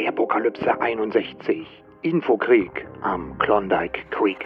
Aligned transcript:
Preapokalypse 0.00 0.80
61. 0.80 1.66
Infokrieg 2.00 2.70
am 3.02 3.36
Klondike 3.38 3.98
Creek. 4.08 4.38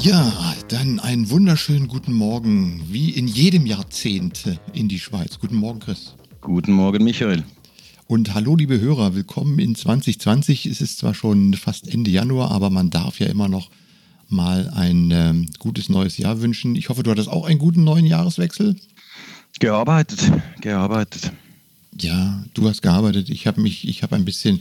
Ja, 0.00 0.32
dann 0.68 0.98
einen 0.98 1.28
wunderschönen 1.28 1.88
guten 1.88 2.14
Morgen, 2.14 2.80
wie 2.88 3.10
in 3.10 3.26
jedem 3.28 3.66
Jahrzehnt 3.66 4.58
in 4.72 4.88
die 4.88 4.98
Schweiz. 4.98 5.38
Guten 5.38 5.56
Morgen, 5.56 5.80
Chris. 5.80 6.16
Guten 6.40 6.72
Morgen, 6.72 7.04
Michael. 7.04 7.44
Und 8.06 8.32
hallo, 8.32 8.56
liebe 8.56 8.80
Hörer, 8.80 9.14
willkommen 9.14 9.58
in 9.58 9.74
2020. 9.74 10.64
Es 10.64 10.80
ist 10.80 10.96
zwar 10.96 11.12
schon 11.12 11.52
fast 11.52 11.92
Ende 11.92 12.10
Januar, 12.10 12.50
aber 12.50 12.70
man 12.70 12.88
darf 12.88 13.20
ja 13.20 13.26
immer 13.26 13.50
noch 13.50 13.68
mal 14.30 14.72
ein 14.74 15.10
ähm, 15.10 15.50
gutes 15.58 15.90
neues 15.90 16.16
Jahr 16.16 16.40
wünschen. 16.40 16.76
Ich 16.76 16.88
hoffe, 16.88 17.02
du 17.02 17.10
hattest 17.10 17.28
auch 17.28 17.44
einen 17.44 17.58
guten 17.58 17.84
neuen 17.84 18.06
Jahreswechsel. 18.06 18.76
Gearbeitet, 19.62 20.32
gearbeitet. 20.60 21.30
Ja, 22.00 22.42
du 22.52 22.68
hast 22.68 22.82
gearbeitet. 22.82 23.30
Ich 23.30 23.46
habe 23.46 23.60
mich, 23.60 23.86
ich 23.86 24.02
habe 24.02 24.16
ein 24.16 24.24
bisschen 24.24 24.60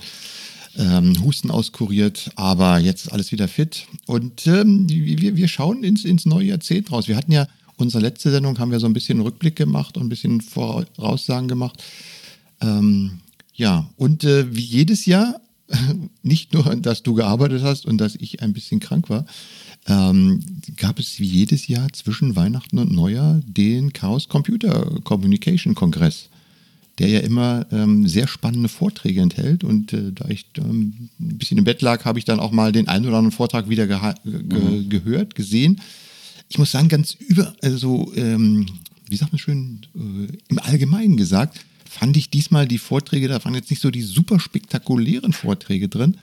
ähm, 0.78 1.16
Husten 1.24 1.50
auskuriert, 1.50 2.30
aber 2.36 2.78
jetzt 2.78 3.08
ist 3.08 3.12
alles 3.12 3.32
wieder 3.32 3.48
fit. 3.48 3.88
Und 4.06 4.46
ähm, 4.46 4.88
wir, 4.88 5.36
wir 5.36 5.48
schauen 5.48 5.84
ins, 5.84 6.06
ins 6.06 6.28
neue 6.28 6.50
Jahrzehnt 6.50 6.92
raus. 6.92 7.08
Wir 7.08 7.18
hatten 7.18 7.32
ja 7.32 7.48
unsere 7.78 8.04
letzte 8.04 8.30
Sendung, 8.30 8.60
haben 8.60 8.70
wir 8.70 8.80
so 8.80 8.86
ein 8.86 8.94
bisschen 8.94 9.22
Rückblick 9.22 9.56
gemacht 9.56 9.98
und 9.98 10.06
ein 10.06 10.10
bisschen 10.10 10.40
Voraussagen 10.40 11.48
gemacht. 11.48 11.82
Ähm, 12.62 13.22
ja, 13.56 13.90
und 13.98 14.24
äh, 14.24 14.56
wie 14.56 14.62
jedes 14.62 15.08
Jahr, 15.08 15.42
nicht 16.24 16.54
nur, 16.54 16.76
dass 16.76 17.04
du 17.04 17.14
gearbeitet 17.14 17.64
hast 17.64 17.86
und 17.86 17.98
dass 17.98 18.16
ich 18.16 18.42
ein 18.42 18.54
bisschen 18.54 18.80
krank 18.80 19.10
war, 19.10 19.26
ähm, 19.88 20.44
gab 20.78 21.00
es 21.00 21.20
wie 21.20 21.26
jedes 21.26 21.68
Jahr 21.68 21.92
zwischen 21.94 22.36
Weihnachten 22.36 22.78
und 22.78 22.92
Neujahr 22.92 23.42
den 23.46 23.94
Chaos 23.94 24.30
Computer 24.30 25.00
Communication 25.04 25.74
Kongress, 25.76 26.30
der 27.00 27.08
ja 27.08 27.20
immer 27.22 27.66
ähm, 27.72 28.08
sehr 28.08 28.28
spannende 28.28 28.70
Vorträge 28.70 29.22
enthält. 29.22 29.64
Und 29.64 29.94
äh, 29.94 30.12
da 30.12 30.28
ich 30.30 30.46
ähm, 30.58 31.10
ein 31.20 31.38
bisschen 31.38 31.58
im 31.58 31.64
Bett 31.64 31.82
lag, 31.82 32.06
habe 32.06 32.20
ich 32.20 32.26
dann 32.26 32.40
auch 32.40 32.52
mal 32.52 32.72
den 32.72 32.88
einen 32.88 33.08
oder 33.08 33.18
anderen 33.18 33.36
Vortrag 33.36 33.70
wieder 33.70 33.88
ge 33.88 33.98
ge 34.24 34.62
mhm. 34.62 34.90
gehört, 34.90 35.36
gesehen. 35.36 35.82
Ich 36.48 36.58
muss 36.58 36.72
sagen, 36.72 36.90
ganz 36.90 37.14
über, 37.14 37.56
also, 37.62 38.12
ähm, 38.16 38.68
wie 39.08 39.16
sagt 39.16 39.32
man 39.32 39.40
schön, 39.40 39.82
äh, 39.96 40.38
im 40.50 40.60
Allgemeinen 40.60 41.18
gesagt, 41.18 41.66
fand 41.92 42.16
ich 42.16 42.30
diesmal 42.30 42.68
die 42.68 42.78
Vorträge, 42.78 43.28
da 43.28 43.44
waren 43.44 43.54
jetzt 43.54 43.70
nicht 43.70 43.82
so 43.82 43.92
die 43.92 44.02
super 44.02 44.40
spektakulären 44.40 45.34
Vorträge 45.34 45.90
drin, 45.90 46.18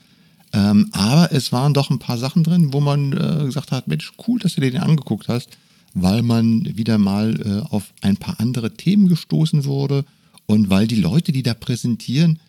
ähm, 0.51 0.89
aber 0.93 1.31
es 1.31 1.51
waren 1.51 1.75
doch 1.75 1.91
ein 1.91 1.99
paar 1.99 2.17
Sachen 2.17 2.43
drin, 2.43 2.73
wo 2.73 2.79
man 2.79 3.13
äh, 3.13 3.45
gesagt 3.45 3.71
hat, 3.71 3.87
Mensch, 3.87 4.11
cool, 4.27 4.39
dass 4.39 4.55
du 4.55 4.61
dir 4.61 4.71
den 4.71 4.81
angeguckt 4.81 5.27
hast, 5.27 5.59
weil 5.93 6.23
man 6.23 6.75
wieder 6.75 6.97
mal 6.97 7.39
äh, 7.39 7.69
auf 7.69 7.93
ein 8.01 8.17
paar 8.17 8.39
andere 8.39 8.73
Themen 8.73 9.07
gestoßen 9.07 9.63
wurde 9.65 10.05
und 10.47 10.71
weil 10.71 10.87
die 10.87 10.95
Leute, 10.95 11.31
die 11.31 11.43
da 11.43 11.53
präsentieren, 11.53 12.39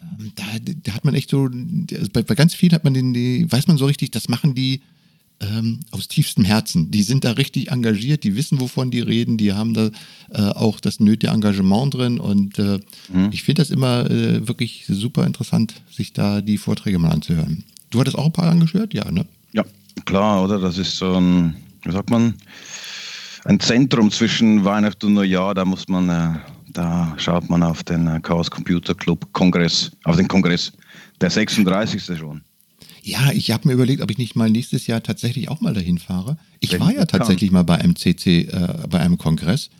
äh, 0.00 0.30
da, 0.36 0.44
da, 0.84 0.92
hat 0.92 1.04
man 1.04 1.14
echt 1.14 1.30
so, 1.30 1.50
also 1.92 2.08
bei, 2.12 2.22
bei, 2.22 2.36
ganz 2.36 2.54
vielen 2.54 2.74
hat 2.74 2.84
man 2.84 2.94
den, 2.94 3.12
die, 3.12 3.50
weiß 3.50 3.66
man 3.66 3.76
so 3.76 3.86
richtig, 3.86 4.12
das 4.12 4.28
machen 4.28 4.54
die 4.54 4.82
ähm, 5.40 5.80
aus 5.90 6.08
tiefstem 6.08 6.44
Herzen. 6.44 6.90
Die 6.90 7.02
sind 7.02 7.24
da 7.24 7.32
richtig 7.32 7.70
engagiert, 7.70 8.24
die 8.24 8.36
wissen, 8.36 8.60
wovon 8.60 8.90
die 8.90 9.00
reden, 9.00 9.36
die 9.36 9.52
haben 9.52 9.74
da 9.74 9.90
äh, 10.32 10.42
auch 10.54 10.80
das 10.80 11.00
nötige 11.00 11.32
Engagement 11.32 11.94
drin 11.94 12.20
und 12.20 12.58
äh, 12.58 12.80
mhm. 13.12 13.30
ich 13.32 13.42
finde 13.42 13.62
das 13.62 13.70
immer 13.70 14.10
äh, 14.10 14.46
wirklich 14.46 14.84
super 14.88 15.26
interessant, 15.26 15.74
sich 15.90 16.12
da 16.12 16.40
die 16.40 16.58
Vorträge 16.58 16.98
mal 16.98 17.10
anzuhören. 17.10 17.64
Du 17.90 18.00
hattest 18.00 18.18
auch 18.18 18.26
ein 18.26 18.32
paar 18.32 18.50
angehört? 18.50 18.94
Ja, 18.94 19.10
ne? 19.10 19.26
Ja, 19.52 19.64
klar, 20.04 20.44
oder? 20.44 20.58
Das 20.58 20.76
ist 20.78 20.96
so 20.96 21.14
ein, 21.14 21.56
wie 21.84 21.92
sagt 21.92 22.10
man, 22.10 22.34
ein 23.44 23.60
Zentrum 23.60 24.10
zwischen 24.10 24.64
Weihnachten 24.64 25.06
und 25.06 25.14
Neujahr, 25.14 25.54
da 25.54 25.64
muss 25.64 25.88
man, 25.88 26.08
äh, 26.08 26.38
da 26.72 27.14
schaut 27.16 27.48
man 27.48 27.62
auf 27.62 27.82
den 27.82 28.06
äh, 28.06 28.20
Chaos 28.20 28.50
Computer 28.50 28.94
Club 28.94 29.26
Kongress, 29.32 29.90
auf 30.04 30.16
den 30.16 30.28
Kongress, 30.28 30.72
der 31.20 31.30
36. 31.30 32.18
schon. 32.18 32.42
Ja, 33.02 33.32
ich 33.32 33.50
habe 33.50 33.68
mir 33.68 33.74
überlegt, 33.74 34.02
ob 34.02 34.10
ich 34.10 34.18
nicht 34.18 34.36
mal 34.36 34.50
nächstes 34.50 34.86
Jahr 34.86 35.02
tatsächlich 35.02 35.48
auch 35.48 35.60
mal 35.60 35.74
dahin 35.74 35.98
fahre. 35.98 36.36
Ich 36.60 36.72
Wenn 36.72 36.80
war 36.80 36.92
ja 36.92 37.04
tatsächlich 37.06 37.50
kann. 37.50 37.54
mal 37.54 37.62
bei 37.62 37.76
einem 37.76 37.96
CC, 37.96 38.42
äh, 38.42 38.86
bei 38.88 39.00
einem 39.00 39.18
Kongress. 39.18 39.70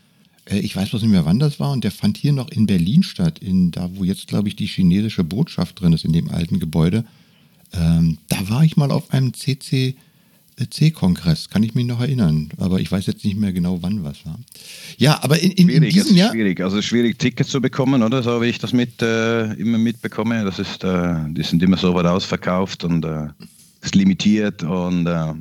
Äh, 0.44 0.60
ich 0.60 0.74
weiß 0.74 0.90
bloß 0.90 1.02
nicht 1.02 1.10
mehr, 1.10 1.24
wann 1.24 1.38
das 1.38 1.60
war 1.60 1.72
und 1.72 1.84
der 1.84 1.90
fand 1.90 2.16
hier 2.16 2.32
noch 2.32 2.50
in 2.50 2.66
Berlin 2.66 3.02
statt, 3.02 3.38
in 3.38 3.70
da, 3.70 3.90
wo 3.94 4.04
jetzt, 4.04 4.28
glaube 4.28 4.48
ich, 4.48 4.56
die 4.56 4.66
chinesische 4.66 5.24
Botschaft 5.24 5.80
drin 5.80 5.92
ist, 5.92 6.04
in 6.04 6.12
dem 6.12 6.30
alten 6.30 6.58
Gebäude. 6.58 7.04
Ähm, 7.72 8.18
da 8.28 8.48
war 8.48 8.64
ich 8.64 8.76
mal 8.76 8.90
auf 8.90 9.12
einem 9.12 9.34
CC 9.34 9.94
C-Kongress, 10.66 11.48
kann 11.48 11.62
ich 11.62 11.74
mich 11.74 11.86
noch 11.86 12.00
erinnern, 12.00 12.48
aber 12.58 12.80
ich 12.80 12.90
weiß 12.90 13.06
jetzt 13.06 13.24
nicht 13.24 13.36
mehr 13.36 13.52
genau, 13.52 13.82
wann 13.82 14.02
was 14.04 14.24
war. 14.26 14.38
Ja, 14.96 15.22
aber 15.22 15.38
in, 15.38 15.52
in, 15.52 15.68
in 15.68 15.82
diesem 15.82 16.16
Jahr. 16.16 16.32
Schwierig, 16.32 16.60
also 16.60 16.82
schwierig 16.82 17.18
Tickets 17.18 17.50
zu 17.50 17.60
bekommen, 17.60 18.02
oder? 18.02 18.22
So 18.22 18.40
wie 18.42 18.46
ich 18.46 18.58
das 18.58 18.72
mit 18.72 19.00
äh, 19.02 19.52
immer 19.54 19.78
mitbekomme. 19.78 20.44
Das 20.44 20.58
ist, 20.58 20.82
äh, 20.84 21.14
die 21.28 21.42
sind 21.42 21.62
immer 21.62 21.76
so 21.76 21.94
weit 21.94 22.06
ausverkauft 22.06 22.84
und 22.84 23.04
äh, 23.04 23.28
ist 23.82 23.94
limitiert 23.94 24.62
und 24.62 25.06
äh, 25.06 25.34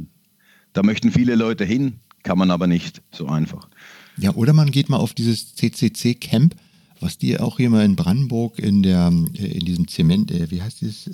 da 0.74 0.84
möchten 0.84 1.12
viele 1.12 1.36
Leute 1.36 1.66
hin, 1.66 2.00
kann 2.24 2.38
man 2.38 2.52
aber 2.52 2.68
nicht 2.68 3.02
so 3.12 3.28
einfach. 3.28 3.68
Ja, 4.18 4.34
oder 4.36 4.54
man 4.54 4.72
geht 4.72 4.90
mal 4.90 4.98
auf 4.98 5.14
dieses 5.14 5.56
CCC-Camp, 5.56 6.56
was 7.00 7.18
die 7.18 7.40
auch 7.40 7.58
hier 7.58 7.70
mal 7.70 7.86
in 7.86 7.96
Brandenburg 7.96 8.60
in 8.60 8.84
der 8.84 9.12
äh, 9.34 9.46
in 9.46 9.66
diesem 9.66 9.88
Zement, 9.88 10.32
äh, 10.32 10.52
wie 10.52 10.62
heißt 10.62 10.84
das? 10.84 11.10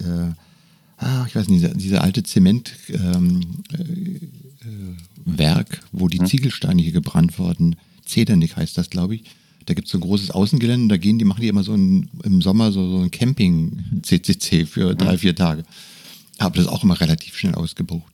Ah, 1.04 1.26
ich 1.28 1.36
weiß 1.36 1.48
nicht, 1.48 1.64
dieser, 1.64 1.74
dieser 1.74 2.04
alte 2.04 2.24
Zementwerk, 2.24 2.90
ähm, 2.90 3.42
äh, 5.38 5.64
wo 5.92 6.08
die 6.08 6.20
hm. 6.20 6.26
Ziegelsteine 6.26 6.82
hier 6.82 6.92
gebrannt 6.92 7.38
wurden. 7.40 7.76
Zedernick 8.06 8.56
heißt 8.56 8.78
das, 8.78 8.90
glaube 8.90 9.16
ich. 9.16 9.24
Da 9.66 9.74
gibt 9.74 9.88
es 9.88 9.92
so 9.92 9.98
ein 9.98 10.02
großes 10.02 10.32
Außengelände, 10.32 10.94
da 10.94 10.98
gehen 10.98 11.20
die, 11.20 11.26
machen 11.26 11.42
die 11.42 11.48
immer 11.48 11.64
so 11.64 11.74
ein, 11.74 12.10
im 12.24 12.42
Sommer 12.42 12.72
so, 12.72 12.90
so 12.90 13.04
ein 13.04 13.12
Camping-CCC 13.12 14.66
für 14.66 14.94
drei, 14.94 15.18
vier 15.18 15.36
Tage. 15.36 15.64
Aber 16.38 16.58
das 16.58 16.68
auch 16.68 16.84
immer 16.84 17.00
relativ 17.00 17.38
schnell 17.38 17.56
ausgebucht. 17.56 18.14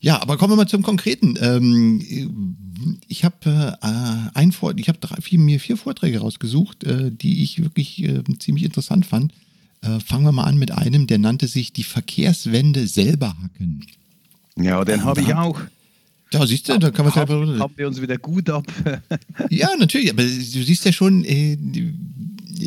Ja, 0.00 0.22
aber 0.22 0.38
kommen 0.38 0.52
wir 0.52 0.56
mal 0.56 0.66
zum 0.66 0.82
Konkreten. 0.82 1.36
Ähm, 1.40 2.96
ich 3.06 3.24
habe 3.24 3.76
äh, 3.82 4.38
ein 4.38 4.54
ich 4.76 4.88
habe 4.88 4.98
mir 5.32 5.60
vier 5.60 5.76
Vorträge 5.76 6.20
rausgesucht, 6.20 6.84
äh, 6.84 7.10
die 7.10 7.42
ich 7.42 7.62
wirklich 7.62 8.02
äh, 8.04 8.22
ziemlich 8.38 8.64
interessant 8.64 9.04
fand. 9.04 9.34
Äh, 9.82 10.00
fangen 10.00 10.24
wir 10.24 10.32
mal 10.32 10.44
an 10.44 10.58
mit 10.58 10.70
einem, 10.70 11.06
der 11.06 11.18
nannte 11.18 11.48
sich 11.48 11.72
die 11.72 11.84
Verkehrswende 11.84 12.86
selber 12.86 13.34
hacken. 13.42 13.86
Ja, 14.56 14.84
den 14.84 15.04
habe 15.04 15.20
ich 15.22 15.34
auch. 15.34 15.60
Da 16.30 16.46
siehst 16.46 16.68
du, 16.68 16.78
da 16.78 16.90
kann 16.90 17.06
man 17.06 17.14
selber. 17.14 17.58
Haben 17.58 17.74
wir 17.76 17.88
uns 17.88 18.00
wieder 18.00 18.18
gut 18.18 18.48
ab. 18.50 18.64
ja, 19.50 19.70
natürlich, 19.78 20.10
aber 20.10 20.22
du 20.22 20.28
siehst 20.28 20.84
ja 20.84 20.92
schon, 20.92 21.24
äh, 21.24 21.56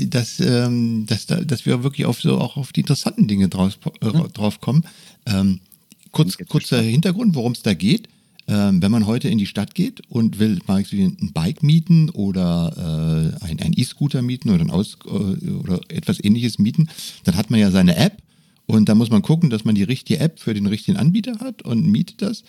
dass, 0.07 0.39
ähm, 0.39 1.05
dass, 1.05 1.27
dass 1.27 1.65
wir 1.65 1.83
wirklich 1.83 2.05
auf 2.05 2.21
so 2.21 2.39
auch 2.39 2.57
auf 2.57 2.73
die 2.73 2.81
interessanten 2.81 3.27
Dinge 3.27 3.47
draus, 3.47 3.77
äh, 4.01 4.11
hm. 4.11 4.33
drauf 4.33 4.59
kommen. 4.59 4.83
Ähm, 5.25 5.59
kurz, 6.11 6.37
kurzer 6.49 6.81
Hintergrund, 6.81 7.35
worum 7.35 7.53
es 7.53 7.61
da 7.61 7.73
geht. 7.73 8.09
Ähm, 8.47 8.81
wenn 8.81 8.91
man 8.91 9.05
heute 9.05 9.29
in 9.29 9.37
die 9.37 9.45
Stadt 9.45 9.73
geht 9.73 10.01
und 10.09 10.37
will 10.37 10.59
mal 10.67 10.83
ein 10.91 11.31
Bike 11.33 11.63
mieten 11.63 12.09
oder 12.09 13.33
äh, 13.39 13.45
ein 13.45 13.73
E-Scooter 13.73 14.21
mieten 14.21 14.49
oder, 14.49 14.61
ein 14.61 14.69
Aus 14.69 14.97
äh, 15.05 15.49
oder 15.49 15.79
etwas 15.87 16.21
ähnliches 16.21 16.59
mieten, 16.59 16.89
dann 17.23 17.37
hat 17.37 17.49
man 17.49 17.59
ja 17.59 17.71
seine 17.71 17.95
App 17.95 18.17
und 18.65 18.89
da 18.89 18.95
muss 18.95 19.09
man 19.09 19.21
gucken, 19.21 19.49
dass 19.49 19.63
man 19.63 19.75
die 19.75 19.83
richtige 19.83 20.19
App 20.19 20.39
für 20.39 20.53
den 20.53 20.65
richtigen 20.65 20.97
Anbieter 20.97 21.39
hat 21.39 21.61
und 21.61 21.87
mietet 21.87 22.21
das. 22.21 22.43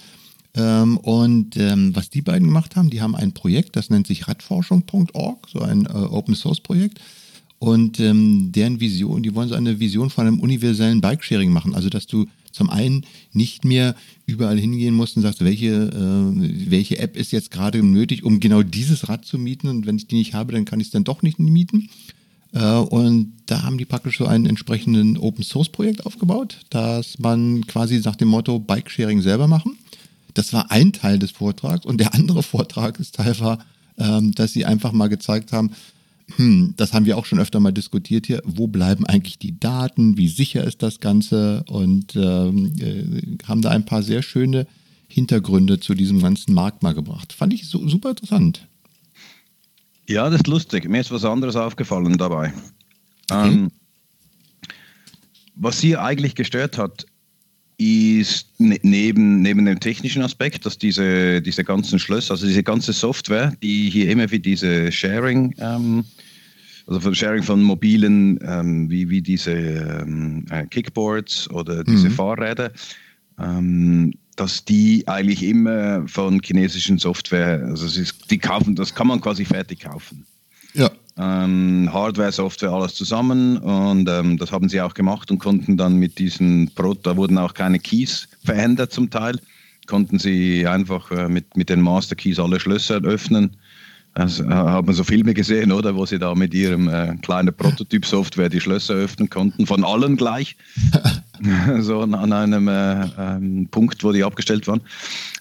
Ähm, 0.56 0.98
und 0.98 1.56
ähm, 1.56 1.94
was 1.94 2.10
die 2.10 2.22
beiden 2.22 2.48
gemacht 2.48 2.76
haben, 2.76 2.90
die 2.90 3.00
haben 3.00 3.16
ein 3.16 3.32
Projekt, 3.32 3.76
das 3.76 3.90
nennt 3.90 4.06
sich 4.06 4.28
radforschung.org, 4.28 5.48
so 5.48 5.60
ein 5.60 5.86
äh, 5.86 5.90
Open 5.90 6.34
Source 6.34 6.60
Projekt. 6.60 7.00
Und 7.58 7.98
ähm, 7.98 8.52
deren 8.52 8.78
Vision, 8.78 9.22
die 9.22 9.34
wollen 9.34 9.48
so 9.48 9.54
eine 9.54 9.80
Vision 9.80 10.10
von 10.10 10.26
einem 10.26 10.40
universellen 10.40 11.00
Bikesharing 11.00 11.50
machen. 11.50 11.74
Also, 11.74 11.88
dass 11.88 12.06
du 12.06 12.26
zum 12.54 12.70
einen 12.70 13.04
nicht 13.32 13.64
mehr 13.64 13.94
überall 14.26 14.58
hingehen 14.58 14.94
musst 14.94 15.16
und 15.16 15.22
sagst, 15.22 15.44
welche, 15.44 15.66
äh, 15.68 16.70
welche 16.70 16.98
App 16.98 17.16
ist 17.16 17.32
jetzt 17.32 17.50
gerade 17.50 17.82
nötig, 17.82 18.24
um 18.24 18.40
genau 18.40 18.62
dieses 18.62 19.08
Rad 19.08 19.24
zu 19.24 19.38
mieten. 19.38 19.68
Und 19.68 19.86
wenn 19.86 19.96
ich 19.96 20.06
die 20.06 20.16
nicht 20.16 20.34
habe, 20.34 20.52
dann 20.52 20.64
kann 20.64 20.80
ich 20.80 20.86
es 20.86 20.92
dann 20.92 21.04
doch 21.04 21.22
nicht 21.22 21.38
mieten. 21.38 21.90
Äh, 22.52 22.76
und 22.76 23.32
da 23.46 23.62
haben 23.62 23.78
die 23.78 23.84
praktisch 23.84 24.18
so 24.18 24.26
einen 24.26 24.46
entsprechenden 24.46 25.18
Open 25.18 25.44
Source 25.44 25.68
Projekt 25.68 26.06
aufgebaut, 26.06 26.60
dass 26.70 27.18
man 27.18 27.66
quasi 27.66 28.00
nach 28.04 28.16
dem 28.16 28.28
Motto 28.28 28.58
Bikesharing 28.60 29.20
selber 29.20 29.48
machen. 29.48 29.76
Das 30.34 30.52
war 30.52 30.70
ein 30.70 30.92
Teil 30.92 31.18
des 31.18 31.32
Vortrags 31.32 31.84
und 31.84 31.98
der 31.98 32.14
andere 32.14 32.42
Vortragsteil 32.44 33.38
war, 33.40 33.58
ähm, 33.98 34.32
dass 34.32 34.52
sie 34.52 34.64
einfach 34.64 34.92
mal 34.92 35.08
gezeigt 35.08 35.52
haben, 35.52 35.72
hm, 36.36 36.74
das 36.76 36.92
haben 36.92 37.06
wir 37.06 37.18
auch 37.18 37.26
schon 37.26 37.38
öfter 37.38 37.60
mal 37.60 37.72
diskutiert 37.72 38.26
hier, 38.26 38.40
wo 38.44 38.66
bleiben 38.66 39.06
eigentlich 39.06 39.38
die 39.38 39.58
Daten, 39.58 40.16
wie 40.16 40.28
sicher 40.28 40.64
ist 40.64 40.82
das 40.82 41.00
Ganze 41.00 41.64
und 41.68 42.16
ähm, 42.16 42.72
äh, 42.80 43.46
haben 43.46 43.62
da 43.62 43.70
ein 43.70 43.84
paar 43.84 44.02
sehr 44.02 44.22
schöne 44.22 44.66
Hintergründe 45.06 45.80
zu 45.80 45.94
diesem 45.94 46.20
ganzen 46.20 46.54
Markt 46.54 46.82
mal 46.82 46.94
gebracht. 46.94 47.32
Fand 47.32 47.52
ich 47.52 47.68
so, 47.68 47.86
super 47.86 48.10
interessant. 48.10 48.66
Ja, 50.08 50.28
das 50.28 50.40
ist 50.40 50.46
lustig. 50.46 50.88
Mir 50.88 51.00
ist 51.00 51.10
was 51.10 51.24
anderes 51.24 51.56
aufgefallen 51.56 52.16
dabei. 52.16 52.52
Okay. 53.30 53.48
Ähm, 53.48 53.70
was 55.54 55.78
sie 55.78 55.96
eigentlich 55.96 56.34
gestört 56.34 56.78
hat, 56.78 57.06
ist 57.78 58.48
ne, 58.58 58.78
neben, 58.82 59.42
neben 59.42 59.64
dem 59.64 59.80
technischen 59.80 60.22
Aspekt, 60.22 60.64
dass 60.66 60.78
diese, 60.78 61.42
diese 61.42 61.64
ganzen 61.64 61.98
Schlösser, 61.98 62.32
also 62.32 62.46
diese 62.46 62.62
ganze 62.62 62.92
Software, 62.92 63.52
die 63.62 63.90
hier 63.90 64.10
immer 64.10 64.28
für 64.28 64.38
diese 64.38 64.92
Sharing, 64.92 65.54
ähm, 65.58 66.04
also 66.86 67.00
für 67.00 67.14
Sharing 67.14 67.42
von 67.42 67.62
mobilen, 67.62 68.38
ähm, 68.42 68.90
wie, 68.90 69.08
wie 69.08 69.22
diese 69.22 69.52
ähm, 69.52 70.44
äh, 70.50 70.66
Kickboards 70.66 71.50
oder 71.50 71.82
diese 71.82 72.10
mhm. 72.10 72.14
Fahrräder, 72.14 72.72
ähm, 73.38 74.12
dass 74.36 74.64
die 74.64 75.06
eigentlich 75.06 75.42
immer 75.42 76.06
von 76.06 76.40
chinesischen 76.42 76.98
Software, 76.98 77.64
also 77.64 77.86
ist, 77.86 78.30
die 78.30 78.38
kaufen, 78.38 78.74
das 78.74 78.94
kann 78.94 79.06
man 79.06 79.20
quasi 79.20 79.44
fertig 79.44 79.80
kaufen. 79.80 80.26
Ja. 80.74 80.90
Ähm, 81.16 81.88
Hardware, 81.92 82.32
Software, 82.32 82.72
alles 82.72 82.94
zusammen 82.94 83.58
und 83.58 84.08
ähm, 84.08 84.36
das 84.36 84.50
haben 84.50 84.68
sie 84.68 84.80
auch 84.80 84.94
gemacht 84.94 85.30
und 85.30 85.38
konnten 85.38 85.76
dann 85.76 85.96
mit 85.96 86.18
diesen 86.18 86.70
Pro, 86.74 86.94
da 86.94 87.16
wurden 87.16 87.38
auch 87.38 87.54
keine 87.54 87.78
Keys 87.78 88.26
verändert 88.42 88.92
zum 88.92 89.10
Teil, 89.10 89.38
konnten 89.86 90.18
sie 90.18 90.66
einfach 90.66 91.10
äh, 91.12 91.28
mit, 91.28 91.56
mit 91.56 91.68
den 91.68 91.82
Master 91.82 92.16
Keys 92.16 92.40
alle 92.40 92.58
Schlösser 92.58 92.96
öffnen. 93.04 93.56
Also, 94.14 94.44
äh, 94.44 94.48
hat 94.48 94.86
man 94.86 94.94
so 94.94 95.04
Filme 95.04 95.34
gesehen, 95.34 95.70
oder, 95.70 95.94
wo 95.94 96.04
sie 96.06 96.18
da 96.18 96.34
mit 96.34 96.52
ihrem 96.54 96.88
äh, 96.88 97.16
kleinen 97.22 97.54
Prototyp-Software 97.54 98.48
die 98.48 98.60
Schlösser 98.60 98.94
öffnen 98.94 99.28
konnten, 99.28 99.66
von 99.66 99.84
allen 99.84 100.16
gleich. 100.16 100.56
so 101.80 102.00
an 102.00 102.32
einem 102.32 102.68
äh, 102.68 103.06
ähm, 103.18 103.68
Punkt, 103.70 104.02
wo 104.04 104.12
die 104.12 104.24
abgestellt 104.24 104.66
waren. 104.66 104.80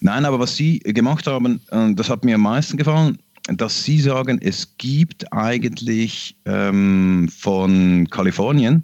Nein, 0.02 0.26
aber 0.26 0.40
was 0.40 0.56
sie 0.56 0.80
gemacht 0.80 1.28
haben, 1.28 1.62
äh, 1.72 1.94
das 1.94 2.10
hat 2.10 2.26
mir 2.26 2.36
am 2.36 2.42
meisten 2.42 2.78
gefallen, 2.78 3.18
dass 3.48 3.84
Sie 3.84 4.00
sagen, 4.00 4.40
es 4.42 4.78
gibt 4.78 5.32
eigentlich 5.34 6.38
ähm, 6.46 7.28
von 7.30 8.08
Kalifornien, 8.10 8.84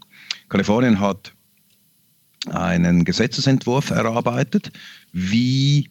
Kalifornien 0.50 1.00
hat 1.00 1.34
einen 2.48 3.04
Gesetzesentwurf 3.06 3.92
erarbeitet, 3.92 4.72
wie, 5.14 5.88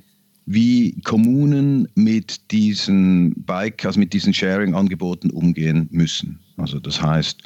wie 0.46 1.00
Kommunen 1.02 1.88
mit 1.94 2.50
diesen 2.50 3.34
Bike, 3.44 3.84
also 3.84 4.00
mit 4.00 4.12
diesen 4.12 4.34
Sharing-Angeboten 4.34 5.30
umgehen 5.30 5.88
müssen. 5.90 6.38
Also 6.56 6.80
das 6.80 7.00
heißt, 7.00 7.42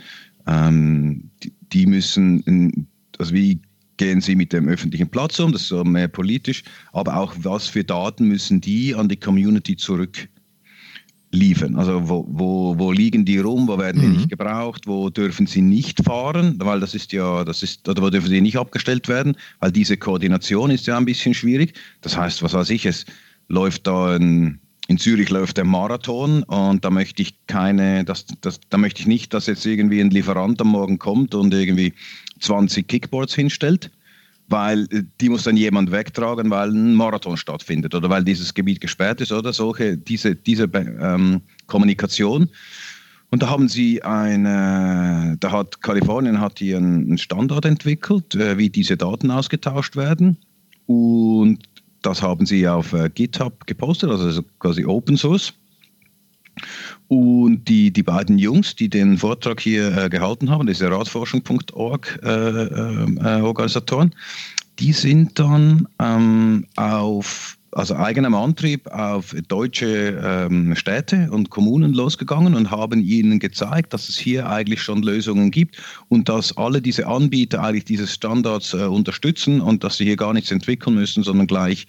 ähm, 0.46 1.30
die, 1.72 1.86
müssen, 1.86 2.88
also 3.18 3.34
wie 3.34 3.60
gehen 3.96 4.20
sie 4.20 4.34
mit 4.34 4.52
dem 4.52 4.68
öffentlichen 4.68 5.08
Platz 5.08 5.38
um, 5.38 5.52
das 5.52 5.62
ist 5.62 5.68
so 5.68 5.84
mehr 5.84 6.08
politisch, 6.08 6.64
aber 6.92 7.16
auch 7.16 7.34
was 7.38 7.68
für 7.68 7.84
Daten 7.84 8.26
müssen 8.26 8.60
die 8.60 8.94
an 8.94 9.08
die 9.08 9.16
Community 9.16 9.76
zurück 9.76 10.28
liefern? 11.32 11.76
Also 11.76 12.08
wo, 12.08 12.26
wo, 12.28 12.78
wo 12.78 12.92
liegen 12.92 13.24
die 13.24 13.38
rum, 13.38 13.66
wo 13.66 13.78
werden 13.78 14.00
die 14.00 14.06
mhm. 14.06 14.16
nicht 14.16 14.28
gebraucht, 14.28 14.86
wo 14.86 15.10
dürfen 15.10 15.46
sie 15.46 15.62
nicht 15.62 16.04
fahren, 16.04 16.56
weil 16.58 16.78
das 16.78 16.94
ist 16.94 17.12
ja, 17.12 17.44
das 17.44 17.62
ist, 17.62 17.88
oder 17.88 18.02
wo 18.02 18.10
dürfen 18.10 18.28
sie 18.28 18.40
nicht 18.40 18.58
abgestellt 18.58 19.08
werden, 19.08 19.36
weil 19.58 19.72
diese 19.72 19.96
Koordination 19.96 20.70
ist 20.70 20.86
ja 20.86 20.96
ein 20.96 21.04
bisschen 21.04 21.34
schwierig. 21.34 21.74
Das 22.02 22.16
heißt, 22.16 22.42
was 22.42 22.52
weiß 22.52 22.70
ich, 22.70 22.86
es 22.86 23.06
läuft 23.48 23.86
da 23.86 24.16
ein, 24.16 24.60
in 24.88 24.98
Zürich 24.98 25.30
läuft 25.30 25.56
der 25.56 25.64
Marathon 25.64 26.42
und 26.44 26.84
da 26.84 26.90
möchte 26.90 27.22
ich 27.22 27.34
keine, 27.46 28.04
das, 28.04 28.26
das, 28.40 28.60
da 28.68 28.78
möchte 28.78 29.00
ich 29.00 29.06
nicht, 29.06 29.32
dass 29.32 29.46
jetzt 29.46 29.64
irgendwie 29.64 30.00
ein 30.00 30.10
Lieferant 30.10 30.60
am 30.60 30.68
Morgen 30.68 30.98
kommt 30.98 31.34
und 31.34 31.54
irgendwie 31.54 31.94
20 32.40 32.86
Kickboards 32.86 33.34
hinstellt, 33.34 33.90
weil 34.52 34.82
äh, 34.90 35.02
die 35.20 35.30
muss 35.30 35.42
dann 35.42 35.56
jemand 35.56 35.90
wegtragen, 35.90 36.50
weil 36.50 36.70
ein 36.70 36.94
Marathon 36.94 37.36
stattfindet 37.36 37.94
oder 37.94 38.08
weil 38.08 38.22
dieses 38.22 38.54
Gebiet 38.54 38.80
gesperrt 38.80 39.20
ist 39.20 39.32
oder 39.32 39.52
solche, 39.52 39.96
diese, 39.96 40.36
diese 40.36 40.64
ähm, 40.74 41.40
Kommunikation. 41.66 42.48
Und 43.30 43.42
da 43.42 43.48
haben 43.48 43.68
sie 43.68 44.02
eine, 44.02 45.38
da 45.40 45.50
hat 45.50 45.80
Kalifornien 45.80 46.38
hat 46.38 46.58
hier 46.58 46.76
einen 46.76 47.16
Standard 47.16 47.64
entwickelt, 47.64 48.34
äh, 48.34 48.58
wie 48.58 48.68
diese 48.68 48.96
Daten 48.96 49.30
ausgetauscht 49.30 49.96
werden. 49.96 50.36
Und 50.86 51.60
das 52.02 52.20
haben 52.20 52.44
sie 52.44 52.68
auf 52.68 52.92
äh, 52.92 53.08
GitHub 53.08 53.66
gepostet, 53.66 54.10
also 54.10 54.42
quasi 54.58 54.84
Open 54.84 55.16
Source. 55.16 55.54
Und 57.12 57.68
die, 57.68 57.90
die 57.90 58.02
beiden 58.02 58.38
Jungs, 58.38 58.74
die 58.74 58.88
den 58.88 59.18
Vortrag 59.18 59.60
hier 59.60 59.94
äh, 59.94 60.08
gehalten 60.08 60.48
haben, 60.48 60.66
diese 60.66 60.90
Radforschung.org 60.90 62.20
äh, 62.22 62.28
äh, 62.28 63.42
Organisatoren, 63.42 64.14
die 64.78 64.94
sind 64.94 65.38
dann 65.38 65.86
ähm, 65.98 66.64
auf 66.76 67.58
also 67.72 67.96
eigenem 67.96 68.34
Antrieb 68.34 68.86
auf 68.88 69.34
deutsche 69.48 70.20
ähm, 70.22 70.76
Städte 70.76 71.28
und 71.30 71.50
Kommunen 71.50 71.94
losgegangen 71.94 72.54
und 72.54 72.70
haben 72.70 73.00
ihnen 73.00 73.38
gezeigt, 73.38 73.94
dass 73.94 74.08
es 74.08 74.18
hier 74.18 74.48
eigentlich 74.48 74.82
schon 74.82 75.02
Lösungen 75.02 75.50
gibt 75.50 75.78
und 76.08 76.28
dass 76.28 76.56
alle 76.56 76.82
diese 76.82 77.06
Anbieter 77.06 77.62
eigentlich 77.62 77.86
diese 77.86 78.06
Standards 78.06 78.74
äh, 78.74 78.84
unterstützen 78.84 79.60
und 79.60 79.84
dass 79.84 79.96
sie 79.96 80.04
hier 80.04 80.16
gar 80.16 80.34
nichts 80.34 80.50
entwickeln 80.50 80.94
müssen, 80.94 81.22
sondern 81.22 81.46
gleich 81.46 81.86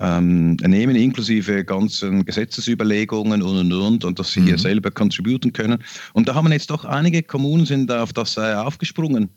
ähm, 0.00 0.56
nehmen, 0.56 0.96
inklusive 0.96 1.64
ganzen 1.64 2.24
Gesetzesüberlegungen 2.24 3.42
und 3.42 3.56
und 3.56 3.72
und 3.72 4.04
und 4.04 4.18
dass 4.18 4.32
sie 4.32 4.40
mhm. 4.40 4.46
hier 4.46 4.58
selber 4.58 4.90
contributen 4.90 5.52
können. 5.52 5.82
Und 6.12 6.28
da 6.28 6.34
haben 6.34 6.50
jetzt 6.52 6.70
doch 6.70 6.84
einige 6.84 7.22
Kommunen 7.22 7.64
sind 7.64 7.90
auf 7.90 8.12
das 8.12 8.36
äh, 8.36 8.54
aufgesprungen. 8.54 9.30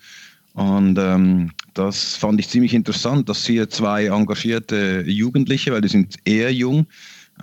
Und 0.58 0.98
ähm, 0.98 1.52
das 1.76 2.16
fand 2.16 2.40
ich 2.40 2.50
ziemlich 2.50 2.74
interessant, 2.74 3.30
dass 3.30 3.46
hier 3.46 3.70
zwei 3.70 4.08
engagierte 4.08 5.04
Jugendliche, 5.06 5.72
weil 5.72 5.82
die 5.82 5.88
sind 5.88 6.16
eher 6.26 6.52
jung, 6.52 6.88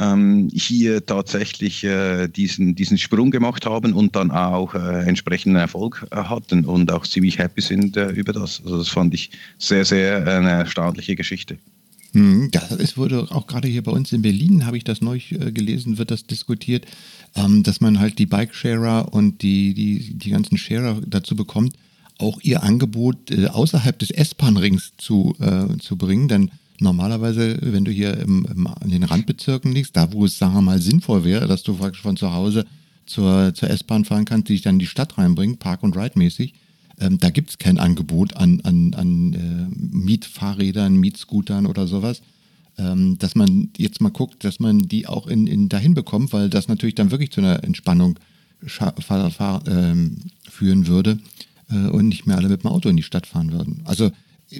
ähm, 0.00 0.50
hier 0.52 1.06
tatsächlich 1.06 1.84
äh, 1.84 2.26
diesen, 2.26 2.74
diesen 2.74 2.98
Sprung 2.98 3.30
gemacht 3.30 3.66
haben 3.66 3.92
und 3.92 4.16
dann 4.16 4.32
auch 4.32 4.74
äh, 4.74 5.04
entsprechenden 5.06 5.54
Erfolg 5.54 6.04
äh, 6.10 6.16
hatten 6.16 6.64
und 6.64 6.90
auch 6.90 7.06
ziemlich 7.06 7.38
happy 7.38 7.60
sind 7.60 7.96
äh, 7.96 8.10
über 8.10 8.32
das. 8.32 8.60
Also 8.64 8.78
das 8.78 8.88
fand 8.88 9.14
ich 9.14 9.30
sehr, 9.58 9.84
sehr 9.84 10.26
eine 10.26 10.50
erstaunliche 10.50 11.14
Geschichte. 11.14 11.56
Hm, 12.14 12.50
das 12.50 12.96
wurde 12.96 13.28
auch 13.30 13.46
gerade 13.46 13.68
hier 13.68 13.84
bei 13.84 13.92
uns 13.92 14.12
in 14.12 14.22
Berlin, 14.22 14.66
habe 14.66 14.76
ich 14.76 14.82
das 14.82 15.00
neu 15.00 15.20
äh, 15.30 15.52
gelesen, 15.52 15.98
wird 15.98 16.10
das 16.10 16.26
diskutiert, 16.26 16.84
ähm, 17.36 17.62
dass 17.62 17.80
man 17.80 18.00
halt 18.00 18.18
die 18.18 18.26
Bike-Sharer 18.26 19.14
und 19.14 19.42
die, 19.42 19.72
die, 19.72 20.14
die 20.14 20.30
ganzen 20.30 20.58
Sharer 20.58 21.00
dazu 21.06 21.36
bekommt, 21.36 21.76
auch 22.18 22.40
ihr 22.42 22.62
Angebot 22.62 23.30
äh, 23.30 23.48
außerhalb 23.48 23.98
des 23.98 24.10
S-Bahn-Rings 24.10 24.92
zu, 24.98 25.34
äh, 25.40 25.76
zu 25.78 25.96
bringen. 25.96 26.28
Denn 26.28 26.50
normalerweise, 26.78 27.58
wenn 27.60 27.84
du 27.84 27.90
hier 27.90 28.16
im, 28.18 28.46
im, 28.46 28.68
in 28.82 28.90
den 28.90 29.02
Randbezirken 29.02 29.72
liegst, 29.72 29.96
da 29.96 30.12
wo 30.12 30.24
es, 30.24 30.38
sagen 30.38 30.54
wir 30.54 30.62
mal, 30.62 30.80
sinnvoll 30.80 31.24
wäre, 31.24 31.46
dass 31.46 31.62
du 31.62 31.74
praktisch 31.74 32.02
von 32.02 32.16
zu 32.16 32.32
Hause 32.32 32.66
zur, 33.06 33.52
zur 33.54 33.70
S-Bahn 33.70 34.04
fahren 34.04 34.24
kannst, 34.24 34.48
die 34.48 34.54
dich 34.54 34.62
dann 34.62 34.76
in 34.76 34.80
die 34.80 34.86
Stadt 34.86 35.18
reinbringen, 35.18 35.58
Park- 35.58 35.82
und 35.82 35.96
Ride-mäßig, 35.96 36.54
ähm, 37.00 37.18
da 37.18 37.30
gibt 37.30 37.50
es 37.50 37.58
kein 37.58 37.78
Angebot 37.78 38.36
an, 38.36 38.60
an, 38.62 38.94
an 38.94 39.32
äh, 39.34 39.96
Mietfahrrädern, 39.96 40.96
Mietscootern 40.96 41.66
oder 41.66 41.86
sowas. 41.86 42.22
Ähm, 42.76 43.18
dass 43.18 43.36
man 43.36 43.70
jetzt 43.76 44.00
mal 44.00 44.10
guckt, 44.10 44.42
dass 44.42 44.58
man 44.58 44.80
die 44.80 45.06
auch 45.06 45.28
in, 45.28 45.46
in 45.46 45.68
dahin 45.68 45.94
bekommt, 45.94 46.32
weil 46.32 46.50
das 46.50 46.66
natürlich 46.66 46.96
dann 46.96 47.12
wirklich 47.12 47.30
zu 47.30 47.40
einer 47.40 47.62
Entspannung 47.62 48.18
ähm, 49.68 50.16
führen 50.48 50.86
würde 50.88 51.18
äh, 51.70 51.88
und 51.88 52.08
nicht 52.08 52.26
mehr 52.26 52.36
alle 52.36 52.48
mit 52.48 52.62
dem 52.62 52.70
Auto 52.70 52.88
in 52.88 52.96
die 52.96 53.02
Stadt 53.02 53.26
fahren 53.26 53.52
würden. 53.52 53.82
Also 53.84 54.10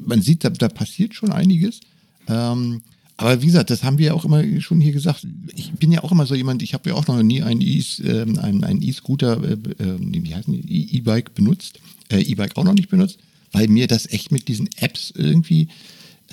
man 0.06 0.22
sieht, 0.22 0.44
da, 0.44 0.50
da 0.50 0.68
passiert 0.68 1.14
schon 1.14 1.32
einiges. 1.32 1.80
Ähm, 2.28 2.82
aber 3.16 3.42
wie 3.42 3.46
gesagt, 3.46 3.70
das 3.70 3.84
haben 3.84 3.98
wir 3.98 4.06
ja 4.06 4.14
auch 4.14 4.24
immer 4.24 4.42
schon 4.60 4.80
hier 4.80 4.92
gesagt. 4.92 5.26
Ich 5.54 5.72
bin 5.72 5.92
ja 5.92 6.02
auch 6.02 6.10
immer 6.10 6.26
so 6.26 6.34
jemand, 6.34 6.62
ich 6.62 6.74
habe 6.74 6.90
ja 6.90 6.96
auch 6.96 7.06
noch 7.06 7.22
nie 7.22 7.42
einen 7.42 7.60
E-Scooter, 7.60 9.42
äh, 9.42 9.52
äh, 9.52 9.98
wie 10.00 10.34
heißen 10.34 10.52
die, 10.52 10.96
E-Bike 10.96 11.34
benutzt, 11.34 11.78
äh, 12.10 12.20
E-Bike 12.20 12.56
auch 12.56 12.64
noch 12.64 12.74
nicht 12.74 12.88
benutzt, 12.88 13.18
weil 13.52 13.68
mir 13.68 13.86
das 13.86 14.10
echt 14.10 14.32
mit 14.32 14.48
diesen 14.48 14.68
Apps 14.78 15.12
irgendwie, 15.16 15.68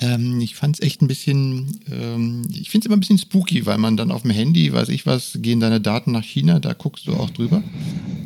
ähm, 0.00 0.40
ich 0.40 0.56
fand 0.56 0.76
es 0.76 0.82
echt 0.84 1.02
ein 1.02 1.08
bisschen, 1.08 1.80
ähm, 1.88 2.48
ich 2.50 2.70
finde 2.70 2.84
es 2.84 2.86
immer 2.86 2.96
ein 2.96 3.00
bisschen 3.00 3.18
spooky, 3.18 3.64
weil 3.64 3.78
man 3.78 3.96
dann 3.96 4.10
auf 4.10 4.22
dem 4.22 4.32
Handy, 4.32 4.72
weiß 4.72 4.88
ich 4.88 5.06
was, 5.06 5.38
gehen 5.40 5.60
deine 5.60 5.80
Daten 5.80 6.10
nach 6.10 6.24
China, 6.24 6.58
da 6.58 6.72
guckst 6.72 7.06
du 7.06 7.14
auch 7.14 7.30
drüber. 7.30 7.62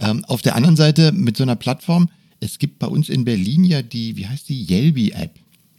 Ähm, 0.00 0.24
auf 0.24 0.40
der 0.40 0.56
anderen 0.56 0.76
Seite 0.76 1.12
mit 1.12 1.36
so 1.36 1.42
einer 1.42 1.56
Plattform, 1.56 2.08
es 2.40 2.58
gibt 2.58 2.78
bei 2.78 2.86
uns 2.86 3.08
in 3.08 3.24
Berlin 3.24 3.64
ja 3.64 3.82
die, 3.82 4.16
wie 4.16 4.26
heißt 4.26 4.48
die, 4.48 4.64
Yelby-App. 4.64 5.34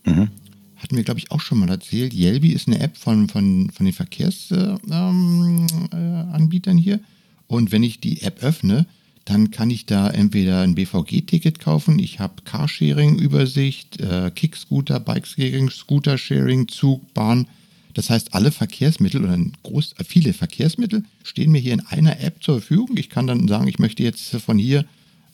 Mhm. 0.05 0.29
Hatten 0.77 0.95
wir, 0.95 1.03
glaube 1.03 1.19
ich, 1.19 1.31
auch 1.31 1.41
schon 1.41 1.59
mal 1.59 1.69
erzählt. 1.69 2.13
Yelby 2.13 2.49
ist 2.49 2.67
eine 2.67 2.79
App 2.79 2.97
von, 2.97 3.29
von, 3.29 3.69
von 3.71 3.85
den 3.85 3.93
Verkehrsanbietern 3.93 6.77
äh, 6.77 6.79
äh, 6.79 6.83
hier. 6.83 6.99
Und 7.47 7.71
wenn 7.71 7.83
ich 7.83 7.99
die 7.99 8.21
App 8.21 8.43
öffne, 8.43 8.85
dann 9.25 9.51
kann 9.51 9.69
ich 9.69 9.85
da 9.85 10.09
entweder 10.09 10.61
ein 10.61 10.75
BVG-Ticket 10.75 11.59
kaufen, 11.59 11.99
ich 11.99 12.19
habe 12.19 12.43
Carsharing-Übersicht, 12.45 13.99
äh, 13.99 14.31
Kickscooter, 14.33 15.01
Bikesharing, 15.01 15.69
Scooter-Sharing, 15.69 16.69
Zug, 16.69 17.13
Bahn. 17.13 17.47
Das 17.93 18.09
heißt, 18.09 18.33
alle 18.33 18.51
Verkehrsmittel 18.51 19.25
oder 19.25 19.37
groß, 19.63 19.95
viele 20.07 20.31
Verkehrsmittel 20.31 21.03
stehen 21.23 21.51
mir 21.51 21.59
hier 21.59 21.73
in 21.73 21.85
einer 21.87 22.21
App 22.21 22.41
zur 22.41 22.61
Verfügung. 22.61 22.95
Ich 22.95 23.09
kann 23.09 23.27
dann 23.27 23.49
sagen, 23.49 23.67
ich 23.67 23.79
möchte 23.79 24.03
jetzt 24.03 24.37
von 24.37 24.57
hier 24.57 24.85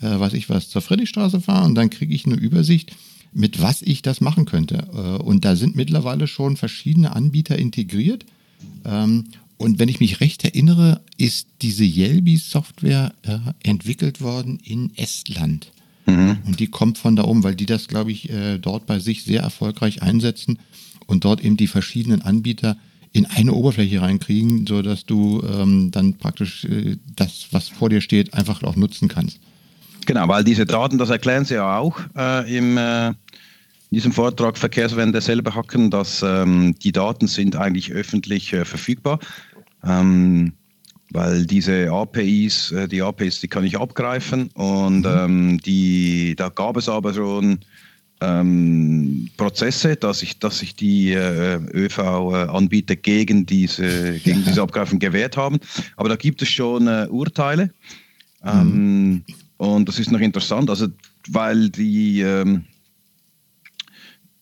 äh, 0.04 0.20
weiß 0.20 0.34
ich 0.34 0.50
was, 0.50 0.70
zur 0.70 0.82
Friedrichstraße 0.82 1.42
fahre 1.42 1.66
und 1.66 1.76
dann 1.76 1.90
kriege 1.90 2.14
ich 2.14 2.26
eine 2.26 2.36
Übersicht, 2.36 2.96
mit 3.34 3.62
was 3.62 3.82
ich 3.82 4.02
das 4.02 4.22
machen 4.22 4.46
könnte. 4.46 4.88
Äh, 4.94 5.24
und 5.24 5.46
da 5.46 5.56
sind 5.56 5.76
mittlerweile 5.76 6.28
schon 6.28 6.58
verschiedene 6.58 7.16
Anbieter 7.16 7.58
integriert. 7.58 8.26
Ähm, 8.86 9.26
und 9.58 9.80
wenn 9.80 9.90
ich 9.90 10.00
mich 10.00 10.20
recht 10.20 10.44
erinnere, 10.44 11.02
ist 11.18 11.48
diese 11.62 11.86
Yelby-Software 11.86 13.14
äh, 13.24 13.38
entwickelt 13.64 14.22
worden 14.22 14.60
in 14.64 14.92
Estland. 14.98 15.72
Mhm. 16.06 16.38
Und 16.46 16.60
die 16.60 16.68
kommt 16.68 16.98
von 16.98 17.16
da 17.16 17.24
oben, 17.24 17.44
weil 17.44 17.56
die 17.56 17.66
das, 17.66 17.88
glaube 17.88 18.12
ich, 18.12 18.30
äh, 18.30 18.58
dort 18.58 18.86
bei 18.86 19.00
sich 19.00 19.24
sehr 19.24 19.42
erfolgreich 19.42 20.02
einsetzen 20.02 20.60
und 21.08 21.24
dort 21.24 21.44
eben 21.44 21.58
die 21.58 21.68
verschiedenen 21.68 22.22
Anbieter 22.22 22.78
in 23.14 23.26
eine 23.28 23.54
Oberfläche 23.54 24.02
reinkriegen, 24.02 24.66
sodass 24.68 25.06
du 25.06 25.42
ähm, 25.44 25.92
dann 25.92 26.16
praktisch 26.16 26.66
äh, 26.66 26.98
das, 27.16 27.48
was 27.52 27.70
vor 27.70 27.90
dir 27.90 28.02
steht, 28.02 28.34
einfach 28.34 28.64
auch 28.64 28.76
nutzen 28.76 29.08
kannst. 29.08 29.40
Genau, 30.06 30.28
weil 30.28 30.44
diese 30.44 30.66
Daten, 30.66 30.98
das 30.98 31.10
erklären 31.10 31.46
Sie 31.46 31.56
ja 31.56 31.78
auch 31.78 32.00
äh, 32.18 32.58
im, 32.58 32.78
äh, 32.78 33.08
in 33.10 33.16
diesem 33.92 34.12
Vortrag 34.12 34.58
Verkehrswende 34.58 35.22
selber 35.22 35.54
hacken, 35.56 35.90
dass 35.92 36.24
ähm, 36.24 36.76
die 36.82 36.92
Daten 36.92 37.28
sind 37.28 37.56
eigentlich 37.56 37.92
öffentlich 37.92 38.54
äh, 38.54 38.66
verfügbar. 38.66 39.20
Ähm, 39.84 40.54
weil 41.12 41.46
diese 41.46 41.92
APIs, 41.92 42.72
äh, 42.72 42.88
die 42.88 43.02
APIs, 43.02 43.40
die 43.40 43.48
kann 43.48 43.64
ich 43.64 43.78
abgreifen 43.78 44.50
und 44.56 45.02
mhm. 45.02 45.06
ähm, 45.06 45.58
die, 45.60 46.36
da 46.36 46.50
gab 46.50 46.76
es 46.76 46.90
aber 46.90 47.14
schon 47.14 47.60
ähm, 48.20 49.30
Prozesse, 49.38 49.96
dass 49.96 50.20
sich 50.20 50.40
dass 50.40 50.62
ich 50.62 50.76
die 50.76 51.14
äh, 51.14 51.60
ÖV-Anbieter 51.74 52.96
gegen 52.96 53.46
diese, 53.46 54.20
gegen 54.20 54.44
diese 54.48 54.62
Abgreifen 54.62 55.00
gewährt 55.00 55.38
haben. 55.38 55.60
Aber 55.98 56.10
da 56.10 56.16
gibt 56.16 56.42
es 56.42 56.50
schon 56.50 56.88
äh, 56.88 57.08
Urteile. 57.10 57.70
Ähm, 58.44 58.72
mhm. 59.12 59.24
Und 59.64 59.88
das 59.88 59.98
ist 59.98 60.12
noch 60.12 60.20
interessant, 60.20 60.70
also 60.70 60.88
weil 61.30 61.70
die, 61.70 62.20
ähm, 62.20 62.66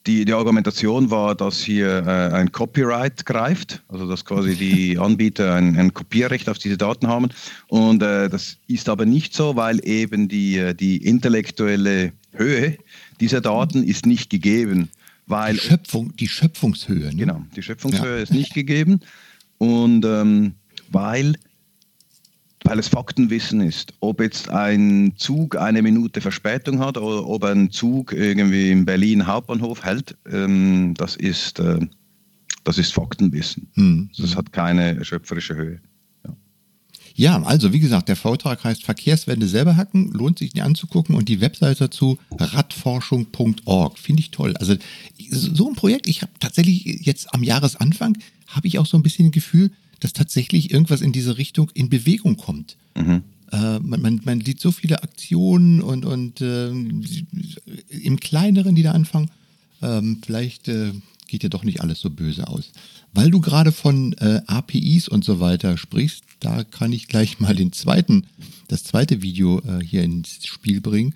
die, 0.08 0.25
die 0.25 0.34
Argumentation 0.34 1.12
war, 1.12 1.36
dass 1.36 1.60
hier 1.60 2.08
äh, 2.08 2.34
ein 2.34 2.51
Copyright 2.51 3.24
greift, 3.28 3.84
also 3.88 4.10
dass 4.10 4.25
quasi 4.25 4.56
die 4.56 4.98
Anbieter 4.98 5.54
ein, 5.54 5.78
ein 5.78 5.94
Kopierrecht 5.94 6.50
auf 6.50 6.58
diese 6.58 6.75
Daten 6.75 7.08
haben. 7.08 7.30
Und 7.68 8.01
äh, 8.01 8.30
das 8.30 8.58
ist 8.66 8.90
aber 8.90 9.06
nicht 9.06 9.36
so, 9.36 9.56
weil 9.56 9.88
eben 9.88 10.28
die, 10.28 10.58
äh, 10.58 10.74
die 10.74 10.98
intellektuelle 11.06 12.13
Höhe 12.32 12.80
dieser 13.20 13.42
Daten 13.42 13.84
ist 13.84 14.08
nicht 14.08 14.32
gegeben. 14.32 14.90
Weil, 15.28 15.54
die, 15.54 15.60
Schöpfung, 15.60 16.16
die 16.16 16.28
Schöpfungshöhe. 16.28 17.10
Ne? 17.10 17.16
Genau, 17.16 17.46
die 17.56 17.62
Schöpfungshöhe 17.62 18.18
ja. 18.18 18.24
ist 18.24 18.34
nicht 18.34 18.56
gegeben. 18.56 19.01
Und 19.60 20.04
ähm, 20.04 20.56
weil 20.90 21.36
weil 22.63 22.80
es 22.80 22.88
Faktenwissen 22.88 23.62
ist. 23.62 23.94
Ob 24.00 24.22
jetzt 24.22 24.50
ein 24.50 25.13
Zug 25.18 25.58
eine 25.58 25.82
Minute 25.82 26.22
Verspätung 26.22 26.80
hat 26.80 26.98
oder 26.98 27.25
ob 27.27 27.44
ein 27.44 27.72
Zug 27.72 28.13
irgendwie 28.13 28.72
in 28.72 28.86
Berlin 28.86 29.25
Hauptbahnhof 29.25 29.84
hält, 29.84 30.15
ähm, 30.32 30.94
das, 30.96 31.15
ist, 31.15 31.60
äh, 31.60 31.80
das 32.63 32.77
ist 32.77 32.94
Faktenwissen. 32.94 33.68
Hm. 33.74 34.10
Das 34.18 34.36
hat 34.36 34.53
keine 34.53 35.03
schöpferische 35.03 35.56
Höhe. 35.56 35.82
Ja, 37.15 37.41
also 37.44 37.74
wie 37.74 37.80
gesagt, 37.80 38.10
der 38.10 38.15
Vortrag 38.15 38.63
heißt 38.63 38.84
Verkehrswende 38.84 39.48
selber 39.48 39.75
hacken, 39.75 40.12
lohnt 40.12 40.39
sich 40.39 40.56
ihn 40.56 40.62
anzugucken 40.62 41.15
und 41.15 41.27
die 41.30 41.41
Webseite 41.41 41.80
dazu 41.86 42.18
radforschung.org, 42.38 44.00
finde 44.00 44.22
ich 44.22 44.32
toll. 44.32 44.56
Also 44.58 44.75
so 45.30 45.70
ein 45.70 45.75
Projekt, 45.75 46.08
ich 46.08 46.22
habe 46.22 46.32
tatsächlich 46.39 47.06
jetzt 47.06 47.34
am 47.34 47.44
Jahresanfang, 47.44 48.18
habe 48.48 48.68
ich 48.68 48.80
auch 48.80 48.86
so 48.86 48.98
ein 48.98 49.03
bisschen 49.03 49.27
ein 49.27 49.32
Gefühl, 49.32 49.72
dass 50.01 50.13
tatsächlich 50.13 50.72
irgendwas 50.72 51.01
in 51.01 51.13
diese 51.13 51.38
Richtung 51.38 51.72
in 51.74 51.89
Bewegung 51.89 52.36
kommt. 52.36 52.75
Mhm. 52.96 53.24
Äh, 53.51 53.79
man, 53.79 54.01
man, 54.01 54.22
man, 54.24 54.41
sieht 54.41 54.60
so 54.60 54.72
viele 54.72 55.01
Aktionen 55.03 55.81
und, 55.81 56.05
und 56.05 56.41
äh, 56.41 56.70
im 56.70 58.20
Kleineren, 58.20 58.75
die 58.75 58.84
da 58.84 58.91
anfangen. 58.91 59.29
Ähm, 59.81 60.20
vielleicht 60.25 60.67
äh, 60.67 60.91
geht 61.27 61.43
ja 61.43 61.50
doch 61.50 61.63
nicht 61.63 61.81
alles 61.81 62.01
so 62.01 62.10
böse 62.10 62.48
aus. 62.48 62.72
Weil 63.13 63.29
du 63.29 63.39
gerade 63.39 63.72
von 63.72 64.13
äh, 64.13 64.41
APIs 64.48 65.08
und 65.08 65.24
so 65.24 65.39
weiter 65.39 65.77
sprichst, 65.77 66.24
da 66.39 66.63
kann 66.63 66.93
ich 66.93 67.08
gleich 67.08 67.39
mal 67.39 67.55
den 67.55 67.72
zweiten, 67.72 68.25
das 68.67 68.84
zweite 68.84 69.22
Video 69.22 69.60
äh, 69.60 69.84
hier 69.84 70.03
ins 70.03 70.46
Spiel 70.46 70.81
bringen. 70.81 71.13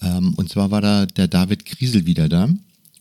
Ähm, 0.00 0.34
und 0.34 0.48
zwar 0.48 0.70
war 0.70 0.80
da 0.80 1.06
der 1.06 1.28
David 1.28 1.64
Kriesel 1.64 2.06
wieder 2.06 2.28
da. 2.28 2.48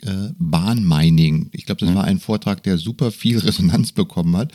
Äh, 0.01 0.29
Bahnmining. 0.39 1.49
Ich 1.51 1.65
glaube, 1.65 1.79
das 1.79 1.89
mhm. 1.89 1.95
war 1.95 2.03
ein 2.05 2.19
Vortrag, 2.19 2.63
der 2.63 2.77
super 2.77 3.11
viel 3.11 3.37
Resonanz 3.39 3.91
bekommen 3.91 4.35
hat. 4.37 4.53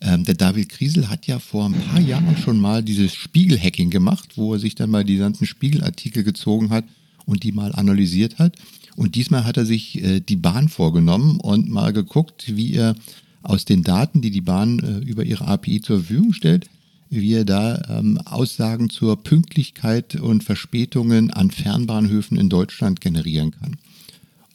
Ähm, 0.00 0.24
der 0.24 0.34
David 0.34 0.68
Kriesel 0.68 1.08
hat 1.08 1.26
ja 1.26 1.38
vor 1.38 1.66
ein 1.66 1.72
paar 1.72 2.00
Jahren 2.00 2.36
schon 2.36 2.60
mal 2.60 2.82
dieses 2.82 3.14
Spiegelhacking 3.14 3.90
gemacht, 3.90 4.36
wo 4.36 4.54
er 4.54 4.58
sich 4.58 4.74
dann 4.74 4.90
mal 4.90 5.04
die 5.04 5.16
ganzen 5.16 5.46
Spiegelartikel 5.46 6.22
gezogen 6.22 6.70
hat 6.70 6.84
und 7.24 7.42
die 7.42 7.52
mal 7.52 7.72
analysiert 7.72 8.38
hat. 8.38 8.56
Und 8.96 9.14
diesmal 9.14 9.44
hat 9.44 9.56
er 9.56 9.66
sich 9.66 10.02
äh, 10.02 10.20
die 10.20 10.36
Bahn 10.36 10.68
vorgenommen 10.68 11.40
und 11.40 11.68
mal 11.68 11.92
geguckt, 11.92 12.56
wie 12.56 12.74
er 12.74 12.94
aus 13.42 13.64
den 13.64 13.84
Daten, 13.84 14.20
die 14.20 14.30
die 14.30 14.40
Bahn 14.40 14.78
äh, 14.80 14.98
über 14.98 15.24
ihre 15.24 15.46
API 15.46 15.80
zur 15.80 15.98
Verfügung 15.98 16.32
stellt, 16.32 16.68
wie 17.08 17.34
er 17.34 17.44
da 17.44 17.80
ähm, 17.88 18.18
Aussagen 18.24 18.90
zur 18.90 19.22
Pünktlichkeit 19.22 20.16
und 20.16 20.44
Verspätungen 20.44 21.30
an 21.30 21.50
Fernbahnhöfen 21.50 22.36
in 22.36 22.48
Deutschland 22.48 23.00
generieren 23.00 23.52
kann. 23.52 23.76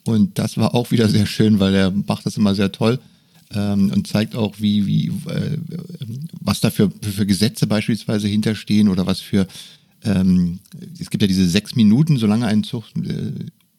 Und 0.04 0.38
das 0.38 0.56
war 0.56 0.74
auch 0.74 0.90
wieder 0.90 1.08
sehr 1.08 1.26
schön, 1.26 1.60
weil 1.60 1.74
er 1.74 1.90
macht 1.90 2.26
das 2.26 2.36
immer 2.36 2.54
sehr 2.54 2.72
toll 2.72 2.98
ähm, 3.54 3.90
und 3.94 4.06
zeigt 4.06 4.34
auch, 4.34 4.54
wie, 4.58 4.86
wie, 4.86 5.08
äh, 5.28 5.58
was 6.40 6.60
da 6.60 6.70
für, 6.70 6.90
für, 7.02 7.26
Gesetze 7.26 7.66
beispielsweise 7.66 8.28
hinterstehen 8.28 8.88
oder 8.88 9.06
was 9.06 9.20
für, 9.20 9.46
ähm, 10.04 10.60
es 11.00 11.10
gibt 11.10 11.22
ja 11.22 11.28
diese 11.28 11.48
sechs 11.48 11.74
Minuten, 11.74 12.16
solange 12.16 12.46
ein 12.46 12.64
Zug 12.64 12.84
äh, 12.96 13.32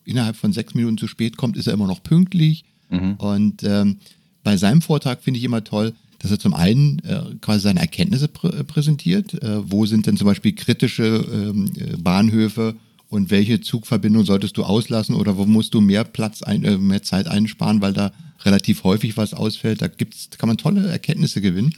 innerhalb 0.06 0.36
von 0.36 0.54
sechs 0.54 0.74
Minuten 0.74 0.98
zu 0.98 1.08
spät 1.08 1.38
kommt, 1.38 1.58
ist 1.58 1.68
er 1.68 1.74
immer 1.74 1.88
noch 1.88 2.04
pünktlich. 2.04 2.66
Mhm. 2.90 3.14
Und 3.16 3.64
ähm, 3.64 3.98
bei 4.44 4.58
seinem 4.58 4.82
Vortrag 4.82 5.22
finde 5.22 5.40
ich 5.40 5.44
immer 5.44 5.64
toll, 5.64 5.94
dass 6.20 6.32
er 6.32 6.40
zum 6.40 6.54
einen 6.54 7.00
äh, 7.00 7.22
quasi 7.42 7.62
seine 7.62 7.82
Erkenntnisse 7.82 8.28
prä 8.28 8.50
äh, 8.50 8.64
präsentiert. 8.64 9.42
Äh, 9.42 9.70
wo 9.70 9.86
sind 9.86 10.08
denn 10.08 10.18
zum 10.18 10.28
Beispiel 10.28 10.54
kritische 10.54 11.26
ähm, 11.32 11.72
äh, 11.78 11.98
Bahnhöfe 11.98 12.76
und 13.10 13.30
welche 13.30 13.62
Zugverbindung 13.62 14.26
solltest 14.26 14.58
du 14.58 14.64
auslassen 14.64 15.16
oder 15.16 15.38
wo 15.38 15.46
musst 15.46 15.74
du 15.74 15.82
mehr 15.82 16.04
Platz, 16.04 16.42
ein, 16.42 16.64
äh, 16.64 16.78
mehr 16.78 17.04
Zeit 17.04 17.28
einsparen, 17.28 17.82
weil 17.82 17.94
da 17.94 18.12
relativ 18.46 18.84
häufig 18.84 19.18
was 19.18 19.34
ausfällt. 19.34 19.82
Da 19.82 19.88
gibt's, 19.88 20.30
kann 20.38 20.48
man 20.48 20.58
tolle 20.58 20.88
Erkenntnisse 20.88 21.42
gewinnen. 21.42 21.74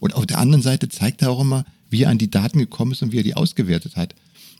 Und 0.00 0.14
auf 0.14 0.26
der 0.26 0.38
anderen 0.38 0.62
Seite 0.62 0.88
zeigt 0.88 1.22
er 1.22 1.30
auch 1.30 1.40
immer, 1.40 1.64
wie 1.90 2.02
er 2.02 2.10
an 2.10 2.18
die 2.18 2.30
Daten 2.30 2.58
gekommen 2.58 2.92
ist 2.92 3.02
und 3.02 3.12
wie 3.12 3.18
er 3.18 3.22
die 3.22 3.34
ausgewertet 3.34 3.96
hat. 3.96 4.14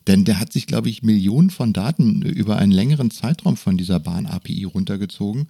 Denn 0.07 0.25
der 0.25 0.39
hat 0.39 0.53
sich, 0.53 0.67
glaube 0.67 0.89
ich, 0.89 1.03
Millionen 1.03 1.51
von 1.51 1.73
Daten 1.73 2.23
über 2.23 2.57
einen 2.57 2.73
längeren 2.73 3.11
Zeitraum 3.11 3.57
von 3.57 3.77
dieser 3.77 3.99
Bahn-API 3.99 4.65
runtergezogen, 4.65 5.49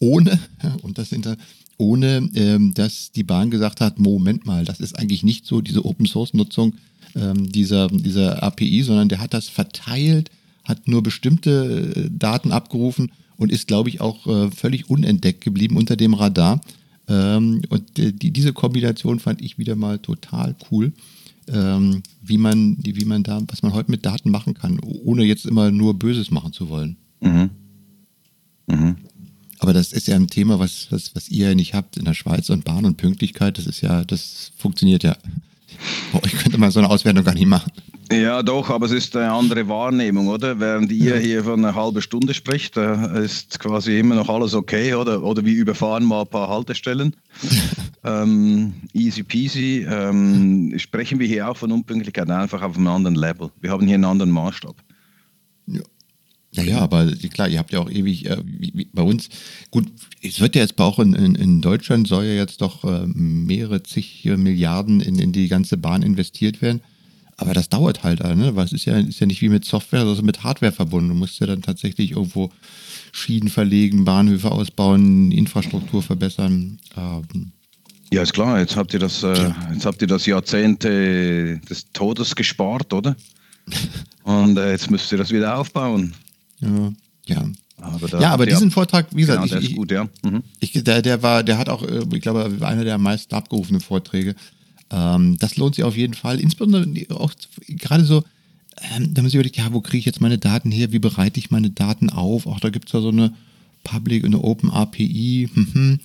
ohne, 0.00 0.38
und 0.82 0.98
das 0.98 1.10
da, 1.10 1.36
ohne 1.78 2.28
ähm, 2.34 2.74
dass 2.74 3.12
die 3.12 3.22
Bahn 3.22 3.50
gesagt 3.50 3.80
hat, 3.80 3.98
Moment 3.98 4.46
mal, 4.46 4.64
das 4.64 4.80
ist 4.80 4.98
eigentlich 4.98 5.22
nicht 5.22 5.46
so 5.46 5.60
diese 5.60 5.84
Open-Source-Nutzung 5.84 6.74
ähm, 7.14 7.50
dieser, 7.50 7.88
dieser 7.88 8.42
API, 8.42 8.82
sondern 8.82 9.08
der 9.08 9.20
hat 9.20 9.34
das 9.34 9.48
verteilt, 9.48 10.30
hat 10.64 10.88
nur 10.88 11.02
bestimmte 11.02 11.92
äh, 11.94 12.10
Daten 12.10 12.50
abgerufen 12.50 13.12
und 13.36 13.52
ist, 13.52 13.66
glaube 13.66 13.88
ich, 13.88 14.00
auch 14.00 14.26
äh, 14.26 14.50
völlig 14.50 14.90
unentdeckt 14.90 15.42
geblieben 15.42 15.76
unter 15.76 15.96
dem 15.96 16.14
Radar. 16.14 16.60
Ähm, 17.08 17.62
und 17.68 17.98
äh, 17.98 18.12
die, 18.12 18.30
diese 18.30 18.52
Kombination 18.52 19.18
fand 19.18 19.42
ich 19.42 19.58
wieder 19.58 19.76
mal 19.76 19.98
total 19.98 20.54
cool, 20.70 20.92
ähm, 21.48 22.02
wie, 22.22 22.38
man, 22.38 22.76
wie 22.80 23.04
man 23.04 23.22
da, 23.22 23.42
was 23.48 23.62
man 23.62 23.74
heute 23.74 23.90
mit 23.90 24.06
Daten 24.06 24.30
machen 24.30 24.54
kann, 24.54 24.80
ohne 24.80 25.24
jetzt 25.24 25.46
immer 25.46 25.70
nur 25.70 25.98
Böses 25.98 26.30
machen 26.30 26.52
zu 26.52 26.68
wollen. 26.68 26.96
Mhm. 27.20 27.50
Mhm. 28.66 28.96
Aber 29.58 29.72
das 29.72 29.92
ist 29.92 30.08
ja 30.08 30.16
ein 30.16 30.28
Thema, 30.28 30.58
was, 30.58 30.88
was, 30.90 31.14
was 31.14 31.28
ihr 31.28 31.48
ja 31.48 31.54
nicht 31.54 31.74
habt 31.74 31.96
in 31.96 32.04
der 32.04 32.14
Schweiz 32.14 32.50
und 32.50 32.64
Bahn 32.64 32.84
und 32.84 32.96
Pünktlichkeit, 32.96 33.58
das 33.58 33.66
ist 33.66 33.80
ja, 33.80 34.04
das 34.04 34.52
funktioniert 34.56 35.04
ja. 35.04 35.16
Boah, 36.12 36.22
ich 36.24 36.32
könnte 36.32 36.58
mal 36.58 36.70
so 36.70 36.80
eine 36.80 36.90
Auswertung 36.90 37.24
gar 37.24 37.34
nicht 37.34 37.46
machen. 37.46 37.72
Ja, 38.12 38.42
doch, 38.42 38.68
aber 38.70 38.86
es 38.86 38.92
ist 38.92 39.16
eine 39.16 39.32
andere 39.32 39.66
Wahrnehmung, 39.68 40.28
oder? 40.28 40.60
Während 40.60 40.92
ihr 40.92 41.16
hier 41.16 41.44
von 41.44 41.64
einer 41.64 41.74
halben 41.74 42.02
Stunde 42.02 42.34
spricht, 42.34 42.76
ist 42.76 43.58
quasi 43.58 43.98
immer 43.98 44.16
noch 44.16 44.28
alles 44.28 44.54
okay, 44.54 44.94
oder? 44.94 45.22
Oder 45.22 45.44
wir 45.44 45.54
überfahren 45.54 46.04
mal 46.04 46.22
ein 46.22 46.26
paar 46.26 46.48
Haltestellen. 46.48 47.16
ähm, 48.04 48.74
easy 48.92 49.22
peasy. 49.22 49.86
Ähm, 49.88 50.74
sprechen 50.76 51.18
wir 51.18 51.26
hier 51.26 51.48
auch 51.48 51.56
von 51.56 51.72
Unpünktlichkeit 51.72 52.30
einfach 52.30 52.62
auf 52.62 52.76
einem 52.76 52.88
anderen 52.88 53.16
Level. 53.16 53.50
Wir 53.60 53.70
haben 53.70 53.86
hier 53.86 53.94
einen 53.94 54.04
anderen 54.04 54.30
Maßstab. 54.30 54.76
Ja. 55.66 55.80
Ja, 56.52 56.62
ja, 56.62 56.78
aber 56.78 57.10
klar, 57.32 57.48
ihr 57.48 57.58
habt 57.58 57.72
ja 57.72 57.80
auch 57.80 57.90
ewig, 57.90 58.26
äh, 58.26 58.36
wie, 58.44 58.70
wie 58.74 58.84
bei 58.92 59.02
uns, 59.02 59.28
gut, 59.72 59.86
es 60.22 60.40
wird 60.40 60.54
ja 60.54 60.62
jetzt 60.62 60.78
auch 60.78 61.00
in, 61.00 61.12
in, 61.12 61.34
in 61.34 61.60
Deutschland, 61.60 62.06
soll 62.06 62.26
ja 62.26 62.34
jetzt 62.34 62.60
doch 62.60 62.84
äh, 62.84 63.08
mehrere 63.08 63.82
zig 63.82 64.24
Milliarden 64.24 65.00
in, 65.00 65.18
in 65.18 65.32
die 65.32 65.48
ganze 65.48 65.76
Bahn 65.76 66.02
investiert 66.02 66.62
werden. 66.62 66.80
Aber 67.36 67.52
das 67.52 67.68
dauert 67.68 68.04
halt, 68.04 68.22
ne? 68.22 68.54
weil 68.54 68.64
es 68.64 68.72
ist 68.72 68.84
ja, 68.84 68.96
ist 68.98 69.20
ja 69.20 69.26
nicht 69.26 69.40
wie 69.40 69.48
mit 69.48 69.64
Software, 69.64 70.04
sondern 70.04 70.24
mit 70.24 70.44
Hardware 70.44 70.72
verbunden. 70.72 71.08
Du 71.08 71.14
musst 71.14 71.40
ja 71.40 71.46
dann 71.46 71.62
tatsächlich 71.62 72.12
irgendwo 72.12 72.50
Schienen 73.12 73.48
verlegen, 73.48 74.04
Bahnhöfe 74.04 74.50
ausbauen, 74.50 75.32
Infrastruktur 75.32 76.02
verbessern. 76.02 76.78
Ähm, 76.96 77.52
ja, 78.12 78.22
ist 78.22 78.32
klar. 78.32 78.60
Jetzt 78.60 78.76
habt 78.76 78.92
ihr 78.94 79.00
das, 79.00 79.22
äh, 79.22 79.50
jetzt 79.72 79.86
habt 79.86 80.00
ihr 80.00 80.08
das 80.08 80.26
Jahrzehnte 80.26 81.58
des 81.68 81.90
Todes 81.92 82.36
gespart, 82.36 82.92
oder? 82.92 83.16
Und 84.22 84.56
äh, 84.56 84.70
jetzt 84.70 84.90
müsst 84.90 85.10
ihr 85.10 85.18
das 85.18 85.30
wieder 85.30 85.58
aufbauen. 85.58 86.14
Ja, 86.60 86.92
ja. 87.26 87.44
Aber 87.78 88.20
ja, 88.20 88.30
aber 88.30 88.46
diesen 88.46 88.70
Vortrag, 88.70 89.08
wie 89.12 89.22
gesagt, 89.22 89.42
genau, 89.42 89.60
ich, 89.60 89.70
ist 89.70 89.76
gut, 89.76 89.90
ja. 89.90 90.08
Mhm. 90.22 90.42
Ich, 90.60 90.72
der, 90.72 91.02
der 91.02 91.22
war, 91.22 91.42
der 91.42 91.58
hat 91.58 91.68
auch, 91.68 91.82
äh, 91.82 92.04
ich 92.12 92.20
glaube, 92.20 92.50
einer 92.60 92.84
der 92.84 92.94
am 92.94 93.02
meisten 93.02 93.34
abgerufenen 93.34 93.80
Vorträge. 93.80 94.34
Ähm, 94.90 95.36
das 95.38 95.56
lohnt 95.56 95.74
sich 95.74 95.84
auf 95.84 95.96
jeden 95.96 96.14
Fall. 96.14 96.40
Insbesondere 96.40 96.86
auch 97.10 97.32
gerade 97.68 98.04
so, 98.04 98.24
ähm, 98.96 99.14
da 99.14 99.22
haben 99.22 99.28
sie 99.28 99.36
überlegt, 99.36 99.56
ja, 99.56 99.72
wo 99.72 99.80
kriege 99.80 99.98
ich 99.98 100.04
jetzt 100.04 100.20
meine 100.20 100.38
Daten 100.38 100.70
her? 100.70 100.92
Wie 100.92 100.98
bereite 100.98 101.38
ich 101.38 101.50
meine 101.50 101.70
Daten 101.70 102.10
auf? 102.10 102.46
Auch 102.46 102.60
da 102.60 102.70
gibt 102.70 102.88
es 102.88 102.92
ja 102.92 103.00
so 103.00 103.08
eine 103.08 103.32
Public 103.84 104.24
und 104.24 104.34
eine 104.34 104.42
Open 104.42 104.70
API. 104.70 105.48
Mhm. 105.54 106.00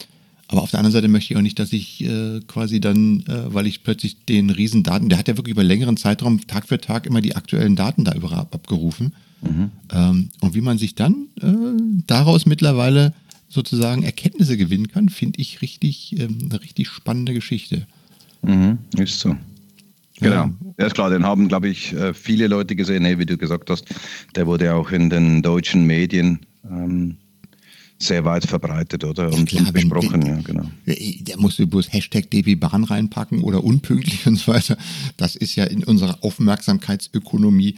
Aber 0.48 0.64
auf 0.64 0.72
der 0.72 0.80
anderen 0.80 0.94
Seite 0.94 1.08
möchte 1.08 1.34
ich 1.34 1.38
auch 1.38 1.44
nicht, 1.44 1.60
dass 1.60 1.72
ich 1.74 2.04
äh, 2.04 2.42
quasi 2.48 2.80
dann, 2.80 3.22
äh, 3.28 3.54
weil 3.54 3.68
ich 3.68 3.84
plötzlich 3.84 4.18
den 4.26 4.50
riesen 4.50 4.82
Daten, 4.82 5.08
der 5.08 5.20
hat 5.20 5.28
ja 5.28 5.38
wirklich 5.38 5.54
über 5.54 5.64
längeren 5.64 5.96
Zeitraum 5.96 6.46
Tag 6.48 6.68
für 6.68 6.82
Tag 6.82 7.06
immer 7.06 7.22
die 7.22 7.36
aktuellen 7.36 7.76
Daten 7.76 8.04
da 8.04 8.14
über, 8.14 8.32
abgerufen. 8.32 9.14
Mhm. 9.42 9.72
Ähm, 9.94 10.30
und 10.42 10.56
wie 10.56 10.62
man 10.62 10.80
sich 10.80 10.96
dann 10.96 11.28
äh, 11.40 12.02
daraus 12.08 12.46
mittlerweile 12.46 13.14
sozusagen 13.48 14.04
Erkenntnisse 14.04 14.58
gewinnen 14.58 14.88
kann, 14.88 15.10
finde 15.10 15.40
ich 15.40 15.62
richtig, 15.62 16.20
ähm, 16.20 16.50
eine 16.50 16.62
richtig 16.62 16.88
spannende 16.88 17.34
Geschichte. 17.34 17.86
Mhm, 18.42 18.78
ist 18.98 19.20
so. 19.20 19.36
Genau, 20.22 20.50
ja, 20.78 20.86
ist 20.86 20.96
klar, 20.96 21.10
den 21.10 21.26
haben, 21.26 21.48
glaube 21.48 21.70
ich, 21.70 21.94
äh, 21.94 22.14
viele 22.14 22.48
Leute 22.48 22.76
gesehen, 22.76 23.06
hey, 23.06 23.18
wie 23.20 23.26
du 23.26 23.38
gesagt 23.38 23.70
hast, 23.70 23.86
der 24.36 24.48
wurde 24.48 24.74
auch 24.74 24.92
in 24.92 25.10
den 25.10 25.42
deutschen 25.42 25.86
Medien 25.86 26.40
ähm, 26.70 27.18
sehr 28.00 28.26
weit 28.26 28.46
verbreitet, 28.46 29.04
oder? 29.04 29.32
Und, 29.32 29.48
klar, 29.48 29.68
und 29.68 29.74
besprochen, 29.74 30.26
ja, 30.26 30.40
genau. 30.42 30.70
Der 30.86 31.38
musste 31.38 31.68
bloß 31.68 31.92
Hashtag 31.92 32.30
DB 32.32 32.56
Bahn 32.56 32.86
reinpacken 32.86 33.44
oder 33.44 33.64
unpünktlich 33.64 34.26
und 34.28 34.38
so 34.38 34.52
weiter. 34.54 34.78
Das 35.18 35.36
ist 35.36 35.56
ja 35.56 35.66
in 35.66 35.84
unserer 35.84 36.18
Aufmerksamkeitsökonomie 36.22 37.76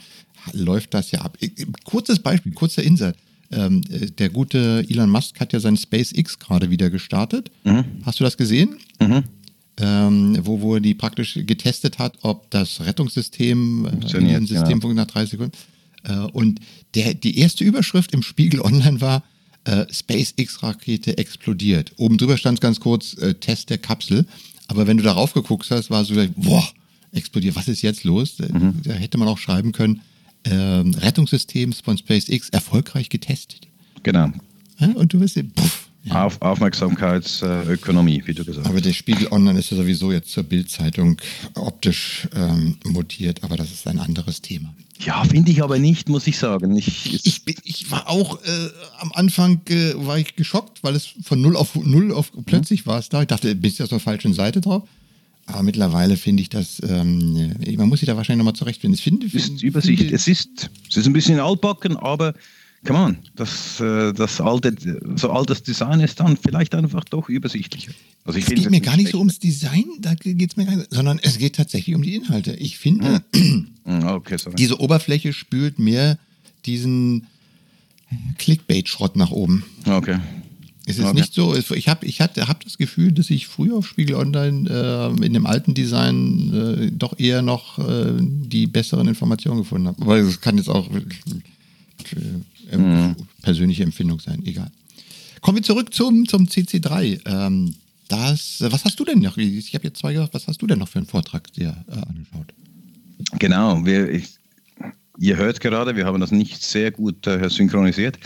läuft 0.52 0.94
das 0.94 1.10
ja 1.12 1.20
ab. 1.20 1.38
Kurzes 1.84 2.18
Beispiel, 2.18 2.52
kurzer 2.52 2.82
Insert. 2.82 3.16
Ähm, 3.52 3.82
der 4.18 4.30
gute 4.30 4.84
Elon 4.88 5.10
Musk 5.10 5.38
hat 5.38 5.52
ja 5.52 5.60
sein 5.60 5.76
SpaceX 5.76 6.38
gerade 6.38 6.70
wieder 6.70 6.90
gestartet. 6.90 7.50
Mhm. 7.64 7.84
Hast 8.04 8.18
du 8.18 8.24
das 8.24 8.36
gesehen? 8.36 8.76
Mhm. 9.00 9.24
Ähm, 9.78 10.38
wo, 10.42 10.60
wo 10.60 10.74
er 10.74 10.80
die 10.80 10.94
praktisch 10.94 11.38
getestet 11.46 11.98
hat, 11.98 12.18
ob 12.20 12.50
das 12.50 12.84
Rettungssystem, 12.84 13.86
äh, 13.86 14.16
in 14.18 14.46
System 14.46 14.80
genau. 14.80 14.94
nach 14.94 15.06
30 15.06 15.30
Sekunden. 15.30 15.56
Äh, 16.04 16.14
und 16.32 16.60
der, 16.94 17.14
die 17.14 17.38
erste 17.38 17.64
Überschrift 17.64 18.12
im 18.12 18.22
Spiegel 18.22 18.60
Online 18.64 19.00
war, 19.00 19.22
äh, 19.64 19.86
SpaceX-Rakete 19.90 21.16
explodiert. 21.18 21.92
Oben 21.96 22.18
drüber 22.18 22.36
stand 22.36 22.60
ganz 22.60 22.80
kurz 22.80 23.14
äh, 23.14 23.34
Test 23.34 23.70
der 23.70 23.78
Kapsel. 23.78 24.26
Aber 24.68 24.86
wenn 24.86 24.96
du 24.96 25.02
darauf 25.02 25.32
geguckt 25.32 25.70
hast, 25.70 25.90
war 25.90 26.04
so, 26.04 26.14
boah, 26.36 26.68
explodiert, 27.12 27.56
was 27.56 27.68
ist 27.68 27.82
jetzt 27.82 28.04
los? 28.04 28.38
Mhm. 28.38 28.80
Da 28.84 28.92
hätte 28.94 29.18
man 29.18 29.28
auch 29.28 29.38
schreiben 29.38 29.72
können, 29.72 30.00
äh, 30.44 30.54
Rettungssystems 30.54 31.80
von 31.80 31.96
SpaceX 31.96 32.48
erfolgreich 32.48 33.08
getestet. 33.08 33.68
Genau. 34.02 34.32
Ja, 34.78 34.88
und 34.88 35.12
du 35.12 35.20
wirst, 35.20 35.38
puff, 35.54 35.88
ja. 36.04 36.24
Auf, 36.24 36.42
Aufmerksamkeitsökonomie, 36.42 38.22
wie 38.26 38.34
du 38.34 38.44
gesagt 38.44 38.66
hast. 38.66 38.70
Aber 38.70 38.80
der 38.80 38.92
Spiegel 38.92 39.28
Online 39.30 39.58
ist 39.58 39.70
ja 39.70 39.76
sowieso 39.76 40.10
jetzt 40.10 40.30
zur 40.30 40.42
Bildzeitung 40.42 41.20
optisch 41.54 42.28
ähm, 42.34 42.76
mutiert, 42.84 43.44
aber 43.44 43.56
das 43.56 43.70
ist 43.70 43.86
ein 43.86 44.00
anderes 44.00 44.42
Thema. 44.42 44.74
Ja, 44.98 45.22
finde 45.24 45.52
ich 45.52 45.62
aber 45.62 45.78
nicht, 45.78 46.08
muss 46.08 46.26
ich 46.26 46.38
sagen. 46.38 46.76
Ich, 46.76 47.24
ich, 47.24 47.44
bin, 47.44 47.54
ich 47.64 47.90
war 47.90 48.08
auch 48.08 48.42
äh, 48.42 48.68
am 48.98 49.12
Anfang 49.12 49.60
äh, 49.68 49.94
war 49.96 50.18
ich 50.18 50.36
geschockt, 50.36 50.82
weil 50.82 50.94
es 50.94 51.14
von 51.22 51.40
null 51.40 51.56
auf 51.56 51.74
null 51.74 52.12
auf 52.12 52.32
plötzlich 52.46 52.84
mhm. 52.84 52.90
war 52.90 52.98
es 52.98 53.08
da. 53.08 53.22
Ich 53.22 53.28
dachte, 53.28 53.54
bist 53.54 53.78
du 53.78 53.84
auf 53.84 53.90
der 53.90 54.00
falschen 54.00 54.34
Seite 54.34 54.60
drauf? 54.60 54.82
Aber 55.46 55.62
mittlerweile 55.62 56.16
finde 56.16 56.42
ich 56.42 56.48
das, 56.48 56.80
ähm, 56.88 57.52
man 57.76 57.88
muss 57.88 58.00
sich 58.00 58.06
da 58.06 58.16
wahrscheinlich 58.16 58.38
nochmal 58.38 58.54
zurechtfinden. 58.54 58.94
Ich 58.94 59.02
finde, 59.02 59.26
es 59.26 59.34
ist 59.34 59.62
Übersicht. 59.62 59.98
Finde, 59.98 60.14
es 60.14 60.28
ist, 60.28 60.70
es 60.88 60.96
ist 60.96 61.06
ein 61.06 61.12
bisschen 61.12 61.40
altbacken, 61.40 61.96
aber 61.96 62.34
come 62.84 62.98
on, 62.98 63.16
das, 63.36 63.80
äh, 63.80 64.12
das 64.12 64.40
alte, 64.40 64.74
so 65.16 65.30
altes 65.30 65.62
Design 65.62 66.00
ist 66.00 66.20
dann 66.20 66.36
vielleicht 66.36 66.74
einfach 66.74 67.04
doch 67.04 67.28
übersichtlicher. 67.28 67.92
Also 68.24 68.38
ich 68.38 68.48
es 68.48 68.54
geht 68.54 68.70
mir 68.70 68.80
gar 68.80 68.96
nicht 68.96 69.10
so 69.10 69.18
ums 69.18 69.38
Design, 69.38 69.84
da 70.00 70.14
geht 70.14 70.50
es 70.50 70.56
mir 70.56 70.66
gar 70.66 70.76
nicht, 70.76 70.92
sondern 70.92 71.18
es 71.22 71.38
geht 71.38 71.56
tatsächlich 71.56 71.94
um 71.94 72.02
die 72.02 72.14
Inhalte. 72.14 72.54
Ich 72.54 72.78
finde, 72.78 73.22
hm. 73.34 73.68
hm 73.84 74.06
okay, 74.06 74.36
diese 74.56 74.80
Oberfläche 74.80 75.32
spült 75.32 75.78
mehr 75.78 76.18
diesen 76.66 77.26
Clickbait-Schrott 78.38 79.16
nach 79.16 79.30
oben. 79.30 79.64
Okay. 79.86 80.18
Es 80.84 80.98
ist 80.98 81.04
okay. 81.04 81.20
nicht 81.20 81.32
so, 81.32 81.54
ich 81.54 81.88
habe 81.88 82.04
ich 82.06 82.20
hab 82.20 82.34
das 82.34 82.76
Gefühl, 82.76 83.12
dass 83.12 83.30
ich 83.30 83.46
früher 83.46 83.76
auf 83.76 83.86
Spiegel 83.86 84.16
Online 84.16 84.68
äh, 84.68 85.24
in 85.24 85.32
dem 85.32 85.46
alten 85.46 85.74
Design 85.74 86.52
äh, 86.52 86.90
doch 86.90 87.18
eher 87.20 87.40
noch 87.40 87.78
äh, 87.78 88.14
die 88.18 88.66
besseren 88.66 89.06
Informationen 89.06 89.58
gefunden 89.58 89.86
habe. 89.86 90.02
Aber 90.02 90.16
es 90.16 90.40
kann 90.40 90.56
jetzt 90.56 90.68
auch 90.68 90.88
mhm. 92.70 93.16
persönliche 93.42 93.82
Empfindung 93.82 94.20
sein, 94.20 94.42
egal. 94.44 94.70
Kommen 95.40 95.58
wir 95.58 95.62
zurück 95.62 95.92
zum, 95.92 96.26
zum 96.26 96.46
CC3. 96.46 97.20
Ähm, 97.26 97.74
das, 98.08 98.58
was 98.60 98.84
hast 98.84 98.98
du 99.00 99.04
denn 99.04 99.20
noch? 99.20 99.36
Ich 99.36 99.74
habe 99.74 99.84
jetzt 99.84 99.98
zwei 99.98 100.12
gesagt, 100.12 100.34
was 100.34 100.46
hast 100.46 100.60
du 100.62 100.66
denn 100.66 100.78
noch 100.78 100.88
für 100.88 100.98
einen 100.98 101.06
Vortrag 101.06 101.52
dir 101.52 101.84
äh, 101.88 101.92
angeschaut? 101.92 102.52
Genau, 103.38 103.84
wir, 103.84 104.10
ich, 104.10 104.38
ihr 105.18 105.36
hört 105.36 105.60
gerade, 105.60 105.96
wir 105.96 106.04
haben 106.04 106.20
das 106.20 106.30
nicht 106.30 106.62
sehr 106.62 106.90
gut 106.90 107.26
äh, 107.26 107.48
synchronisiert. 107.48 108.18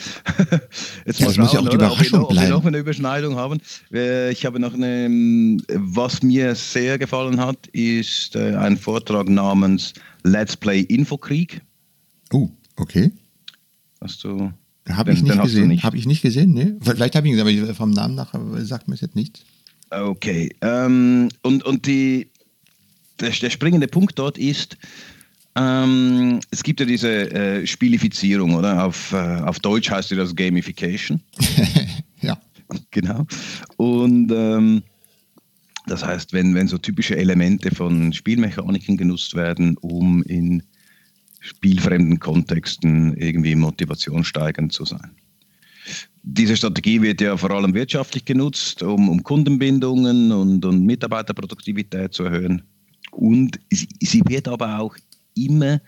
Jetzt 1.07 1.21
ja, 1.21 1.33
schauen, 1.33 1.45
muss 1.45 1.53
ja 1.53 1.61
auch 1.61 1.69
die 1.69 1.77
Überraschung 1.77 2.23
ob 2.23 2.31
wir, 2.31 2.35
bleiben. 2.35 2.53
Ob 2.53 2.53
wir 2.53 2.57
noch 2.59 2.67
eine 2.67 2.79
Überschneidung 2.79 3.37
haben. 3.37 3.61
Äh, 3.93 4.33
ich 4.33 4.45
habe 4.45 4.59
noch 4.59 4.75
eine, 4.75 5.59
was 5.69 6.23
mir 6.23 6.55
sehr 6.55 6.99
gefallen 6.99 7.41
hat, 7.41 7.67
ist 7.69 8.37
äh, 8.37 8.57
ein 8.57 8.77
Vortrag 8.77 9.29
namens 9.29 9.93
Let's 10.23 10.57
Play 10.57 10.81
Infokrieg. 10.81 11.61
Oh, 12.33 12.49
okay. 12.77 13.11
Hast 14.01 14.25
du. 14.25 14.53
Habe 14.89 15.13
ich 15.13 15.23
nicht 15.23 15.43
gesehen. 15.43 15.83
Habe 15.83 15.97
ich 15.97 16.07
nicht 16.07 16.23
gesehen, 16.23 16.53
ne? 16.53 16.79
Vielleicht 16.81 17.17
habe 17.17 17.27
ich 17.27 17.33
ihn 17.33 17.39
gesehen, 17.39 17.65
aber 17.65 17.75
vom 17.75 17.91
Namen 17.91 18.15
nach 18.15 18.35
sagt 18.59 18.87
mir 18.89 18.95
es 18.95 19.01
jetzt 19.01 19.17
nichts. 19.17 19.45
Okay. 19.91 20.55
Ähm, 20.61 21.29
und 21.43 21.65
und 21.65 21.87
die, 21.87 22.31
der, 23.21 23.31
der, 23.31 23.51
springende 23.51 23.89
Punkt 23.89 24.19
dort 24.19 24.39
ist, 24.39 24.77
ähm, 25.57 26.41
es 26.51 26.63
gibt 26.63 26.81
ja 26.81 26.87
diese 26.87 27.31
äh, 27.31 27.67
Spielifizierung, 27.67 28.55
oder? 28.55 28.85
Auf, 28.85 29.13
äh, 29.13 29.17
auf 29.17 29.59
Deutsch 29.59 29.91
heißt 29.91 30.13
das 30.13 30.37
Gamification. 30.37 31.21
ja. 32.21 32.39
Genau. 32.91 33.27
Und 33.77 34.31
ähm, 34.33 34.83
das 35.87 36.05
heißt, 36.05 36.33
wenn, 36.33 36.55
wenn 36.55 36.69
so 36.69 36.79
typische 36.79 37.17
Elemente 37.17 37.75
von 37.75 38.13
Spielmechaniken 38.13 38.97
genutzt 38.97 39.35
werden, 39.35 39.77
um 39.79 40.23
in 40.25 40.63
spielfremden 41.47 42.19
Kontexten 42.19 43.17
irgendwie 43.17 43.55
motivationssteigend 43.55 44.73
zu 44.73 44.85
sein. 44.85 45.11
Diese 46.23 46.57
Strategie 46.57 47.01
wird 47.01 47.21
ja 47.21 47.37
vor 47.37 47.53
allem 47.53 47.73
wirtschaftlich 47.73 48.25
genutzt, 48.25 48.83
um, 48.83 49.09
um 49.09 49.23
Kundenbindungen 49.23 50.33
und, 50.33 50.65
und 50.65 50.85
Mitarbeiterproduktivität 50.85 52.13
zu 52.13 52.25
erhöhen. 52.25 52.63
Und 53.13 53.61
sie, 53.71 53.89
sie 54.01 54.23
wird 54.27 54.49
aber 54.49 54.81
auch 54.81 54.97
immer 55.37 55.81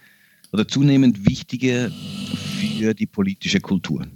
oder 0.52 0.66
zunehmend 0.68 1.28
wichtiger 1.28 1.90
für 1.90 2.94
die 2.94 3.06
politische 3.06 3.60
Kultur. 3.60 4.06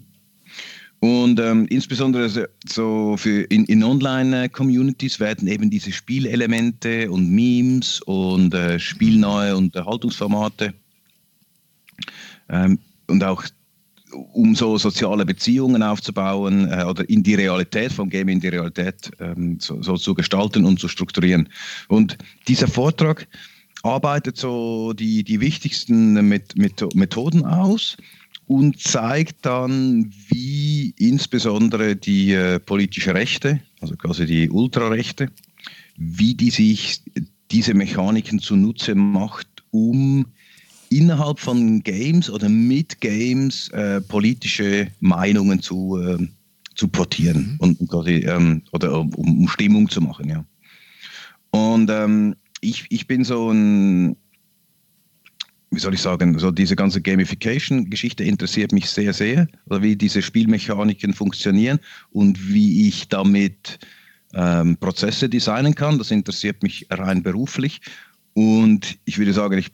Und 1.01 1.41
ähm, 1.41 1.67
insbesondere 1.67 2.49
so 2.65 3.17
für 3.17 3.43
in, 3.51 3.65
in 3.65 3.83
Online-Communities 3.83 5.19
werden 5.19 5.49
eben 5.49 5.69
diese 5.69 5.91
Spielelemente 5.91 7.11
und 7.11 7.29
Memes 7.29 8.01
und 8.03 8.55
äh, 8.55 8.79
spielnahe 8.79 9.57
Unterhaltungsformate 9.57 10.73
ähm, 12.49 12.79
und 13.07 13.23
auch 13.25 13.45
um 14.33 14.55
so 14.55 14.77
soziale 14.79 15.25
Beziehungen 15.25 15.83
aufzubauen 15.83 16.71
äh, 16.71 16.85
oder 16.85 17.09
in 17.09 17.23
die 17.23 17.35
Realität 17.35 17.93
vom 17.93 18.11
Game 18.11 18.29
in 18.29 18.41
die 18.41 18.49
Realität 18.49 19.11
ähm, 19.21 19.59
so, 19.61 19.83
so, 19.83 19.97
zu 19.97 20.15
gestalten 20.15 20.65
und 20.65 20.79
zu 20.79 20.88
strukturieren. 20.88 21.49
Und 21.88 22.19
dieser 22.49 22.69
Vortrag 22.69 23.27
arbeitet 23.83 24.37
so 24.37 24.93
die, 24.93 25.25
die 25.25 25.41
wichtigsten 25.41 26.29
mit 26.29 26.55
Methoden 26.57 27.45
aus 27.45 27.97
und 28.47 28.81
zeigt 28.81 29.45
dann, 29.47 30.12
wie 30.29 30.95
insbesondere 30.99 31.97
die 31.97 32.33
äh, 32.33 32.59
politische 32.61 33.15
Rechte, 33.15 33.61
also 33.81 33.97
quasi 33.97 34.27
die 34.27 34.51
Ultrarechte, 34.51 35.31
wie 35.97 36.35
die 36.35 36.51
sich 36.51 37.03
diese 37.51 37.75
Mechaniken 37.75 38.38
zunutze 38.38 38.95
macht, 38.95 39.49
um 39.71 40.27
innerhalb 40.97 41.41
von 41.41 41.83
Games 41.83 42.31
oder 42.31 42.49
mit 42.49 43.01
Games 43.01 43.69
äh, 43.71 44.01
politische 44.01 44.89
Meinungen 45.01 45.61
zu, 45.61 45.99
äh, 45.99 46.29
zu 46.75 46.89
portieren 46.89 47.53
mhm. 47.53 47.57
und, 47.59 47.89
quasi, 47.89 48.25
ähm, 48.27 48.63
oder 48.73 49.01
um, 49.01 49.13
um, 49.15 49.49
Stimmung 49.49 49.89
zu 49.89 50.01
machen, 50.01 50.29
ja. 50.29 50.45
Und 51.51 51.91
ähm, 51.91 52.35
ich, 52.61 52.87
ich 52.89 53.07
bin 53.07 53.25
so 53.25 53.51
ein, 53.51 54.17
wie 55.71 55.79
soll 55.79 55.95
ich 55.95 56.01
sagen, 56.01 56.39
so 56.39 56.51
diese 56.51 56.77
ganze 56.77 57.01
Gamification-Geschichte 57.01 58.25
interessiert 58.25 58.73
mich 58.73 58.89
sehr, 58.89 59.13
sehr, 59.13 59.49
oder 59.67 59.83
wie 59.83 59.97
diese 59.97 60.23
Spielmechaniken 60.23 61.13
funktionieren 61.13 61.79
und 62.11 62.49
wie 62.49 62.89
ich 62.89 63.09
damit 63.09 63.79
ähm, 64.35 64.77
Prozesse 64.79 65.29
designen 65.29 65.75
kann. 65.75 65.99
Das 65.99 66.11
interessiert 66.11 66.63
mich 66.63 66.87
rein 66.91 67.23
beruflich. 67.23 67.81
Und 68.35 68.99
ich 69.05 69.19
würde 69.19 69.35
sagen, 69.35 69.59
ich 69.59 69.73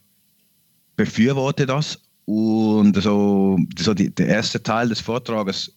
befürworte 0.99 1.65
das. 1.65 1.99
Und 2.27 3.01
so, 3.01 3.59
so 3.79 3.95
die, 3.95 4.15
der 4.15 4.27
erste 4.27 4.63
Teil 4.63 4.91
des 4.91 5.01
Vortrages 5.01 5.75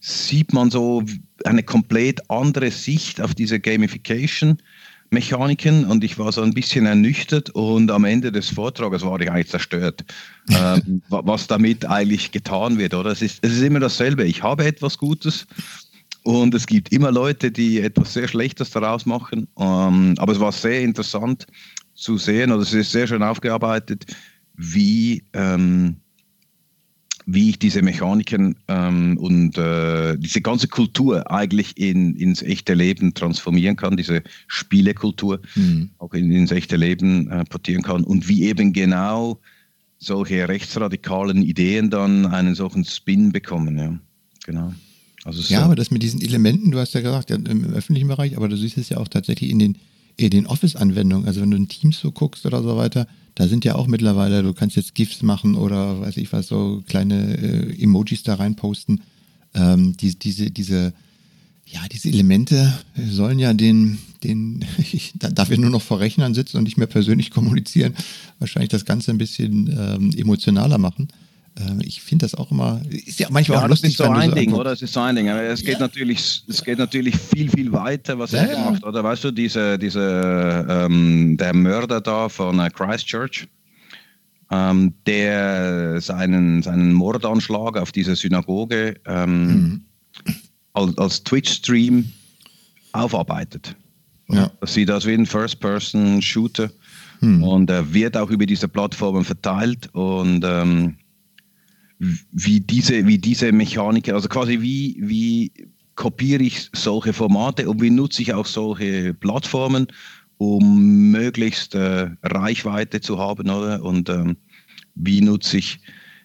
sieht 0.00 0.54
man 0.54 0.70
so 0.70 1.02
eine 1.44 1.62
komplett 1.62 2.22
andere 2.30 2.70
Sicht 2.70 3.20
auf 3.20 3.34
diese 3.34 3.60
Gamification 3.60 4.62
Mechaniken 5.10 5.86
und 5.86 6.04
ich 6.04 6.18
war 6.18 6.32
so 6.32 6.42
ein 6.42 6.52
bisschen 6.52 6.84
ernüchtert 6.84 7.50
und 7.50 7.90
am 7.90 8.04
Ende 8.04 8.30
des 8.30 8.50
Vortrages 8.50 9.02
war 9.02 9.18
ich 9.20 9.30
eigentlich 9.30 9.48
zerstört, 9.48 10.04
ähm, 10.50 11.02
was 11.08 11.46
damit 11.46 11.86
eigentlich 11.86 12.30
getan 12.30 12.78
wird. 12.78 12.92
Oder 12.94 13.12
es 13.12 13.22
ist, 13.22 13.38
es 13.42 13.52
ist 13.52 13.62
immer 13.62 13.80
dasselbe. 13.80 14.24
Ich 14.24 14.42
habe 14.42 14.66
etwas 14.66 14.98
Gutes 14.98 15.46
und 16.24 16.54
es 16.54 16.66
gibt 16.66 16.92
immer 16.92 17.10
Leute, 17.10 17.50
die 17.50 17.80
etwas 17.80 18.12
sehr 18.12 18.28
Schlechtes 18.28 18.70
daraus 18.70 19.06
machen. 19.06 19.48
Ähm, 19.58 20.14
aber 20.18 20.32
es 20.32 20.40
war 20.40 20.52
sehr 20.52 20.82
interessant 20.82 21.46
zu 21.98 22.16
sehen, 22.16 22.52
oder 22.52 22.62
es 22.62 22.72
ist 22.72 22.92
sehr 22.92 23.06
schön 23.06 23.22
aufgearbeitet, 23.22 24.06
wie 24.54 25.24
ähm, 25.32 25.96
wie 27.30 27.50
ich 27.50 27.58
diese 27.58 27.82
Mechaniken 27.82 28.56
ähm, 28.68 29.18
und 29.18 29.58
äh, 29.58 30.16
diese 30.16 30.40
ganze 30.40 30.66
Kultur 30.66 31.30
eigentlich 31.30 31.76
in, 31.76 32.16
ins 32.16 32.40
echte 32.40 32.72
Leben 32.72 33.12
transformieren 33.12 33.76
kann, 33.76 33.98
diese 33.98 34.22
Spielekultur 34.46 35.42
mhm. 35.54 35.90
auch 35.98 36.14
in, 36.14 36.32
ins 36.32 36.52
echte 36.52 36.76
Leben 36.76 37.30
äh, 37.30 37.44
portieren 37.44 37.82
kann 37.82 38.02
und 38.02 38.28
wie 38.28 38.44
eben 38.44 38.72
genau 38.72 39.40
solche 39.98 40.48
rechtsradikalen 40.48 41.42
Ideen 41.42 41.90
dann 41.90 42.24
einen 42.24 42.54
solchen 42.54 42.86
Spin 42.86 43.30
bekommen. 43.30 43.76
Ja, 43.76 43.98
genau. 44.46 44.72
Also 45.24 45.42
ja, 45.52 45.58
so. 45.58 45.64
aber 45.66 45.76
das 45.76 45.90
mit 45.90 46.02
diesen 46.02 46.22
Elementen, 46.22 46.70
du 46.70 46.78
hast 46.78 46.94
ja 46.94 47.02
gesagt, 47.02 47.30
im 47.30 47.74
öffentlichen 47.74 48.08
Bereich, 48.08 48.38
aber 48.38 48.48
du 48.48 48.56
siehst 48.56 48.78
es 48.78 48.88
ja 48.88 48.96
auch 48.96 49.08
tatsächlich 49.08 49.50
in 49.50 49.58
den, 49.58 49.76
den 50.18 50.46
Office-Anwendungen. 50.46 51.26
Also 51.26 51.40
wenn 51.40 51.50
du 51.50 51.56
in 51.56 51.68
Teams 51.68 51.98
so 51.98 52.10
guckst 52.10 52.44
oder 52.44 52.62
so 52.62 52.76
weiter, 52.76 53.06
da 53.34 53.46
sind 53.46 53.64
ja 53.64 53.76
auch 53.76 53.86
mittlerweile, 53.86 54.42
du 54.42 54.52
kannst 54.52 54.76
jetzt 54.76 54.94
GIFs 54.94 55.22
machen 55.22 55.54
oder 55.54 56.00
weiß 56.00 56.16
ich 56.16 56.32
was, 56.32 56.48
so 56.48 56.82
kleine 56.88 57.38
äh, 57.38 57.82
Emojis 57.82 58.24
da 58.24 58.34
reinposten. 58.34 59.02
Ähm, 59.54 59.96
die, 59.96 60.18
diese, 60.18 60.50
diese, 60.50 60.92
ja, 61.64 61.80
diese 61.92 62.08
Elemente 62.08 62.72
sollen 62.96 63.38
ja 63.38 63.54
den, 63.54 63.98
den, 64.24 64.64
ich 64.78 65.12
darf 65.16 65.50
ja 65.50 65.56
nur 65.56 65.70
noch 65.70 65.82
vor 65.82 66.00
Rechnern 66.00 66.34
sitzen 66.34 66.56
und 66.56 66.64
nicht 66.64 66.78
mehr 66.78 66.88
persönlich 66.88 67.30
kommunizieren, 67.30 67.94
wahrscheinlich 68.40 68.70
das 68.70 68.84
Ganze 68.84 69.12
ein 69.12 69.18
bisschen 69.18 69.68
ähm, 69.68 70.10
emotionaler 70.16 70.78
machen. 70.78 71.08
Ähm, 71.58 71.80
ich 71.82 72.00
finde 72.00 72.24
das 72.24 72.34
auch 72.34 72.50
immer, 72.50 72.80
ist 72.88 73.18
ja 73.18 73.28
manchmal 73.30 73.58
ja, 73.58 73.64
auch 73.64 73.68
lustig. 73.68 73.96
Das 73.96 74.06
ist 74.06 74.06
so 74.06 74.12
ein 74.12 74.30
so 74.30 74.34
Ding, 74.36 74.52
oder? 74.52 74.72
Es 74.72 74.82
ist 74.82 74.92
so 74.92 75.00
ein 75.00 75.16
Ding. 75.16 75.28
Es 75.28 75.60
geht 75.60 75.74
ja. 75.74 75.80
natürlich, 75.80 76.42
es 76.46 76.64
geht 76.64 76.78
natürlich 76.78 77.16
viel, 77.16 77.50
viel 77.50 77.72
weiter, 77.72 78.18
was 78.18 78.32
ja, 78.32 78.40
er 78.40 78.48
gemacht 78.48 78.76
hat. 78.76 78.84
Oder 78.84 79.02
weißt 79.02 79.24
du, 79.24 79.30
diese, 79.30 79.78
diese, 79.78 80.66
ähm, 80.68 81.36
der 81.36 81.54
Mörder 81.54 82.00
da 82.00 82.28
von 82.28 82.58
äh, 82.60 82.70
Christchurch, 82.70 83.48
ähm, 84.50 84.94
der 85.06 86.00
seinen, 86.00 86.62
seinen 86.62 86.92
Mordanschlag 86.92 87.76
auf 87.76 87.92
diese 87.92 88.14
Synagoge 88.16 88.96
ähm, 89.06 89.46
mhm. 89.46 89.80
als, 90.72 90.96
als 90.98 91.24
Twitch-Stream 91.24 92.12
aufarbeitet. 92.92 93.74
Ja. 94.28 94.50
Das 94.60 94.74
sieht 94.74 94.90
aus 94.90 95.06
wie 95.06 95.14
ein 95.14 95.26
First-Person-Shooter. 95.26 96.70
Mhm. 97.20 97.42
Und 97.42 97.70
er 97.70 97.92
wird 97.92 98.16
auch 98.16 98.30
über 98.30 98.46
diese 98.46 98.68
Plattformen 98.68 99.24
verteilt 99.24 99.92
und 99.92 100.44
ähm, 100.46 100.96
wie 101.98 102.60
diese, 102.60 103.06
wie 103.06 103.18
diese 103.18 103.52
Mechanik, 103.52 104.08
also 104.08 104.28
quasi 104.28 104.60
wie, 104.60 104.96
wie 105.00 105.52
kopiere 105.94 106.44
ich 106.44 106.70
solche 106.74 107.12
Formate 107.12 107.68
und 107.68 107.82
wie 107.82 107.90
nutze 107.90 108.22
ich 108.22 108.32
auch 108.32 108.46
solche 108.46 109.14
Plattformen, 109.14 109.88
um 110.36 111.10
möglichst 111.10 111.74
äh, 111.74 112.10
Reichweite 112.22 113.00
zu 113.00 113.18
haben, 113.18 113.50
oder? 113.50 113.82
Und 113.82 114.08
ähm, 114.08 114.36
wie 114.94 115.20
nutze 115.20 115.58
ich, 115.58 115.80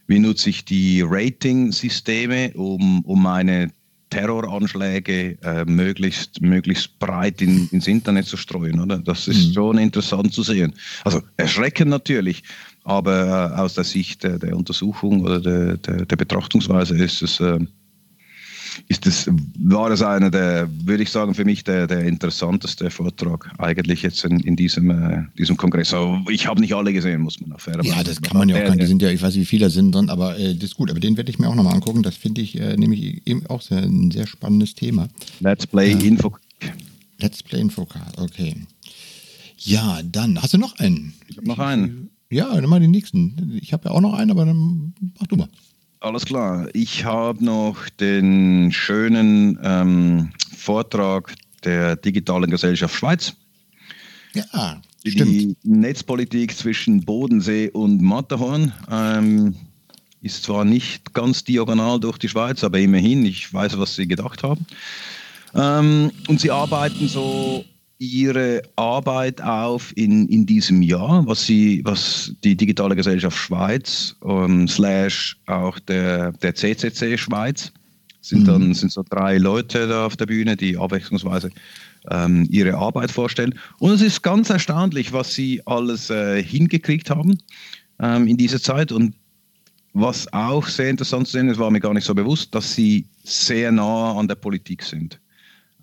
wie 0.08 0.20
nutze 0.20 0.52
ich 0.52 0.66
die 0.66 1.02
Rating-Systeme, 1.02 2.52
um, 2.54 3.02
um 3.02 3.24
meine 3.24 3.72
Terroranschläge 4.12 5.40
äh, 5.42 5.66
möglichst, 5.66 6.40
möglichst 6.40 7.00
breit 7.00 7.42
in, 7.42 7.68
ins 7.72 7.88
Internet 7.88 8.28
zu 8.28 8.38
streuen, 8.38 8.80
oder? 8.80 9.00
Das 9.00 9.28
ist 9.28 9.50
mhm. 9.50 9.54
schon 9.54 9.78
interessant 9.80 10.34
zu 10.34 10.44
sehen. 10.44 10.74
Also 11.04 11.22
erschreckend 11.38 11.90
natürlich, 11.90 12.44
aber 12.84 13.54
äh, 13.56 13.60
aus 13.60 13.76
der 13.76 13.84
Sicht 13.84 14.24
der, 14.24 14.40
der 14.40 14.56
Untersuchung 14.56 15.22
oder 15.22 15.40
der, 15.40 15.78
der, 15.78 16.06
der, 16.06 16.16
Betrachtungsweise 16.16 16.96
ist 16.98 17.22
es, 17.22 17.40
äh, 17.40 17.60
ist 18.88 19.06
es, 19.06 19.30
war 19.60 19.90
es 19.92 20.02
einer 20.02 20.30
der, 20.30 20.68
würde 20.84 21.04
ich 21.04 21.10
sagen, 21.10 21.34
für 21.34 21.46
mich 21.46 21.64
der, 21.64 21.88
der 21.88 22.04
interessanteste 22.06 22.90
Vortrag 22.90 23.50
eigentlich 23.58 24.02
jetzt 24.02 24.26
in, 24.26 24.40
in 24.42 24.56
diesem, 24.56 24.90
äh, 24.90 25.24
diesem 25.38 25.56
Kongress. 25.56 25.94
Aber 25.94 26.22
ich 26.30 26.48
habe 26.48 26.60
nicht 26.60 26.74
alle 26.74 26.92
gesehen, 26.92 27.22
muss 27.22 27.40
man 27.40 27.54
auf 27.54 27.68
Ja, 27.68 28.04
das 28.04 28.22
kann 28.22 28.38
man 28.38 28.50
ja 28.50 28.58
auch 28.58 28.68
gar 28.68 28.76
Die 28.76 28.86
sind 28.86 29.02
ja, 29.02 29.10
ich 29.10 29.22
weiß 29.22 29.36
nicht, 29.36 29.44
wie 29.44 29.58
viele 29.58 29.70
sind 29.70 29.94
drin, 29.94 30.10
aber 30.10 30.38
äh, 30.38 30.54
das 30.54 30.72
ist 30.72 30.76
gut. 30.76 30.90
Aber 30.90 31.00
den 31.00 31.16
werde 31.16 31.30
ich 31.30 31.40
mir 31.40 31.48
auch 31.48 31.56
nochmal 31.56 31.76
angucken. 31.76 32.04
Das 32.04 32.16
finde 32.16 32.42
ich 32.42 32.60
äh, 32.60 32.76
nämlich 32.76 33.26
eben 33.26 33.46
auch 33.48 33.62
sehr, 33.62 33.80
ein 33.80 34.12
sehr 34.12 34.28
spannendes 34.28 34.76
Thema. 34.76 35.08
Let's 35.40 35.68
Play 35.68 35.94
äh, 35.94 36.08
Info. 36.08 36.36
Let's 37.20 37.44
Play 37.44 37.62
Infocard, 37.62 38.18
okay. 38.18 38.56
Ja, 39.58 40.02
dann 40.04 40.42
hast 40.42 40.54
du 40.54 40.58
noch 40.58 40.78
einen. 40.80 41.14
Ich 41.30 41.38
habe 41.38 41.48
noch 41.48 41.60
einen. 41.60 42.10
Ja, 42.34 42.54
dann 42.54 42.70
mal 42.70 42.80
den 42.80 42.92
nächsten. 42.92 43.60
Ich 43.62 43.74
habe 43.74 43.90
ja 43.90 43.92
auch 43.92 44.02
noch 44.02 44.14
einen, 44.14 44.32
aber 44.32 44.46
dann 44.46 44.94
mach 45.20 45.28
du 45.28 45.36
mal. 45.36 45.50
Alles 46.00 46.26
klar. 46.26 46.68
Ich 46.74 47.06
habe 47.06 47.44
noch 47.46 47.88
den 47.90 48.72
schönen 48.72 49.60
ähm, 49.64 50.32
Vortrag 50.58 51.34
der 51.64 51.96
Digitalen 51.96 52.50
Gesellschaft 52.50 52.96
Schweiz. 52.96 53.34
Ja, 54.34 54.82
die 55.06 55.12
stimmt. 55.12 55.58
Netzpolitik 55.64 56.58
zwischen 56.58 57.06
Bodensee 57.06 57.70
und 57.70 58.02
Matterhorn 58.02 58.74
ähm, 58.92 59.56
ist 60.22 60.44
zwar 60.44 60.66
nicht 60.66 61.14
ganz 61.14 61.44
diagonal 61.44 62.00
durch 62.00 62.18
die 62.18 62.30
Schweiz, 62.30 62.64
aber 62.64 62.80
immerhin, 62.80 63.26
ich 63.26 63.54
weiß, 63.54 63.78
was 63.78 63.96
sie 63.96 64.08
gedacht 64.08 64.42
haben. 64.42 64.66
Ähm, 65.54 66.12
und 66.28 66.40
sie 66.40 66.50
arbeiten 66.50 67.08
so 67.08 67.64
Ihre 68.04 68.62
Arbeit 68.76 69.42
auf 69.42 69.96
in, 69.96 70.28
in 70.28 70.46
diesem 70.46 70.82
Jahr, 70.82 71.26
was, 71.28 71.46
Sie, 71.46 71.82
was 71.86 72.34
die 72.44 72.56
Digitale 72.56 72.96
Gesellschaft 72.96 73.38
Schweiz 73.38 74.16
ähm, 74.26 74.68
slash 74.68 75.38
auch 75.48 75.80
der, 75.80 76.32
der 76.34 76.56
CCC 76.56 77.18
Schweiz 77.18 77.72
sind 78.22 78.44
mhm. 78.44 78.46
dann 78.46 78.74
sind 78.74 78.92
so 78.92 79.04
drei 79.10 79.38
Leute 79.38 79.88
da 79.88 80.06
auf 80.06 80.16
der 80.16 80.26
Bühne, 80.26 80.56
die 80.56 80.78
abwechslungsweise 80.78 81.50
ähm, 82.10 82.48
ihre 82.50 82.76
Arbeit 82.76 83.12
vorstellen. 83.12 83.54
Und 83.80 83.92
es 83.92 84.02
ist 84.02 84.22
ganz 84.22 84.50
erstaunlich, 84.50 85.14
was 85.14 85.34
sie 85.34 85.62
alles 85.66 86.10
äh, 86.10 86.42
hingekriegt 86.42 87.10
haben 87.10 87.38
ähm, 88.00 88.28
in 88.28 88.38
dieser 88.38 88.62
Zeit. 88.62 88.92
Und 88.92 89.14
was 89.94 90.32
auch 90.34 90.68
sehr 90.68 90.90
interessant 90.90 91.28
zu 91.28 91.34
sehen 91.34 91.50
ist, 91.50 91.60
war 91.60 91.70
mir 91.70 91.82
gar 91.82 91.94
nicht 91.94 92.06
so 92.06 92.16
bewusst, 92.16 92.56
dass 92.56 92.74
sie 92.74 93.06
sehr 93.24 93.72
nah 93.72 94.18
an 94.18 94.28
der 94.28 94.36
Politik 94.36 94.84
sind 94.84 95.20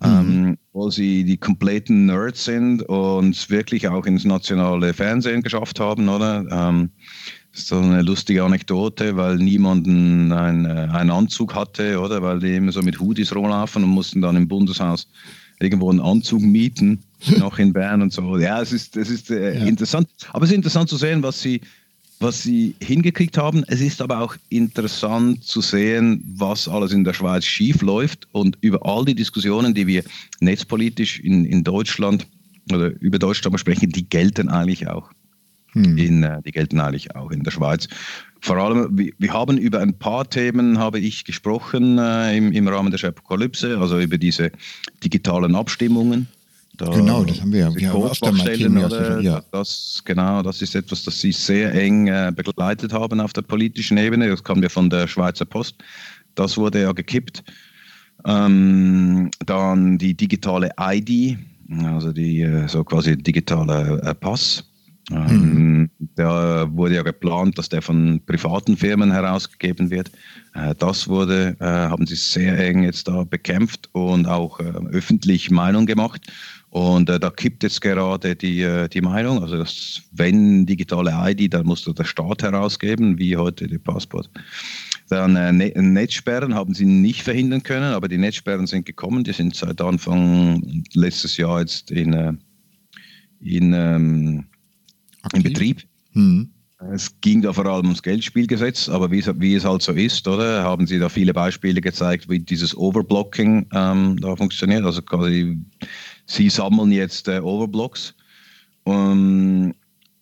mhm. 0.01 0.57
wo 0.73 0.89
sie 0.89 1.23
die 1.23 1.37
kompletten 1.37 2.05
Nerds 2.05 2.45
sind 2.45 2.83
und 2.83 3.49
wirklich 3.49 3.87
auch 3.87 4.05
ins 4.05 4.25
nationale 4.25 4.93
Fernsehen 4.93 5.43
geschafft 5.43 5.79
haben, 5.79 6.09
oder? 6.09 6.45
Ähm, 6.51 6.89
so 7.53 7.77
eine 7.77 8.01
lustige 8.01 8.43
Anekdote, 8.43 9.17
weil 9.17 9.35
niemanden 9.35 10.31
ein, 10.31 10.65
äh, 10.65 10.87
einen 10.91 11.11
Anzug 11.11 11.53
hatte, 11.53 11.99
oder? 11.99 12.21
Weil 12.21 12.39
die 12.39 12.55
immer 12.55 12.71
so 12.71 12.81
mit 12.81 12.99
Hoodies 12.99 13.35
rumlaufen 13.35 13.83
und 13.83 13.89
mussten 13.89 14.21
dann 14.21 14.37
im 14.37 14.47
Bundeshaus 14.47 15.07
irgendwo 15.59 15.89
einen 15.89 15.99
Anzug 15.99 16.41
mieten, 16.41 17.03
noch 17.37 17.59
in 17.59 17.73
Bern 17.73 18.01
und 18.01 18.13
so. 18.13 18.37
Ja, 18.37 18.61
es 18.61 18.71
ist, 18.71 18.97
es 18.97 19.09
ist 19.09 19.29
äh, 19.29 19.59
ja. 19.59 19.65
interessant. 19.65 20.07
Aber 20.31 20.45
es 20.45 20.51
ist 20.51 20.55
interessant 20.55 20.89
zu 20.89 20.97
sehen, 20.97 21.21
was 21.23 21.41
sie, 21.41 21.61
was 22.21 22.43
sie 22.43 22.75
hingekriegt 22.81 23.37
haben. 23.37 23.63
Es 23.67 23.81
ist 23.81 24.01
aber 24.01 24.19
auch 24.19 24.35
interessant 24.49 25.43
zu 25.43 25.61
sehen, 25.61 26.23
was 26.35 26.67
alles 26.67 26.91
in 26.91 27.03
der 27.03 27.13
Schweiz 27.13 27.45
schief 27.45 27.81
läuft 27.81 28.27
und 28.31 28.57
über 28.61 28.85
all 28.85 29.05
die 29.05 29.15
Diskussionen, 29.15 29.73
die 29.73 29.87
wir 29.87 30.03
netzpolitisch 30.39 31.19
in, 31.19 31.45
in 31.45 31.63
Deutschland 31.63 32.27
oder 32.71 32.91
über 33.01 33.19
Deutschland 33.19 33.59
sprechen, 33.59 33.89
die 33.89 34.07
gelten 34.07 34.49
eigentlich 34.49 34.87
auch. 34.87 35.09
Hm. 35.73 35.97
In, 35.97 36.23
äh, 36.23 36.41
die 36.43 36.51
gelten 36.51 36.79
eigentlich 36.79 37.15
auch 37.15 37.31
in 37.31 37.43
der 37.43 37.51
Schweiz. 37.51 37.87
Vor 38.41 38.57
allem, 38.57 38.97
wir, 38.97 39.13
wir 39.17 39.33
haben 39.33 39.57
über 39.57 39.79
ein 39.79 39.97
paar 39.97 40.29
Themen, 40.29 40.79
habe 40.79 40.99
ich 40.99 41.23
gesprochen 41.23 41.97
äh, 41.97 42.35
im, 42.35 42.51
im 42.51 42.67
Rahmen 42.67 42.91
der 42.91 43.09
Apokalypse, 43.09 43.79
also 43.79 43.99
über 43.99 44.17
diese 44.17 44.51
digitalen 45.03 45.55
Abstimmungen 45.55 46.27
da 46.81 46.91
genau, 46.91 47.23
das 47.23 47.41
haben 47.41 47.53
wir. 47.53 47.73
Wir 47.75 47.93
haben 47.93 48.37
mal 48.37 48.55
Themen, 48.55 48.83
oder, 48.83 49.19
ja. 49.19 49.43
das, 49.51 50.01
genau, 50.03 50.41
das 50.41 50.61
ist 50.61 50.75
etwas, 50.75 51.03
das 51.03 51.19
Sie 51.19 51.31
sehr 51.31 51.73
eng 51.73 52.07
äh, 52.07 52.31
begleitet 52.35 52.93
haben 52.93 53.19
auf 53.19 53.33
der 53.33 53.43
politischen 53.43 53.97
Ebene. 53.97 54.29
Das 54.29 54.43
kam 54.43 54.61
ja 54.63 54.69
von 54.69 54.89
der 54.89 55.07
Schweizer 55.07 55.45
Post. 55.45 55.75
Das 56.35 56.57
wurde 56.57 56.81
ja 56.81 56.91
gekippt. 56.91 57.43
Ähm, 58.25 59.29
dann 59.45 59.97
die 59.97 60.15
digitale 60.15 60.71
ID, 60.79 61.37
also 61.83 62.11
die 62.11 62.41
äh, 62.41 62.67
so 62.67 62.83
quasi 62.83 63.17
digitale 63.17 64.01
äh, 64.03 64.15
Pass. 64.15 64.63
Ähm, 65.11 65.27
mhm. 65.27 65.89
Da 66.15 66.67
wurde 66.71 66.95
ja 66.95 67.03
geplant, 67.03 67.57
dass 67.57 67.69
der 67.69 67.81
von 67.81 68.21
privaten 68.25 68.77
Firmen 68.77 69.11
herausgegeben 69.11 69.89
wird. 69.89 70.11
Äh, 70.53 70.75
das 70.77 71.07
wurde, 71.07 71.55
äh, 71.59 71.65
haben 71.65 72.05
sie 72.05 72.15
sehr 72.15 72.57
eng 72.59 72.83
jetzt 72.83 73.07
da 73.07 73.23
bekämpft 73.23 73.89
und 73.93 74.27
auch 74.27 74.59
äh, 74.59 74.63
öffentlich 74.91 75.51
Meinung 75.51 75.85
gemacht. 75.85 76.21
Und 76.71 77.09
äh, 77.09 77.19
da 77.19 77.29
kippt 77.29 77.63
jetzt 77.63 77.81
gerade 77.81 78.33
die, 78.33 78.61
äh, 78.61 78.87
die 78.87 79.01
Meinung, 79.01 79.41
also 79.41 79.57
dass, 79.57 80.01
wenn 80.13 80.65
digitale 80.65 81.11
ID, 81.13 81.53
dann 81.53 81.65
muss 81.65 81.83
der 81.83 82.03
Staat 82.05 82.43
herausgeben, 82.43 83.19
wie 83.19 83.35
heute 83.35 83.67
die 83.67 83.77
Passport. 83.77 84.29
Dann 85.09 85.35
äh, 85.35 85.51
ne 85.51 85.73
Netzsperren 85.75 86.55
haben 86.55 86.73
sie 86.73 86.85
nicht 86.85 87.23
verhindern 87.23 87.61
können, 87.61 87.93
aber 87.93 88.07
die 88.07 88.17
Netzsperren 88.17 88.67
sind 88.67 88.85
gekommen, 88.85 89.25
die 89.25 89.33
sind 89.33 89.53
seit 89.53 89.81
Anfang 89.81 90.83
letztes 90.93 91.35
Jahr 91.35 91.59
jetzt 91.59 91.91
in, 91.91 92.13
äh, 92.13 92.33
in, 93.41 93.73
ähm, 93.73 94.45
in 95.33 95.43
Betrieb. 95.43 95.83
Mhm. 96.13 96.51
Es 96.93 97.19
ging 97.21 97.41
da 97.41 97.53
vor 97.53 97.65
allem 97.67 97.85
ums 97.85 98.01
Geldspielgesetz, 98.01 98.89
aber 98.89 99.11
wie 99.11 99.19
es, 99.19 99.29
wie 99.39 99.55
es 99.55 99.65
halt 99.65 99.83
so 99.83 99.91
ist, 99.91 100.27
oder, 100.27 100.63
haben 100.63 100.87
Sie 100.87 100.97
da 100.97 101.09
viele 101.09 101.33
Beispiele 101.33 101.79
gezeigt, 101.79 102.27
wie 102.27 102.39
dieses 102.39 102.75
Overblocking 102.75 103.67
ähm, 103.71 104.17
da 104.19 104.35
funktioniert. 104.35 104.83
Also 104.83 105.01
quasi, 105.03 105.59
Sie 106.25 106.49
sammeln 106.49 106.91
jetzt 106.91 107.27
äh, 107.27 107.39
Overblocks. 107.39 108.15
Um, 108.83 109.73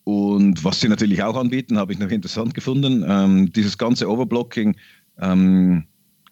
und 0.03 0.63
was 0.63 0.81
Sie 0.81 0.89
natürlich 0.89 1.21
auch 1.23 1.35
anbieten, 1.35 1.77
habe 1.77 1.93
ich 1.93 1.99
noch 1.99 2.09
interessant 2.11 2.53
gefunden. 2.53 3.05
Ähm, 3.07 3.51
dieses 3.53 3.77
ganze 3.77 4.09
Overblocking 4.09 4.75
ähm, 5.21 5.83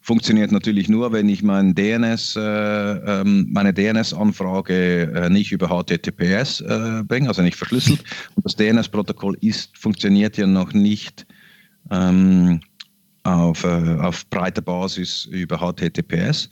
funktioniert 0.07 0.53
natürlich 0.53 0.87
nur, 0.87 1.11
wenn 1.11 1.27
ich 1.27 1.43
mein 1.43 1.75
DNS, 1.75 2.37
äh, 2.37 2.41
ähm, 2.41 3.47
meine 3.51 3.73
DNS-Anfrage 3.73 5.11
äh, 5.13 5.29
nicht 5.29 5.51
über 5.51 5.67
HTTPS 5.67 6.61
äh, 6.61 7.03
bringe, 7.05 7.27
also 7.27 7.41
nicht 7.41 7.57
verschlüsselt. 7.57 8.03
Und 8.35 8.45
das 8.45 8.55
DNS-Protokoll 8.55 9.37
ist, 9.41 9.77
funktioniert 9.77 10.37
ja 10.37 10.47
noch 10.47 10.71
nicht 10.73 11.27
ähm, 11.91 12.61
auf, 13.23 13.63
äh, 13.65 13.97
auf 13.99 14.25
breiter 14.29 14.61
Basis 14.61 15.25
über 15.25 15.57
HTTPS. 15.57 16.49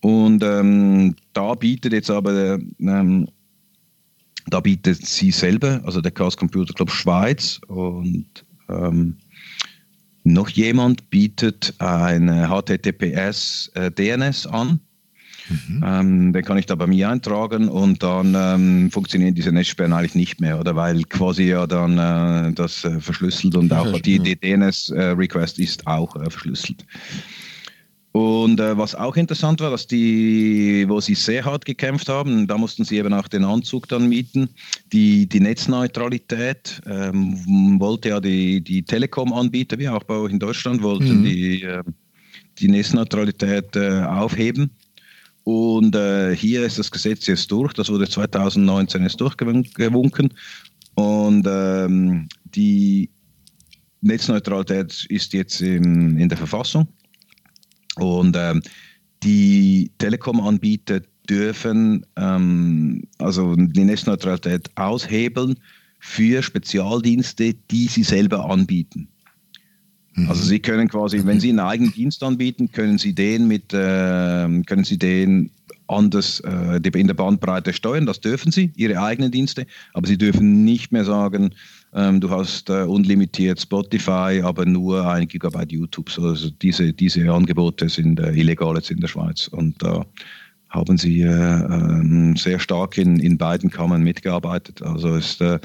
Und 0.00 0.42
ähm, 0.44 1.16
da 1.32 1.54
bietet 1.54 1.92
jetzt 1.92 2.10
aber 2.10 2.58
ähm, 2.80 3.28
da 4.50 4.60
bietet 4.60 5.04
sie 5.04 5.30
selber, 5.30 5.80
also 5.84 6.00
der 6.00 6.12
Chaos 6.12 6.36
Computer 6.36 6.72
Club 6.72 6.90
Schweiz 6.90 7.60
und 7.66 8.26
ähm, 8.68 9.16
noch 10.24 10.48
jemand 10.48 11.10
bietet 11.10 11.74
eine 11.78 12.48
HTTPS 12.48 13.70
äh, 13.74 13.90
DNS 13.90 14.46
an. 14.46 14.80
Mhm. 15.48 15.84
Ähm, 15.84 16.32
den 16.34 16.44
kann 16.44 16.58
ich 16.58 16.66
da 16.66 16.74
bei 16.74 16.86
mir 16.86 17.08
eintragen 17.08 17.68
und 17.68 18.02
dann 18.02 18.34
ähm, 18.36 18.90
funktionieren 18.90 19.34
diese 19.34 19.50
Netzsperren 19.50 19.94
eigentlich 19.94 20.14
nicht 20.14 20.40
mehr, 20.40 20.60
oder 20.60 20.76
weil 20.76 21.02
quasi 21.04 21.44
ja 21.44 21.66
dann 21.66 21.96
äh, 21.96 22.52
das 22.52 22.84
äh, 22.84 23.00
verschlüsselt 23.00 23.56
und 23.56 23.72
auch 23.72 23.98
die, 24.00 24.18
die 24.18 24.36
DNS-Request 24.36 25.58
äh, 25.58 25.62
ist 25.62 25.86
auch 25.86 26.14
äh, 26.16 26.30
verschlüsselt. 26.30 26.84
Und 28.12 28.58
äh, 28.58 28.76
was 28.76 28.94
auch 28.94 29.16
interessant 29.16 29.60
war, 29.60 29.70
dass 29.70 29.86
die, 29.86 30.86
wo 30.88 31.00
sie 31.00 31.14
sehr 31.14 31.44
hart 31.44 31.64
gekämpft 31.64 32.08
haben, 32.08 32.46
da 32.46 32.56
mussten 32.56 32.84
sie 32.84 32.96
eben 32.96 33.12
auch 33.12 33.28
den 33.28 33.44
Anzug 33.44 33.86
dann 33.88 34.08
mieten. 34.08 34.48
Die, 34.92 35.28
die 35.28 35.40
Netzneutralität 35.40 36.80
ähm, 36.86 37.78
wollte 37.78 38.08
ja 38.08 38.20
die, 38.20 38.62
die 38.62 38.82
Telekom-Anbieter, 38.82 39.78
wie 39.78 39.88
auch 39.88 40.04
bei 40.04 40.14
euch 40.14 40.32
in 40.32 40.38
Deutschland, 40.38 40.82
wollten 40.82 41.20
mhm. 41.20 41.24
die, 41.24 41.62
äh, 41.62 41.82
die 42.58 42.68
Netzneutralität 42.68 43.76
äh, 43.76 44.02
aufheben. 44.04 44.70
Und 45.44 45.94
äh, 45.94 46.34
hier 46.34 46.64
ist 46.64 46.78
das 46.78 46.90
Gesetz 46.90 47.26
jetzt 47.26 47.50
durch, 47.50 47.72
das 47.72 47.88
wurde 47.88 48.08
2019 48.08 49.02
jetzt 49.02 49.20
durchgewunken. 49.20 50.34
Und 50.94 51.46
ähm, 51.48 52.28
die 52.44 53.10
Netzneutralität 54.00 55.06
ist 55.08 55.32
jetzt 55.32 55.60
im, 55.60 56.18
in 56.18 56.28
der 56.28 56.38
Verfassung. 56.38 56.88
Und 58.00 58.36
ähm, 58.38 58.62
die 59.22 59.90
Telekom-Anbieter 59.98 61.00
dürfen 61.28 62.06
ähm, 62.16 63.02
also 63.18 63.54
die 63.56 63.84
Netzneutralität 63.84 64.70
aushebeln 64.76 65.56
für 66.00 66.42
Spezialdienste, 66.42 67.54
die 67.70 67.86
sie 67.86 68.02
selber 68.02 68.48
anbieten. 68.48 69.08
Mhm. 70.14 70.28
Also 70.28 70.44
sie 70.44 70.60
können 70.60 70.88
quasi, 70.88 71.24
wenn 71.24 71.40
sie 71.40 71.50
einen 71.50 71.60
eigenen 71.60 71.92
Dienst 71.92 72.22
anbieten, 72.22 72.70
können 72.72 72.98
sie 72.98 73.14
den 73.14 73.46
mit, 73.48 73.72
äh, 73.72 74.62
können 74.66 74.84
sie 74.84 74.98
den 74.98 75.50
anders 75.86 76.40
äh, 76.40 76.80
in 76.98 77.06
der 77.06 77.14
Bandbreite 77.14 77.72
steuern. 77.72 78.06
Das 78.06 78.20
dürfen 78.20 78.52
sie, 78.52 78.72
ihre 78.76 79.00
eigenen 79.02 79.30
Dienste, 79.30 79.66
aber 79.94 80.06
sie 80.06 80.18
dürfen 80.18 80.64
nicht 80.64 80.92
mehr 80.92 81.04
sagen, 81.04 81.54
ähm, 81.94 82.20
du 82.20 82.30
hast 82.30 82.68
äh, 82.68 82.82
unlimitiert 82.82 83.60
Spotify, 83.60 84.40
aber 84.42 84.66
nur 84.66 85.06
ein 85.06 85.26
Gigabyte 85.26 85.72
YouTube. 85.72 86.10
Also 86.18 86.50
diese, 86.50 86.92
diese 86.92 87.30
Angebote 87.32 87.88
sind 87.88 88.20
äh, 88.20 88.32
illegal 88.32 88.74
jetzt 88.76 88.90
in 88.90 89.00
der 89.00 89.08
Schweiz. 89.08 89.48
Und 89.48 89.82
da 89.82 90.04
haben 90.68 90.98
sie 90.98 91.22
äh, 91.22 91.26
ähm, 91.26 92.36
sehr 92.36 92.58
stark 92.58 92.98
in, 92.98 93.18
in 93.20 93.38
beiden 93.38 93.70
Kammern 93.70 94.02
mitgearbeitet. 94.02 94.82
Also 94.82 95.14
ist 95.14 95.40
äh, 95.40 95.58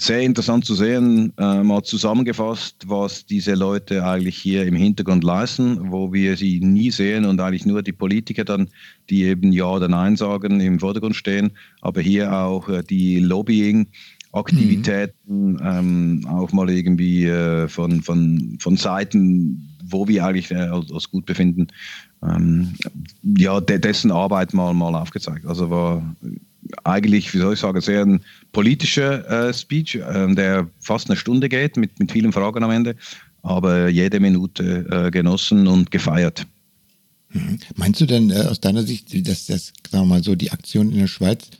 sehr 0.00 0.20
interessant 0.20 0.64
zu 0.64 0.76
sehen, 0.76 1.32
äh, 1.38 1.62
mal 1.64 1.82
zusammengefasst, 1.82 2.76
was 2.86 3.26
diese 3.26 3.54
Leute 3.54 4.04
eigentlich 4.04 4.38
hier 4.38 4.64
im 4.64 4.76
Hintergrund 4.76 5.24
leisten, 5.24 5.90
wo 5.90 6.12
wir 6.12 6.36
sie 6.36 6.60
nie 6.60 6.92
sehen 6.92 7.24
und 7.24 7.40
eigentlich 7.40 7.66
nur 7.66 7.82
die 7.82 7.92
Politiker 7.92 8.44
dann, 8.44 8.68
die 9.10 9.24
eben 9.24 9.52
Ja 9.52 9.66
oder 9.66 9.88
Nein 9.88 10.14
sagen, 10.14 10.60
im 10.60 10.78
Vordergrund 10.78 11.16
stehen, 11.16 11.50
aber 11.80 12.00
hier 12.00 12.32
auch 12.32 12.68
äh, 12.68 12.84
die 12.84 13.18
Lobbying. 13.18 13.88
Aktivitäten 14.32 15.52
mhm. 15.52 15.60
ähm, 15.62 16.26
auch 16.28 16.52
mal 16.52 16.68
irgendwie 16.70 17.24
äh, 17.24 17.68
von, 17.68 18.02
von, 18.02 18.58
von 18.60 18.76
Seiten, 18.76 19.76
wo 19.84 20.06
wir 20.06 20.24
eigentlich 20.24 20.50
äh, 20.50 20.56
als 20.56 21.10
gut 21.10 21.26
befinden, 21.26 21.68
ähm, 22.22 22.74
ja, 23.22 23.60
de 23.60 23.78
dessen 23.78 24.10
Arbeit 24.10 24.52
mal, 24.52 24.74
mal 24.74 24.94
aufgezeigt. 24.94 25.46
Also 25.46 25.70
war 25.70 26.02
eigentlich, 26.84 27.32
wie 27.32 27.38
soll 27.38 27.54
ich 27.54 27.60
sagen, 27.60 27.80
sehr 27.80 28.04
ein 28.04 28.20
politischer 28.52 29.48
äh, 29.48 29.54
Speech, 29.54 29.96
äh, 29.96 30.34
der 30.34 30.68
fast 30.80 31.08
eine 31.08 31.16
Stunde 31.16 31.48
geht, 31.48 31.76
mit, 31.76 31.98
mit 31.98 32.12
vielen 32.12 32.32
Fragen 32.32 32.62
am 32.62 32.70
Ende, 32.70 32.96
aber 33.42 33.88
jede 33.88 34.20
Minute 34.20 34.86
äh, 34.90 35.10
genossen 35.10 35.66
und 35.66 35.90
gefeiert. 35.90 36.46
Mhm. 37.30 37.58
Meinst 37.76 38.00
du 38.00 38.06
denn 38.06 38.30
äh, 38.30 38.46
aus 38.48 38.60
deiner 38.60 38.82
Sicht, 38.82 39.26
dass 39.26 39.46
das, 39.46 39.72
sagen 39.90 40.04
wir 40.04 40.14
mal 40.16 40.22
so, 40.22 40.34
die 40.34 40.50
Aktion 40.50 40.90
in 40.90 40.98
der 40.98 41.06
Schweiz 41.06 41.50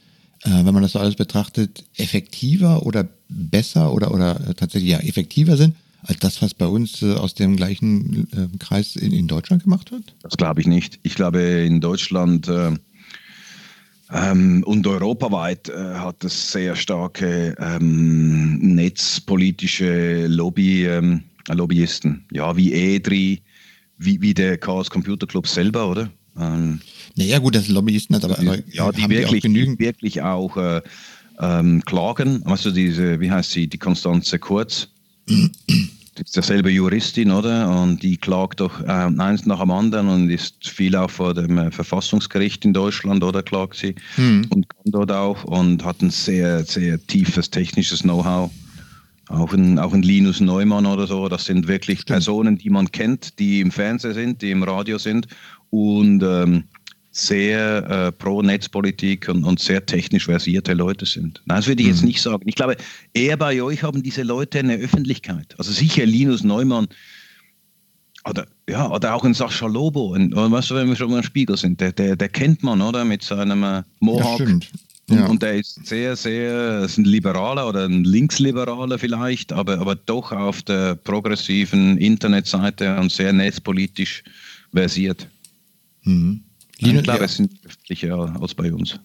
wenn 0.45 0.75
man 0.75 0.83
das 0.83 0.93
so 0.93 0.99
alles 0.99 1.17
betrachtet, 1.17 1.85
effektiver 1.97 2.87
oder 2.87 3.09
besser 3.29 3.93
oder, 3.93 4.13
oder 4.13 4.41
äh, 4.49 4.55
tatsächlich 4.55 4.91
ja 4.91 4.99
effektiver 4.99 5.57
sind 5.57 5.75
als 6.03 6.19
das, 6.21 6.43
was 6.43 6.55
bei 6.55 6.67
uns 6.67 7.03
äh, 7.03 7.15
aus 7.15 7.35
dem 7.35 7.57
gleichen 7.57 8.29
äh, 8.33 8.57
Kreis 8.59 8.97
in, 8.97 9.13
in 9.13 9.27
Deutschland 9.27 9.65
gemacht 9.65 9.91
wird? 9.91 10.15
Das 10.23 10.37
glaube 10.37 10.61
ich 10.61 10.67
nicht. 10.67 10.99
Ich 11.03 11.15
glaube, 11.15 11.41
in 11.41 11.81
Deutschland 11.81 12.49
äh, 12.49 12.73
ähm, 14.11 14.63
und 14.65 14.87
europaweit 14.87 15.69
äh, 15.69 15.95
hat 15.95 16.25
es 16.25 16.53
sehr 16.53 16.77
starke 16.77 17.55
ähm, 17.59 18.59
netzpolitische 18.75 20.27
Lobby, 20.29 20.87
ähm, 20.87 21.25
Lobbyisten, 21.49 22.27
ja, 22.33 22.57
wie 22.57 22.73
EDRI, 22.73 23.43
wie, 23.99 24.21
wie 24.21 24.35
der 24.35 24.59
Chaos 24.59 24.91
Computer 24.91 25.27
Club 25.27 25.47
selber, 25.47 25.91
oder? 25.91 26.11
Ähm, 26.39 26.81
naja, 27.17 27.39
gut, 27.39 27.55
das 27.55 27.69
Lobbyisten 27.69 28.17
hat 28.17 28.25
aber, 28.25 28.39
aber 28.39 28.59
ja, 28.71 28.93
die 28.93 29.09
wirklich, 29.09 29.31
die 29.31 29.37
auch 29.39 29.43
genügend? 29.43 29.81
wirklich 29.81 30.23
auch 30.23 30.57
äh, 30.57 30.81
ähm, 31.41 31.83
klagen. 31.85 32.43
Weißt 32.45 32.67
du, 32.67 32.71
diese, 32.71 33.21
wie 33.21 33.31
heißt 33.31 33.51
sie, 33.51 33.67
die 33.67 33.79
Konstanze 33.79 34.39
Kurz? 34.39 34.89
Das 35.27 36.27
ist 36.27 36.37
derselbe 36.37 36.71
Juristin, 36.71 37.31
oder? 37.31 37.71
Und 37.83 38.03
die 38.03 38.17
klagt 38.17 38.61
doch 38.61 38.81
äh, 38.81 38.87
eins 38.87 39.47
nach 39.47 39.61
dem 39.61 39.71
anderen 39.71 40.09
und 40.09 40.31
ist 40.31 40.69
viel 40.69 40.97
auch 40.97 41.11
vor 41.11 41.35
dem 41.35 41.59
äh, 41.59 41.71
Verfassungsgericht 41.71 42.65
in 42.65 42.73
Deutschland, 42.73 43.23
oder 43.23 43.43
klagt 43.43 43.77
sie? 43.77 43.95
Hm. 44.17 44.47
Und 44.51 44.69
kann 44.69 44.93
dort 44.93 45.13
auch 45.13 45.45
und 45.45 45.85
hat 45.85 46.03
ein 46.03 46.11
sehr, 46.11 46.65
sehr 46.65 47.05
tiefes 47.07 47.51
technisches 47.51 48.03
Know-how. 48.03 48.51
Auch 49.29 49.53
ein, 49.53 49.79
auch 49.79 49.93
ein 49.93 50.03
Linus 50.03 50.41
Neumann 50.41 50.87
oder 50.87 51.07
so, 51.07 51.29
das 51.29 51.45
sind 51.45 51.69
wirklich 51.69 52.01
Stimmt. 52.01 52.15
Personen, 52.15 52.59
die 52.59 52.71
man 52.71 52.91
kennt, 52.91 53.39
die 53.39 53.61
im 53.61 53.71
Fernsehen 53.71 54.15
sind, 54.15 54.43
die 54.43 54.51
im 54.51 54.63
Radio 54.63 54.99
sind 54.99 55.29
und 55.71 56.23
ähm, 56.23 56.65
sehr 57.11 57.91
äh, 57.91 58.13
pro 58.13 58.43
Netzpolitik 58.43 59.29
und, 59.29 59.45
und, 59.45 59.61
sehr 59.61 59.85
technisch 59.85 60.27
versierte 60.27 60.73
Leute 60.73 61.05
sind. 61.05 61.43
Nein, 61.47 61.59
das 61.59 61.67
würde 61.67 61.83
ich 61.83 61.89
jetzt 61.89 62.03
mhm. 62.03 62.09
nicht 62.09 62.23
sagen. 62.23 62.43
Ich 62.47 62.55
glaube, 62.55 62.77
eher 63.13 63.37
bei 63.37 63.61
euch 63.63 63.83
haben 63.83 64.03
diese 64.03 64.23
Leute 64.23 64.61
eine 64.61 64.77
Öffentlichkeit. 64.77 65.55
Also 65.59 65.73
sicher 65.73 66.07
Linus 66.07 66.45
Neumann 66.45 66.89
oder, 68.29 68.47
ja, 68.69 68.91
oder 68.91 69.15
auch 69.15 69.25
ein 69.25 69.35
Sascha 69.35 69.67
Lobo, 69.67 70.15
ein, 70.15 70.33
weißt 70.35 70.71
du, 70.71 70.75
wenn 70.75 70.89
wir 70.89 70.97
schon 70.97 71.11
mal 71.11 71.19
im 71.19 71.23
Spiegel 71.23 71.57
sind, 71.57 71.81
der, 71.81 71.93
der, 71.93 72.17
der 72.17 72.29
kennt 72.29 72.63
man, 72.63 72.81
oder? 72.81 73.05
Mit 73.05 73.23
seinem 73.23 73.63
äh, 73.63 73.83
Mohawk. 74.01 74.41
Ja, 75.11 75.27
und, 75.27 75.43
der 75.43 75.55
ist 75.55 75.87
sehr, 75.87 76.17
sehr, 76.17 76.81
ist 76.81 76.99
ein 76.99 77.05
Liberaler 77.05 77.67
oder 77.67 77.87
ein 77.87 78.05
Linksliberaler 78.05 78.99
vielleicht, 78.99 79.53
aber, 79.53 79.79
aber 79.79 79.95
doch 79.95 80.33
auf 80.33 80.63
der 80.63 80.97
progressiven 80.97 81.97
Internetseite 81.97 82.95
und 82.99 83.11
sehr 83.11 83.33
netzpolitisch 83.33 84.23
versiert. 84.73 85.27
Mhm. 86.03 86.43
Ich 86.77 87.03
glaube, 87.03 87.25
es 87.25 87.37
sind 87.37 87.53
öffentlicher 87.65 88.37
als 88.41 88.55
bei 88.55 88.73
uns. 88.73 88.99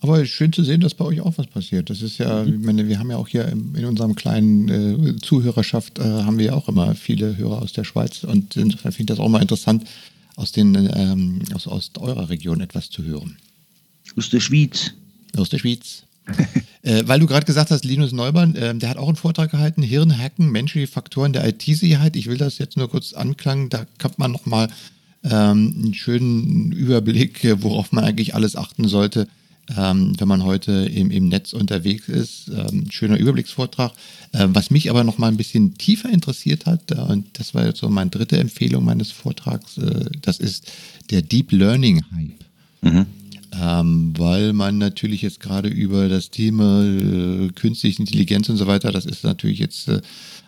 Aber 0.00 0.24
schön 0.26 0.52
zu 0.52 0.62
sehen, 0.62 0.80
dass 0.80 0.92
bei 0.92 1.04
euch 1.04 1.20
auch 1.20 1.38
was 1.38 1.46
passiert. 1.46 1.88
Das 1.88 2.02
ist 2.02 2.18
ja, 2.18 2.44
mhm. 2.44 2.54
ich 2.54 2.66
meine, 2.66 2.88
wir 2.88 2.98
haben 2.98 3.10
ja 3.10 3.16
auch 3.16 3.28
hier 3.28 3.48
in 3.48 3.84
unserem 3.84 4.14
kleinen 4.14 4.68
äh, 4.68 5.16
Zuhörerschaft, 5.16 5.98
äh, 5.98 6.02
haben 6.02 6.38
wir 6.38 6.46
ja 6.46 6.52
auch 6.54 6.68
immer 6.68 6.94
viele 6.94 7.36
Hörer 7.36 7.62
aus 7.62 7.72
der 7.72 7.84
Schweiz. 7.84 8.24
Und 8.24 8.56
insofern 8.56 8.92
finde 8.92 9.12
ich 9.12 9.16
das 9.16 9.24
auch 9.24 9.30
mal 9.30 9.40
interessant, 9.40 9.84
aus, 10.36 10.52
den, 10.52 10.74
ähm, 10.94 11.40
aus, 11.54 11.66
aus 11.66 11.90
eurer 11.98 12.28
Region 12.28 12.60
etwas 12.60 12.90
zu 12.90 13.04
hören. 13.04 13.36
Aus 14.16 14.30
der 14.30 14.40
Schweiz. 14.40 14.92
Aus 15.36 15.48
der 15.48 15.58
Schweiz. 15.58 16.04
äh, 16.82 17.02
weil 17.06 17.20
du 17.20 17.26
gerade 17.26 17.44
gesagt 17.44 17.70
hast, 17.70 17.84
Linus 17.84 18.12
Neumann, 18.12 18.54
äh, 18.54 18.74
der 18.74 18.88
hat 18.88 18.96
auch 18.96 19.08
einen 19.08 19.16
Vortrag 19.16 19.50
gehalten, 19.50 19.82
Hirnhacken, 19.82 20.50
menschliche 20.50 20.86
Faktoren 20.86 21.32
der 21.32 21.46
IT-Sicherheit. 21.46 22.16
Ich 22.16 22.26
will 22.26 22.38
das 22.38 22.58
jetzt 22.58 22.76
nur 22.76 22.88
kurz 22.88 23.12
anklangen, 23.12 23.68
da 23.68 23.86
kann 23.98 24.12
man 24.16 24.32
nochmal 24.32 24.68
ähm, 25.22 25.74
einen 25.76 25.94
schönen 25.94 26.72
Überblick, 26.72 27.46
worauf 27.62 27.92
man 27.92 28.04
eigentlich 28.04 28.34
alles 28.34 28.56
achten 28.56 28.88
sollte, 28.88 29.28
ähm, 29.76 30.12
wenn 30.18 30.28
man 30.28 30.44
heute 30.44 30.72
im, 30.72 31.10
im 31.10 31.28
Netz 31.28 31.52
unterwegs 31.52 32.08
ist. 32.08 32.50
Ähm, 32.54 32.90
schöner 32.90 33.18
Überblicksvortrag. 33.18 33.92
Äh, 34.32 34.48
was 34.50 34.70
mich 34.70 34.90
aber 34.90 35.04
noch 35.04 35.18
mal 35.18 35.28
ein 35.28 35.36
bisschen 35.36 35.76
tiefer 35.76 36.10
interessiert 36.10 36.66
hat, 36.66 36.90
äh, 36.90 36.96
und 36.96 37.38
das 37.38 37.54
war 37.54 37.66
jetzt 37.66 37.80
so 37.80 37.88
meine 37.88 38.10
dritte 38.10 38.38
Empfehlung 38.38 38.84
meines 38.84 39.10
Vortrags, 39.10 39.78
äh, 39.78 40.06
das 40.22 40.38
ist 40.38 40.70
der 41.10 41.22
Deep 41.22 41.52
Learning 41.52 42.02
Hype. 42.14 42.44
Mhm. 42.82 43.06
Ähm, 43.60 44.14
weil 44.16 44.52
man 44.52 44.78
natürlich 44.78 45.22
jetzt 45.22 45.40
gerade 45.40 45.68
über 45.68 46.08
das 46.08 46.30
Thema 46.30 46.82
äh, 46.84 47.48
künstliche 47.54 48.00
Intelligenz 48.00 48.48
und 48.48 48.56
so 48.56 48.66
weiter, 48.66 48.90
das 48.90 49.04
ist 49.04 49.22
natürlich 49.22 49.58
jetzt 49.58 49.88
äh, 49.88 50.00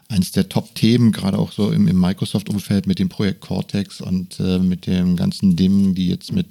eines 0.08 0.32
der 0.32 0.48
Top-Themen, 0.48 1.12
gerade 1.12 1.38
auch 1.38 1.52
so 1.52 1.70
im, 1.70 1.88
im 1.88 2.00
Microsoft-Umfeld 2.00 2.86
mit 2.86 2.98
dem 2.98 3.08
Projekt 3.08 3.40
Cortex 3.40 4.00
und 4.00 4.38
äh, 4.40 4.58
mit 4.58 4.86
dem 4.86 5.16
ganzen 5.16 5.56
Dingen, 5.56 5.94
die 5.94 6.08
jetzt 6.08 6.32
mit 6.32 6.46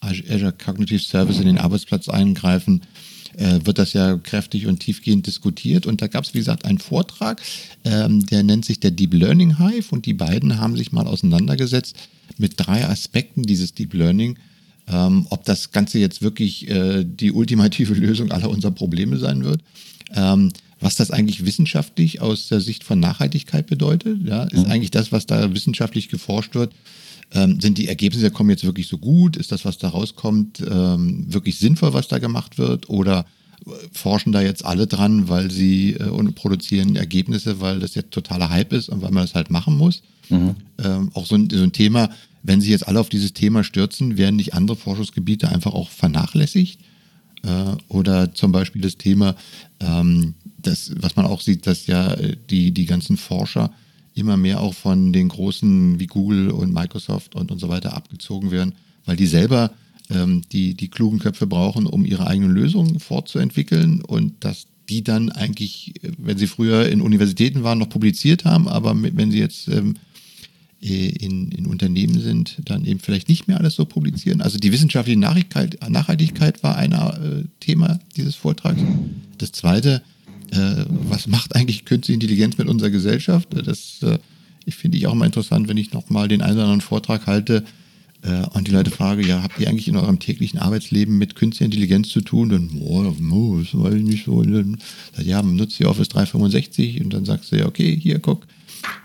Azure 0.00 0.52
Cognitive 0.52 1.00
Service 1.00 1.38
in 1.38 1.46
den 1.46 1.58
Arbeitsplatz 1.58 2.08
eingreifen, 2.08 2.82
äh, 3.36 3.60
wird 3.64 3.78
das 3.78 3.92
ja 3.92 4.16
kräftig 4.16 4.66
und 4.66 4.80
tiefgehend 4.80 5.26
diskutiert. 5.26 5.86
Und 5.86 6.02
da 6.02 6.06
gab 6.06 6.24
es, 6.24 6.34
wie 6.34 6.38
gesagt, 6.38 6.64
einen 6.64 6.78
Vortrag, 6.78 7.40
ähm, 7.84 8.26
der 8.26 8.42
nennt 8.42 8.64
sich 8.64 8.80
der 8.80 8.90
Deep 8.90 9.14
Learning 9.14 9.58
Hive 9.58 9.90
und 9.90 10.06
die 10.06 10.14
beiden 10.14 10.58
haben 10.58 10.76
sich 10.76 10.92
mal 10.92 11.06
auseinandergesetzt 11.06 11.96
mit 12.36 12.54
drei 12.56 12.86
Aspekten 12.86 13.42
dieses 13.42 13.74
Deep 13.74 13.94
Learning. 13.94 14.36
Ähm, 14.90 15.26
ob 15.30 15.44
das 15.44 15.70
Ganze 15.70 15.98
jetzt 15.98 16.22
wirklich 16.22 16.68
äh, 16.68 17.04
die 17.04 17.32
ultimative 17.32 17.94
Lösung 18.00 18.30
aller 18.30 18.50
unserer 18.50 18.72
Probleme 18.72 19.18
sein 19.18 19.44
wird. 19.44 19.62
Ähm, 20.14 20.52
was 20.80 20.94
das 20.94 21.10
eigentlich 21.10 21.44
wissenschaftlich 21.44 22.20
aus 22.20 22.48
der 22.48 22.60
Sicht 22.60 22.84
von 22.84 23.00
Nachhaltigkeit 23.00 23.66
bedeutet. 23.66 24.20
Ja, 24.24 24.44
ist 24.44 24.66
mhm. 24.66 24.72
eigentlich 24.72 24.90
das, 24.90 25.10
was 25.10 25.26
da 25.26 25.52
wissenschaftlich 25.52 26.08
geforscht 26.08 26.54
wird. 26.54 26.72
Ähm, 27.32 27.60
sind 27.60 27.78
die 27.78 27.88
Ergebnisse 27.88 28.30
kommen 28.30 28.50
jetzt 28.50 28.64
wirklich 28.64 28.88
so 28.88 28.96
gut? 28.96 29.36
Ist 29.36 29.52
das, 29.52 29.64
was 29.64 29.78
da 29.78 29.88
rauskommt, 29.88 30.60
ähm, 30.60 31.26
wirklich 31.28 31.58
sinnvoll, 31.58 31.92
was 31.92 32.08
da 32.08 32.18
gemacht 32.18 32.58
wird? 32.58 32.88
Oder 32.88 33.26
äh, 33.66 33.70
forschen 33.92 34.32
da 34.32 34.40
jetzt 34.40 34.64
alle 34.64 34.86
dran, 34.86 35.28
weil 35.28 35.50
sie 35.50 35.94
äh, 35.94 36.04
und 36.04 36.34
produzieren 36.34 36.96
Ergebnisse, 36.96 37.60
weil 37.60 37.80
das 37.80 37.94
jetzt 37.94 38.12
totaler 38.12 38.48
Hype 38.48 38.72
ist 38.72 38.88
und 38.88 39.02
weil 39.02 39.10
man 39.10 39.24
das 39.24 39.34
halt 39.34 39.50
machen 39.50 39.76
muss? 39.76 40.02
Mhm. 40.30 40.54
Ähm, 40.82 41.10
auch 41.14 41.26
so 41.26 41.34
ein, 41.34 41.50
so 41.50 41.62
ein 41.62 41.72
Thema, 41.72 42.10
wenn 42.42 42.60
sie 42.60 42.70
jetzt 42.70 42.86
alle 42.86 43.00
auf 43.00 43.08
dieses 43.08 43.32
Thema 43.32 43.64
stürzen, 43.64 44.16
werden 44.16 44.36
nicht 44.36 44.54
andere 44.54 44.76
Forschungsgebiete 44.76 45.48
einfach 45.48 45.72
auch 45.72 45.90
vernachlässigt? 45.90 46.78
Äh, 47.42 47.76
oder 47.88 48.34
zum 48.34 48.52
Beispiel 48.52 48.82
das 48.82 48.96
Thema, 48.96 49.36
ähm, 49.80 50.34
das, 50.58 50.92
was 50.98 51.16
man 51.16 51.26
auch 51.26 51.40
sieht, 51.40 51.66
dass 51.66 51.86
ja 51.86 52.12
äh, 52.14 52.36
die, 52.50 52.72
die 52.72 52.86
ganzen 52.86 53.16
Forscher 53.16 53.70
immer 54.14 54.36
mehr 54.36 54.60
auch 54.60 54.74
von 54.74 55.12
den 55.12 55.28
großen 55.28 56.00
wie 56.00 56.06
Google 56.06 56.50
und 56.50 56.72
Microsoft 56.72 57.34
und, 57.34 57.50
und 57.52 57.58
so 57.58 57.68
weiter 57.68 57.94
abgezogen 57.94 58.50
werden, 58.50 58.74
weil 59.04 59.16
die 59.16 59.26
selber 59.26 59.70
ähm, 60.10 60.42
die, 60.52 60.74
die 60.74 60.88
klugen 60.88 61.20
Köpfe 61.20 61.46
brauchen, 61.46 61.86
um 61.86 62.04
ihre 62.04 62.26
eigenen 62.26 62.50
Lösungen 62.50 62.98
fortzuentwickeln 62.98 64.02
und 64.02 64.44
dass 64.44 64.66
die 64.88 65.04
dann 65.04 65.30
eigentlich, 65.30 65.94
wenn 66.16 66.38
sie 66.38 66.46
früher 66.46 66.88
in 66.88 67.02
Universitäten 67.02 67.62
waren, 67.62 67.78
noch 67.78 67.90
publiziert 67.90 68.44
haben, 68.44 68.68
aber 68.68 68.96
wenn 69.00 69.30
sie 69.30 69.38
jetzt 69.38 69.68
ähm, 69.68 69.96
in, 70.80 71.50
in 71.50 71.66
Unternehmen 71.66 72.20
sind, 72.20 72.58
dann 72.64 72.84
eben 72.84 73.00
vielleicht 73.00 73.28
nicht 73.28 73.48
mehr 73.48 73.58
alles 73.58 73.74
so 73.74 73.84
publizieren. 73.84 74.40
Also 74.40 74.58
die 74.58 74.72
wissenschaftliche 74.72 75.18
Nachhaltigkeit, 75.18 75.78
Nachhaltigkeit 75.88 76.62
war 76.62 76.76
ein 76.76 76.92
äh, 76.92 77.44
Thema 77.60 77.98
dieses 78.16 78.36
Vortrags. 78.36 78.80
Das 79.38 79.52
zweite, 79.52 80.02
äh, 80.52 80.84
was 80.88 81.26
macht 81.26 81.56
eigentlich 81.56 81.84
künstliche 81.84 82.14
Intelligenz 82.14 82.58
mit 82.58 82.68
unserer 82.68 82.90
Gesellschaft? 82.90 83.48
Das 83.66 84.02
äh, 84.02 84.18
finde 84.70 84.98
ich 84.98 85.06
auch 85.06 85.14
mal 85.14 85.26
interessant, 85.26 85.68
wenn 85.68 85.76
ich 85.76 85.92
nochmal 85.92 86.28
den 86.28 86.42
einen 86.42 86.54
oder 86.54 86.64
anderen 86.64 86.80
Vortrag 86.80 87.26
halte 87.26 87.64
äh, 88.22 88.44
und 88.52 88.68
die 88.68 88.72
Leute 88.72 88.90
frage, 88.90 89.26
ja, 89.26 89.42
habt 89.42 89.58
ihr 89.58 89.68
eigentlich 89.68 89.88
in 89.88 89.96
eurem 89.96 90.18
täglichen 90.18 90.58
Arbeitsleben 90.58 91.18
mit 91.18 91.34
künstlicher 91.34 91.66
Intelligenz 91.66 92.08
zu 92.08 92.20
tun? 92.20 92.48
Dann, 92.50 92.68
boah, 92.68 93.04
das 93.04 93.74
weiß 93.74 93.94
ich 93.94 94.04
nicht 94.04 94.24
so. 94.24 94.42
Dann, 94.42 94.78
ja, 95.22 95.42
nutzt 95.42 95.80
ihr 95.80 95.88
Office 95.88 96.08
365 96.08 97.02
und 97.02 97.12
dann 97.12 97.24
sagst 97.24 97.50
du 97.50 97.56
ja, 97.56 97.66
okay, 97.66 97.98
hier, 98.00 98.18
guck, 98.20 98.46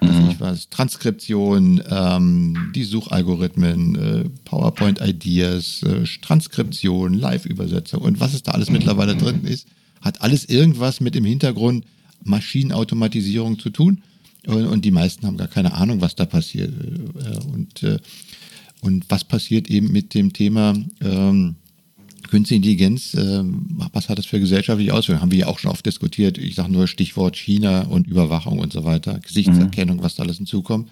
mhm. 0.01 0.29
ich 0.31 0.39
was, 0.39 0.69
Transkription, 0.69 1.81
ähm, 1.89 2.71
die 2.75 2.83
Suchalgorithmen, 2.83 3.95
äh, 3.95 4.29
PowerPoint-Ideas, 4.45 5.83
äh, 5.83 6.03
Transkription, 6.21 7.13
Live-Übersetzung 7.13 8.01
und 8.01 8.19
was 8.19 8.33
es 8.33 8.43
da 8.43 8.51
alles 8.51 8.69
mittlerweile 8.69 9.15
drin 9.15 9.43
ist, 9.43 9.67
hat 10.01 10.21
alles 10.21 10.45
irgendwas 10.45 10.99
mit 10.99 11.15
dem 11.15 11.25
Hintergrund 11.25 11.85
Maschinenautomatisierung 12.23 13.59
zu 13.59 13.69
tun. 13.69 14.01
Und, 14.45 14.65
und 14.65 14.83
die 14.83 14.91
meisten 14.91 15.25
haben 15.25 15.37
gar 15.37 15.47
keine 15.47 15.73
Ahnung, 15.73 16.01
was 16.01 16.15
da 16.15 16.25
passiert. 16.25 16.73
Äh, 16.73 17.37
und, 17.47 17.83
äh, 17.83 17.99
und 18.81 19.05
was 19.09 19.23
passiert 19.23 19.69
eben 19.69 19.91
mit 19.91 20.13
dem 20.13 20.33
Thema 20.33 20.75
ähm, 21.01 21.55
Künstliche 22.33 22.57
Intelligenz, 22.57 23.13
äh, 23.13 23.43
was 23.91 24.09
hat 24.09 24.17
das 24.17 24.25
für 24.25 24.39
gesellschaftliche 24.39 24.91
Auswirkungen? 24.91 25.21
Haben 25.21 25.31
wir 25.31 25.37
ja 25.37 25.45
auch 25.45 25.59
schon 25.59 25.69
oft 25.69 25.85
diskutiert. 25.85 26.39
Ich 26.39 26.55
sage 26.55 26.71
nur 26.71 26.87
Stichwort 26.87 27.35
China 27.35 27.81
und 27.81 28.07
Überwachung 28.07 28.57
und 28.57 28.73
so 28.73 28.83
weiter, 28.83 29.19
Gesichtserkennung, 29.19 29.97
mhm. 29.97 30.01
was 30.01 30.15
da 30.15 30.23
alles 30.23 30.37
hinzukommt. 30.37 30.89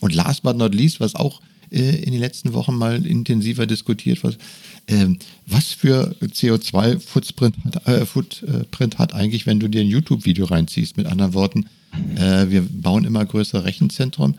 Und 0.00 0.14
last 0.14 0.44
but 0.44 0.56
not 0.56 0.74
least, 0.74 0.98
was 0.98 1.14
auch 1.14 1.42
äh, 1.70 2.02
in 2.02 2.12
den 2.12 2.20
letzten 2.20 2.54
Wochen 2.54 2.74
mal 2.74 3.04
intensiver 3.04 3.66
diskutiert 3.66 4.22
wird, 4.22 4.38
äh, 4.86 5.08
was 5.46 5.74
für 5.74 6.16
CO2-Footprint 6.22 7.56
hat, 7.66 7.86
äh, 7.86 8.06
Footprint 8.06 8.98
hat 8.98 9.12
eigentlich, 9.12 9.44
wenn 9.44 9.60
du 9.60 9.68
dir 9.68 9.82
ein 9.82 9.88
YouTube-Video 9.88 10.46
reinziehst? 10.46 10.96
Mit 10.96 11.04
anderen 11.04 11.34
Worten, 11.34 11.66
äh, 12.16 12.48
wir 12.48 12.62
bauen 12.62 13.04
immer 13.04 13.26
größere 13.26 13.64
Rechenzentren. 13.64 14.38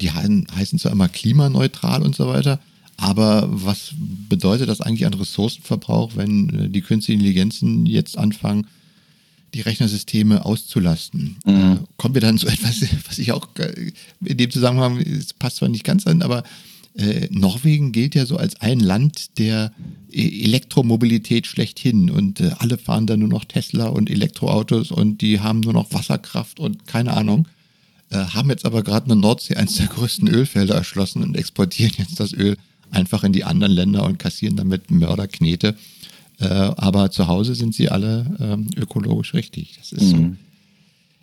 Die 0.00 0.10
heißen 0.10 0.78
zwar 0.80 0.90
immer 0.90 1.08
klimaneutral 1.08 2.02
und 2.02 2.16
so 2.16 2.26
weiter, 2.26 2.58
aber 3.00 3.48
was 3.48 3.94
bedeutet 4.28 4.68
das 4.68 4.80
eigentlich 4.80 5.06
an 5.06 5.14
Ressourcenverbrauch, 5.14 6.16
wenn 6.16 6.48
äh, 6.50 6.68
die 6.68 6.80
künstlichen 6.82 7.20
Intelligenzen 7.20 7.86
jetzt 7.86 8.18
anfangen, 8.18 8.66
die 9.54 9.60
Rechnersysteme 9.60 10.44
auszulasten? 10.44 11.36
Mhm. 11.46 11.54
Äh, 11.54 11.76
kommen 11.96 12.14
wir 12.14 12.20
dann 12.20 12.38
zu 12.38 12.46
etwas, 12.48 12.82
was 13.06 13.18
ich 13.20 13.30
auch 13.30 13.48
äh, 13.58 13.92
in 14.24 14.36
dem 14.36 14.50
Zusammenhang, 14.50 14.98
es 14.98 15.32
passt 15.32 15.58
zwar 15.58 15.68
nicht 15.68 15.84
ganz 15.84 16.08
an, 16.08 16.22
aber 16.22 16.42
äh, 16.96 17.28
Norwegen 17.30 17.92
gilt 17.92 18.16
ja 18.16 18.26
so 18.26 18.36
als 18.36 18.60
ein 18.60 18.80
Land 18.80 19.38
der 19.38 19.72
Elektromobilität 20.10 21.46
schlechthin 21.46 22.10
und 22.10 22.40
äh, 22.40 22.50
alle 22.58 22.78
fahren 22.78 23.06
da 23.06 23.16
nur 23.16 23.28
noch 23.28 23.44
Tesla 23.44 23.86
und 23.86 24.10
Elektroautos 24.10 24.90
und 24.90 25.20
die 25.20 25.38
haben 25.38 25.60
nur 25.60 25.72
noch 25.72 25.92
Wasserkraft 25.92 26.58
und 26.58 26.88
keine 26.88 27.16
Ahnung. 27.16 27.46
Äh, 28.10 28.16
haben 28.16 28.50
jetzt 28.50 28.64
aber 28.64 28.82
gerade 28.82 29.04
eine 29.04 29.20
Nordsee, 29.20 29.54
eines 29.54 29.76
der 29.76 29.86
größten 29.86 30.26
Ölfelder 30.26 30.74
erschlossen 30.74 31.22
und 31.22 31.36
exportieren 31.36 31.92
jetzt 31.98 32.18
das 32.18 32.32
Öl 32.32 32.56
einfach 32.90 33.24
in 33.24 33.32
die 33.32 33.44
anderen 33.44 33.72
Länder 33.72 34.04
und 34.04 34.18
kassieren 34.18 34.56
damit 34.56 34.90
Mörderknete. 34.90 35.76
Äh, 36.40 36.44
aber 36.44 37.10
zu 37.10 37.26
Hause 37.26 37.54
sind 37.54 37.74
sie 37.74 37.88
alle 37.88 38.36
ähm, 38.40 38.68
ökologisch 38.76 39.34
richtig. 39.34 39.76
Das 39.78 39.92
ist 39.92 40.12
mhm. 40.12 40.36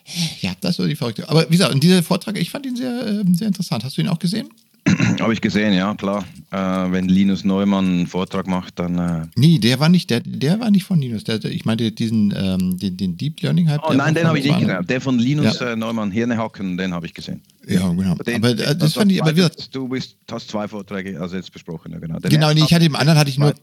so. 0.08 0.16
Ja, 0.42 0.54
das 0.62 0.72
ist 0.72 0.78
so 0.78 0.88
die 0.88 0.96
verrückte. 0.96 1.28
Aber 1.30 1.46
wie 1.50 1.54
gesagt, 1.54 1.74
und 1.74 1.84
dieser 1.84 2.04
Vortrag, 2.04 2.38
ich 2.38 2.52
fand 2.52 2.66
ihn 2.66 2.76
sehr, 2.76 3.08
äh, 3.08 3.24
sehr 3.34 3.48
interessant. 3.48 3.84
Hast 3.84 3.98
du 3.98 4.02
ihn 4.02 4.08
auch 4.08 4.20
gesehen? 4.20 4.50
Habe 5.20 5.34
ich 5.34 5.42
gesehen, 5.42 5.74
ja, 5.74 5.96
klar. 5.96 6.26
Äh, 6.52 6.58
wenn 6.58 7.08
Linus 7.10 7.44
Neumann 7.44 7.86
einen 7.86 8.08
Vortrag 8.08 8.46
macht, 8.46 8.78
dann. 8.78 8.98
Äh 8.98 9.28
nee, 9.36 9.58
der 9.58 9.80
war 9.80 9.90
nicht, 9.90 10.10
der, 10.12 10.20
der 10.20 10.60
war 10.60 10.70
nicht 10.70 10.84
von 10.84 11.00
Linus. 11.00 11.24
Der, 11.24 11.44
ich 11.46 11.66
meinte 11.66 11.92
diesen, 11.92 12.34
ähm, 12.38 12.78
den, 12.78 12.96
den 12.96 13.18
Deep 13.18 13.42
Learning 13.42 13.70
halt. 13.70 13.82
Oh 13.84 13.94
nein, 13.94 14.14
den 14.14 14.28
habe 14.28 14.38
ich 14.38 14.46
nicht 14.46 14.60
gesehen. 14.60 14.86
Der 14.86 15.02
von 15.02 15.18
Linus 15.18 15.60
ja. 15.60 15.72
äh, 15.72 15.76
Neumann, 15.76 16.12
Hirnehacken, 16.12 16.78
den 16.78 16.94
habe 16.94 17.08
ich 17.08 17.16
gesehen. 17.16 17.42
Ja, 17.68 17.90
genau. 17.90 18.16
Den, 18.16 18.36
aber 18.36 18.50
äh, 18.50 18.56
das, 18.56 18.78
das 18.78 18.94
fand 18.94 19.12
ich, 19.12 19.22
aber 19.22 19.36
wir, 19.36 19.50
Du 19.72 19.88
bist, 19.88 20.18
hast 20.30 20.50
zwei 20.50 20.68
Vorträge 20.68 21.20
also 21.20 21.36
jetzt 21.36 21.52
besprochen, 21.52 21.92
ja, 21.92 22.00
genau. 22.00 22.20
Den 22.20 22.30
genau, 22.30 22.54
nee, 22.54 22.62
ich 22.64 22.74
hatte 22.74 22.86
im 22.86 22.96
anderen 22.96 23.18
hatte 23.18 23.30
ich 23.30 23.40
nur. 23.40 23.54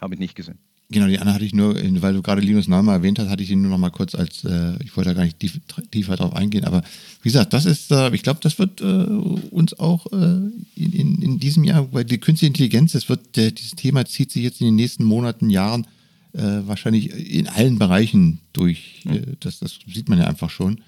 Habe 0.00 0.14
ich 0.14 0.20
nicht 0.20 0.34
gesehen. 0.34 0.58
Genau, 0.92 1.06
die 1.06 1.18
andere 1.18 1.34
hatte 1.34 1.44
ich 1.44 1.54
nur, 1.54 1.74
weil 1.74 2.12
du 2.12 2.22
gerade 2.22 2.42
Linus 2.42 2.68
Neumann 2.68 2.96
erwähnt 2.96 3.18
hast, 3.18 3.28
hatte 3.28 3.42
ich 3.42 3.50
ihn 3.50 3.62
nur 3.62 3.70
noch 3.70 3.78
mal 3.78 3.90
kurz 3.90 4.14
als, 4.14 4.44
äh, 4.44 4.74
ich 4.84 4.94
wollte 4.96 5.10
da 5.10 5.14
gar 5.14 5.24
nicht 5.24 5.40
tief, 5.40 5.58
tiefer 5.90 6.16
drauf 6.16 6.34
eingehen, 6.34 6.64
aber 6.64 6.82
wie 7.22 7.28
gesagt, 7.28 7.52
das 7.52 7.64
ist, 7.64 7.90
äh, 7.90 8.14
ich 8.14 8.22
glaube, 8.22 8.40
das 8.42 8.58
wird 8.58 8.80
äh, 8.82 8.84
uns 8.84 9.78
auch 9.78 10.06
äh, 10.12 10.40
in, 10.76 11.22
in, 11.22 11.38
diesem 11.38 11.64
Jahr, 11.64 11.92
weil 11.92 12.04
die 12.04 12.18
künstliche 12.18 12.48
Intelligenz, 12.48 12.92
das 12.92 13.08
wird, 13.08 13.36
dieses 13.36 13.72
Thema 13.72 14.04
zieht 14.04 14.30
sich 14.30 14.42
jetzt 14.42 14.60
in 14.60 14.66
den 14.66 14.76
nächsten 14.76 15.04
Monaten, 15.04 15.48
Jahren 15.50 15.86
äh, 16.34 16.60
wahrscheinlich 16.66 17.10
in 17.10 17.48
allen 17.48 17.78
Bereichen 17.78 18.40
durch. 18.52 19.00
Mhm. 19.04 19.36
das, 19.40 19.60
das 19.60 19.78
sieht 19.86 20.08
man 20.08 20.18
ja 20.18 20.26
einfach 20.26 20.50
schon. 20.50 20.78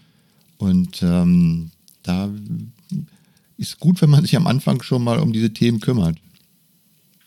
Und 0.59 1.03
ähm, 1.03 1.71
da 2.03 2.31
ist 3.57 3.81
gut, 3.81 4.03
wenn 4.03 4.11
man 4.11 4.23
sich 4.23 4.37
am 4.37 4.47
Anfang 4.47 4.83
schon 4.83 5.03
mal 5.03 5.19
um 5.19 5.33
diese 5.33 5.53
Themen 5.53 5.81
kümmert. 5.81 6.19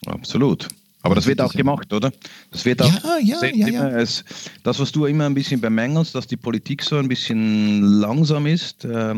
Absolut. 0.05 0.67
Aber 1.03 1.15
das 1.15 1.25
wird 1.27 1.39
auch 1.41 1.53
gemacht, 1.53 1.93
oder? 1.93 2.11
Das 2.51 2.65
wird 2.65 2.81
auch 2.81 2.91
ja, 3.21 3.39
ja, 3.39 3.45
ja, 3.53 3.67
ja. 3.67 3.89
Es, 3.89 4.25
das, 4.63 4.79
was 4.79 4.91
du 4.91 5.05
immer 5.05 5.25
ein 5.25 5.33
bisschen 5.33 5.61
bemängelst, 5.61 6.15
dass 6.15 6.27
die 6.27 6.37
Politik 6.37 6.83
so 6.83 6.97
ein 6.97 7.07
bisschen 7.07 7.81
langsam 7.81 8.45
ist, 8.45 8.83
äh, 8.83 9.15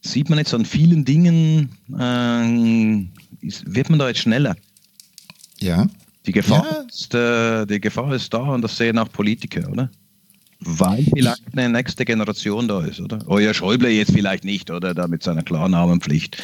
sieht 0.00 0.30
man 0.30 0.38
jetzt 0.38 0.54
an 0.54 0.64
vielen 0.64 1.04
Dingen, 1.04 1.70
äh, 1.96 3.46
ist, 3.46 3.72
wird 3.72 3.90
man 3.90 3.98
da 3.98 4.08
jetzt 4.08 4.20
schneller. 4.20 4.56
Ja. 5.58 5.86
Die 6.26 6.32
Gefahr, 6.32 6.66
ja. 6.70 6.86
Ist, 6.88 7.14
äh, 7.14 7.66
die 7.66 7.80
Gefahr 7.80 8.12
ist 8.14 8.32
da 8.32 8.38
und 8.38 8.62
das 8.62 8.76
sehen 8.76 8.98
auch 8.98 9.10
Politiker, 9.10 9.68
oder? 9.70 9.90
Weil 10.60 11.06
vielleicht 11.14 11.42
eine 11.52 11.70
nächste 11.70 12.04
Generation 12.04 12.68
da 12.68 12.84
ist, 12.84 13.00
oder? 13.00 13.20
Euer 13.26 13.54
Schäuble 13.54 13.88
jetzt 13.88 14.12
vielleicht 14.12 14.44
nicht, 14.44 14.70
oder? 14.70 14.92
Da 14.92 15.08
mit 15.08 15.22
seiner 15.22 15.42
Klarnamenpflicht. 15.42 16.42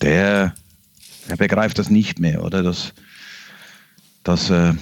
Der, 0.00 0.54
der 1.28 1.36
begreift 1.36 1.78
das 1.78 1.90
nicht 1.90 2.20
mehr, 2.20 2.44
oder? 2.44 2.62
Das, 2.62 2.92
dass, 4.26 4.50
äh, 4.50 4.74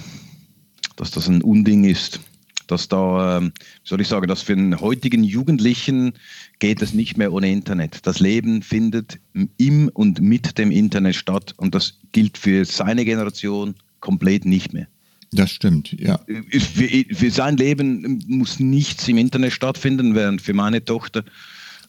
dass 0.95 1.11
das 1.11 1.27
ein 1.27 1.41
Unding 1.41 1.83
ist. 1.83 2.19
Dass 2.67 2.87
da, 2.87 3.37
ähm, 3.37 3.51
soll 3.83 4.01
ich 4.01 4.07
sagen, 4.07 4.27
dass 4.27 4.41
für 4.41 4.55
den 4.55 4.79
heutigen 4.81 5.23
Jugendlichen 5.23 6.13
geht 6.57 6.81
es 6.81 6.95
nicht 6.95 7.15
mehr 7.15 7.31
ohne 7.31 7.51
Internet. 7.51 8.07
Das 8.07 8.19
Leben 8.19 8.63
findet 8.63 9.19
im 9.57 9.89
und 9.89 10.19
mit 10.19 10.57
dem 10.57 10.71
Internet 10.71 11.15
statt 11.15 11.53
und 11.57 11.75
das 11.75 11.99
gilt 12.11 12.39
für 12.39 12.65
seine 12.65 13.05
Generation 13.05 13.75
komplett 13.99 14.45
nicht 14.45 14.73
mehr. 14.73 14.87
Das 15.31 15.51
stimmt, 15.51 15.91
ja. 15.91 16.19
Für, 16.27 17.15
für 17.15 17.29
sein 17.29 17.57
Leben 17.57 18.23
muss 18.27 18.59
nichts 18.59 19.07
im 19.07 19.17
Internet 19.17 19.53
stattfinden, 19.53 20.15
während 20.15 20.41
für 20.41 20.53
meine 20.53 20.83
Tochter 20.83 21.23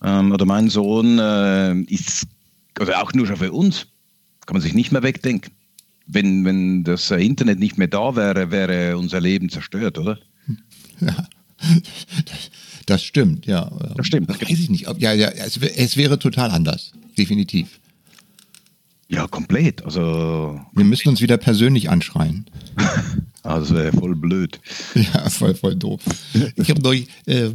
ähm, 0.04 0.30
oder 0.32 0.44
meinen 0.44 0.68
Sohn 0.68 1.18
äh, 1.18 1.74
ist, 1.84 2.26
also 2.78 2.92
auch 2.94 3.14
nur 3.14 3.26
schon 3.26 3.36
für 3.36 3.52
uns, 3.52 3.86
kann 4.44 4.54
man 4.54 4.62
sich 4.62 4.74
nicht 4.74 4.92
mehr 4.92 5.02
wegdenken. 5.02 5.55
Wenn, 6.06 6.44
wenn 6.44 6.84
das 6.84 7.10
Internet 7.10 7.58
nicht 7.58 7.78
mehr 7.78 7.88
da 7.88 8.14
wäre, 8.14 8.50
wäre 8.50 8.96
unser 8.96 9.20
Leben 9.20 9.48
zerstört, 9.48 9.98
oder? 9.98 10.18
Ja, 11.00 11.28
das 12.86 13.02
stimmt, 13.02 13.46
ja. 13.46 13.70
Das 13.96 14.06
stimmt. 14.06 14.28
Weiß 14.28 14.48
ich 14.48 14.70
nicht. 14.70 14.86
Ja, 14.98 15.12
ja, 15.12 15.28
es, 15.28 15.56
es 15.56 15.96
wäre 15.96 16.18
total 16.18 16.50
anders, 16.50 16.92
definitiv. 17.18 17.80
Ja, 19.08 19.26
komplett. 19.26 19.84
Also 19.84 20.60
wir 20.72 20.84
müssen 20.84 21.08
uns 21.08 21.20
wieder 21.20 21.36
persönlich 21.36 21.90
anschreien. 21.90 22.46
also 23.42 23.74
wäre 23.74 23.92
voll 23.92 24.16
blöd. 24.16 24.60
Ja, 24.94 25.28
voll, 25.30 25.54
voll 25.54 25.76
doof. 25.76 26.00
Ich 26.56 26.70
habe 26.70 26.82
neulich, 26.82 27.08
äh, 27.26 27.50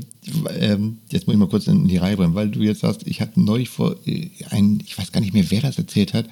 äh, 0.50 0.78
jetzt 1.10 1.28
muss 1.28 1.34
ich 1.34 1.40
mal 1.40 1.50
kurz 1.50 1.68
in 1.68 1.88
die 1.88 1.98
Reihe 1.98 2.16
bringen, 2.16 2.36
weil 2.36 2.50
du 2.50 2.62
jetzt 2.62 2.82
sagst, 2.82 3.06
ich 3.06 3.20
hatte 3.20 3.42
neulich 3.42 3.70
vor, 3.70 3.96
äh, 4.06 4.30
ein, 4.50 4.82
ich 4.86 4.98
weiß 4.98 5.12
gar 5.12 5.20
nicht 5.20 5.34
mehr, 5.34 5.50
wer 5.50 5.62
das 5.62 5.78
erzählt 5.78 6.14
hat, 6.14 6.26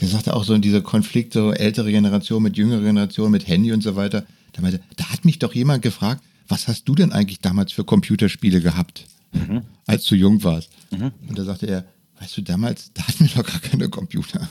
der 0.00 0.08
sagte 0.08 0.34
auch 0.34 0.44
so 0.44 0.54
in 0.54 0.62
dieser 0.62 0.80
Konflikt, 0.80 1.34
so 1.34 1.52
ältere 1.52 1.90
Generation 1.90 2.42
mit 2.42 2.56
jüngerer 2.56 2.80
Generation, 2.80 3.30
mit 3.30 3.46
Handy 3.46 3.72
und 3.72 3.82
so 3.82 3.96
weiter. 3.96 4.24
Da, 4.52 4.62
meinte, 4.62 4.80
da 4.96 5.10
hat 5.10 5.24
mich 5.24 5.38
doch 5.38 5.54
jemand 5.54 5.82
gefragt, 5.82 6.22
was 6.48 6.68
hast 6.68 6.88
du 6.88 6.94
denn 6.94 7.12
eigentlich 7.12 7.40
damals 7.40 7.72
für 7.72 7.84
Computerspiele 7.84 8.60
gehabt, 8.60 9.06
mhm. 9.32 9.62
als 9.86 10.06
du 10.06 10.16
jung 10.16 10.42
warst? 10.42 10.70
Mhm. 10.90 11.12
Und 11.28 11.38
da 11.38 11.44
sagte 11.44 11.66
er, 11.66 11.84
weißt 12.18 12.36
du, 12.36 12.42
damals, 12.42 12.92
da 12.94 13.06
hatten 13.06 13.28
wir 13.28 13.36
noch 13.36 13.46
gar 13.46 13.60
keine 13.60 13.88
Computer. 13.88 14.48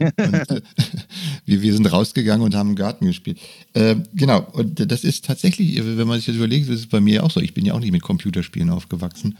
und, 0.00 0.14
äh, 0.16 0.60
wir, 1.44 1.62
wir 1.62 1.74
sind 1.74 1.90
rausgegangen 1.90 2.44
und 2.44 2.54
haben 2.54 2.70
im 2.70 2.76
Garten 2.76 3.06
gespielt. 3.06 3.38
Äh, 3.74 3.96
genau, 4.14 4.46
und 4.52 4.90
das 4.90 5.04
ist 5.04 5.24
tatsächlich, 5.24 5.76
wenn 5.84 6.06
man 6.06 6.18
sich 6.18 6.26
das 6.26 6.36
überlegt, 6.36 6.68
das 6.68 6.76
ist 6.76 6.90
bei 6.90 7.00
mir 7.00 7.24
auch 7.24 7.30
so. 7.30 7.40
Ich 7.40 7.52
bin 7.52 7.64
ja 7.64 7.74
auch 7.74 7.80
nicht 7.80 7.92
mit 7.92 8.02
Computerspielen 8.02 8.70
aufgewachsen. 8.70 9.36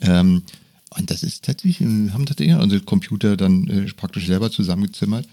Ähm, 0.00 0.42
und 0.96 1.10
das 1.10 1.22
ist 1.22 1.44
tatsächlich, 1.44 1.80
haben 1.80 2.26
tatsächlich 2.26 2.56
unsere 2.56 2.82
Computer 2.82 3.36
dann 3.36 3.68
äh, 3.68 3.84
praktisch 3.92 4.26
selber 4.26 4.50
zusammengezimmert. 4.50 5.26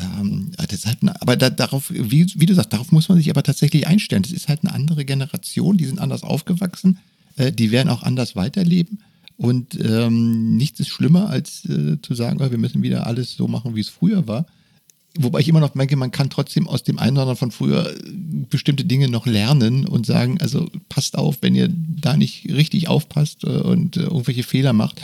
Ähm, 0.00 0.52
eine, 0.56 1.20
aber 1.20 1.36
da, 1.36 1.50
darauf, 1.50 1.90
wie, 1.90 2.26
wie, 2.34 2.46
du 2.46 2.54
sagst, 2.54 2.72
darauf 2.72 2.92
muss 2.92 3.08
man 3.08 3.18
sich 3.18 3.30
aber 3.30 3.42
tatsächlich 3.42 3.86
einstellen. 3.86 4.22
Das 4.22 4.32
ist 4.32 4.48
halt 4.48 4.60
eine 4.62 4.72
andere 4.72 5.04
Generation, 5.04 5.76
die 5.76 5.86
sind 5.86 5.98
anders 5.98 6.22
aufgewachsen, 6.22 6.98
äh, 7.36 7.52
die 7.52 7.70
werden 7.70 7.88
auch 7.88 8.02
anders 8.02 8.36
weiterleben. 8.36 9.00
Und 9.36 9.78
ähm, 9.80 10.56
nichts 10.56 10.80
ist 10.80 10.88
schlimmer, 10.88 11.30
als 11.30 11.64
äh, 11.66 12.00
zu 12.02 12.14
sagen, 12.14 12.40
oh, 12.40 12.50
wir 12.50 12.58
müssen 12.58 12.82
wieder 12.82 13.06
alles 13.06 13.34
so 13.34 13.46
machen, 13.46 13.76
wie 13.76 13.80
es 13.80 13.88
früher 13.88 14.26
war. 14.26 14.46
Wobei 15.20 15.40
ich 15.40 15.48
immer 15.48 15.58
noch 15.58 15.70
denke, 15.70 15.96
man 15.96 16.12
kann 16.12 16.30
trotzdem 16.30 16.68
aus 16.68 16.84
dem 16.84 16.98
einen 17.00 17.16
oder 17.16 17.22
anderen 17.22 17.36
von 17.38 17.50
früher 17.50 17.90
äh, 17.90 17.98
bestimmte 18.48 18.84
Dinge 18.84 19.08
noch 19.08 19.26
lernen 19.26 19.84
und 19.84 20.06
sagen, 20.06 20.40
also 20.40 20.70
passt 20.88 21.18
auf, 21.18 21.38
wenn 21.40 21.56
ihr 21.56 21.68
da 21.70 22.16
nicht 22.16 22.48
richtig 22.48 22.86
aufpasst 22.88 23.42
äh, 23.42 23.48
und 23.48 23.96
äh, 23.96 24.02
irgendwelche 24.02 24.44
Fehler 24.44 24.72
macht, 24.72 25.00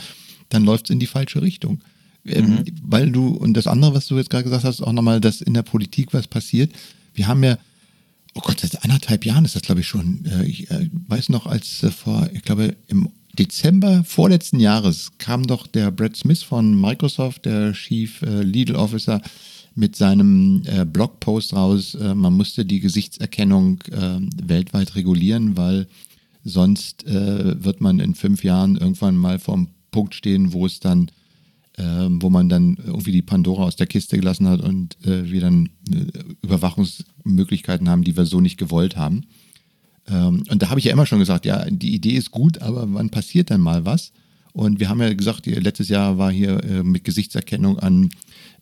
dann 0.49 0.63
läuft 0.63 0.85
es 0.85 0.91
in 0.91 0.99
die 0.99 1.07
falsche 1.07 1.41
Richtung. 1.41 1.81
Ähm, 2.25 2.45
mhm. 2.45 2.65
Weil 2.81 3.11
du, 3.11 3.27
und 3.27 3.55
das 3.55 3.67
andere, 3.67 3.93
was 3.93 4.07
du 4.07 4.15
jetzt 4.15 4.29
gerade 4.29 4.45
gesagt 4.45 4.63
hast, 4.63 4.81
auch 4.81 4.93
nochmal, 4.93 5.19
dass 5.19 5.41
in 5.41 5.53
der 5.53 5.63
Politik 5.63 6.13
was 6.13 6.27
passiert. 6.27 6.71
Wir 7.13 7.27
haben 7.27 7.43
ja, 7.43 7.57
oh 8.35 8.41
Gott, 8.41 8.61
seit 8.61 8.83
anderthalb 8.83 9.25
Jahren 9.25 9.43
ist 9.43 9.55
das, 9.55 9.63
glaube 9.63 9.81
ich, 9.81 9.87
schon. 9.87 10.25
Ich 10.45 10.67
weiß 11.07 11.29
noch, 11.29 11.45
als 11.45 11.85
vor, 11.95 12.27
ich 12.33 12.41
glaube, 12.41 12.75
im 12.87 13.09
Dezember 13.37 14.03
vorletzten 14.05 14.59
Jahres 14.59 15.11
kam 15.17 15.45
doch 15.45 15.67
der 15.67 15.91
Brad 15.91 16.15
Smith 16.15 16.41
von 16.41 16.79
Microsoft, 16.79 17.45
der 17.45 17.73
Chief 17.73 18.21
Legal 18.21 18.75
Officer, 18.75 19.21
mit 19.75 19.95
seinem 19.97 20.63
äh, 20.65 20.85
Blogpost 20.85 21.53
raus, 21.53 21.95
äh, 21.95 22.15
man 22.15 22.33
musste 22.33 22.65
die 22.65 22.79
Gesichtserkennung 22.79 23.81
äh, 23.91 24.19
weltweit 24.41 24.95
regulieren, 24.95 25.57
weil 25.57 25.87
sonst 26.45 27.05
äh, 27.05 27.63
wird 27.63 27.81
man 27.81 27.99
in 27.99 28.15
fünf 28.15 28.43
Jahren 28.43 28.77
irgendwann 28.77 29.17
mal 29.17 29.37
vorm 29.37 29.67
Punkt 29.91 30.15
stehen, 30.15 30.53
wo 30.53 30.65
es 30.65 30.79
dann, 30.79 31.11
ähm, 31.77 32.21
wo 32.21 32.29
man 32.29 32.47
dann 32.47 32.77
irgendwie 32.85 33.11
die 33.11 33.21
Pandora 33.21 33.63
aus 33.63 33.75
der 33.75 33.87
Kiste 33.87 34.17
gelassen 34.17 34.47
hat 34.47 34.61
und 34.61 34.97
äh, 35.05 35.29
wir 35.29 35.41
dann 35.41 35.69
äh, 35.91 36.05
Überwachungsmöglichkeiten 36.41 37.89
haben, 37.89 38.03
die 38.03 38.15
wir 38.15 38.25
so 38.25 38.39
nicht 38.39 38.57
gewollt 38.57 38.95
haben. 38.95 39.23
Ähm, 40.07 40.43
und 40.49 40.61
da 40.61 40.69
habe 40.69 40.79
ich 40.79 40.85
ja 40.85 40.93
immer 40.93 41.05
schon 41.05 41.19
gesagt, 41.19 41.45
ja, 41.45 41.65
die 41.69 41.93
Idee 41.93 42.13
ist 42.13 42.31
gut, 42.31 42.61
aber 42.61 42.85
wann 42.93 43.09
passiert 43.09 43.51
dann 43.51 43.61
mal 43.61 43.83
was? 43.85 44.13
Und 44.53 44.79
wir 44.79 44.87
haben 44.87 45.01
ja 45.01 45.13
gesagt, 45.13 45.47
letztes 45.47 45.89
Jahr 45.89 46.17
war 46.17 46.31
hier 46.31 46.61
mit 46.81 47.03
Gesichtserkennung 47.03 47.77
an 47.79 48.09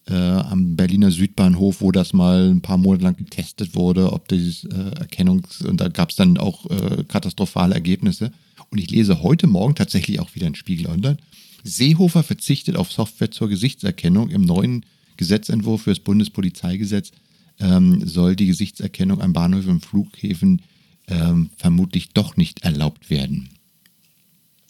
äh, 0.08 0.14
am 0.14 0.76
Berliner 0.76 1.12
Südbahnhof, 1.12 1.82
wo 1.82 1.92
das 1.92 2.14
mal 2.14 2.50
ein 2.50 2.62
paar 2.62 2.78
Monate 2.78 3.04
lang 3.04 3.16
getestet 3.16 3.76
wurde, 3.76 4.12
ob 4.12 4.28
dieses 4.28 4.66
äh, 4.66 4.92
Erkennungs- 5.00 5.66
und 5.66 5.80
da 5.80 5.88
gab 5.88 6.10
es 6.10 6.16
dann 6.16 6.38
auch 6.38 6.70
äh, 6.70 7.04
katastrophale 7.08 7.74
Ergebnisse. 7.74 8.32
Und 8.70 8.80
ich 8.80 8.90
lese 8.90 9.24
heute 9.24 9.48
Morgen 9.48 9.76
tatsächlich 9.76 10.20
auch 10.20 10.36
wieder 10.36 10.48
in 10.48 10.56
Spiegel 10.56 10.88
Online. 10.88 11.18
Seehofer 11.64 12.24
verzichtet 12.24 12.76
auf 12.76 12.92
Software 12.92 13.32
zur 13.32 13.48
Gesichtserkennung. 13.48 14.30
Im 14.30 14.42
neuen 14.42 14.86
Gesetzentwurf 15.18 15.84
für 15.84 15.92
das 15.92 16.00
Bundespolizeigesetz 16.00 17.12
ähm, 17.60 18.06
soll 18.06 18.36
die 18.36 18.48
Gesichtserkennung 18.48 19.22
an 19.22 19.34
Bahnhöfen 19.34 19.72
und 19.72 19.86
Flughäfen 19.86 20.62
ähm, 21.08 21.50
vermutlich 21.58 22.10
doch 22.10 22.36
nicht 22.36 22.64
erlaubt 22.64 23.10
werden. 23.10 23.50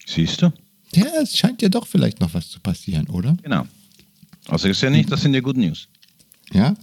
Siehst 0.05 0.41
du? 0.41 0.51
Ja, 0.93 1.05
es 1.21 1.37
scheint 1.37 1.61
ja 1.61 1.69
doch 1.69 1.87
vielleicht 1.87 2.19
noch 2.19 2.33
was 2.33 2.49
zu 2.49 2.59
passieren, 2.59 3.07
oder? 3.07 3.37
Genau. 3.41 3.65
Also 4.47 4.67
ist 4.67 4.81
ja 4.81 4.89
nicht, 4.89 5.11
das 5.11 5.21
sind 5.21 5.33
ja 5.33 5.41
Good 5.41 5.57
News. 5.57 5.87
Ja. 6.51 6.75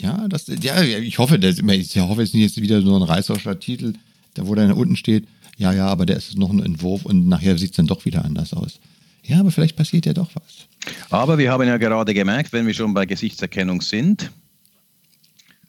Ja, 0.00 0.28
das, 0.28 0.46
ja, 0.62 0.82
ich 0.82 1.18
hoffe, 1.18 1.38
das, 1.38 1.58
ich 1.58 1.96
hoffe, 1.98 2.22
es 2.22 2.30
ist 2.30 2.34
nicht 2.34 2.42
jetzt 2.42 2.60
wieder 2.60 2.80
so 2.80 2.96
ein 2.96 3.02
reißerischer 3.02 3.60
Titel, 3.60 3.92
da 4.34 4.46
wo 4.46 4.54
dann 4.54 4.72
unten 4.72 4.96
steht, 4.96 5.26
ja, 5.58 5.72
ja, 5.72 5.88
aber 5.88 6.06
der 6.06 6.16
ist 6.16 6.38
noch 6.38 6.50
ein 6.50 6.62
Entwurf 6.62 7.04
und 7.04 7.28
nachher 7.28 7.58
sieht 7.58 7.72
es 7.72 7.76
dann 7.76 7.86
doch 7.86 8.06
wieder 8.06 8.24
anders 8.24 8.54
aus. 8.54 8.80
Ja, 9.24 9.40
aber 9.40 9.50
vielleicht 9.50 9.76
passiert 9.76 10.06
ja 10.06 10.14
doch 10.14 10.30
was. 10.34 10.66
Aber 11.10 11.36
wir 11.36 11.52
haben 11.52 11.66
ja 11.66 11.76
gerade 11.76 12.14
gemerkt, 12.14 12.54
wenn 12.54 12.66
wir 12.66 12.72
schon 12.72 12.94
bei 12.94 13.04
Gesichtserkennung 13.04 13.82
sind, 13.82 14.30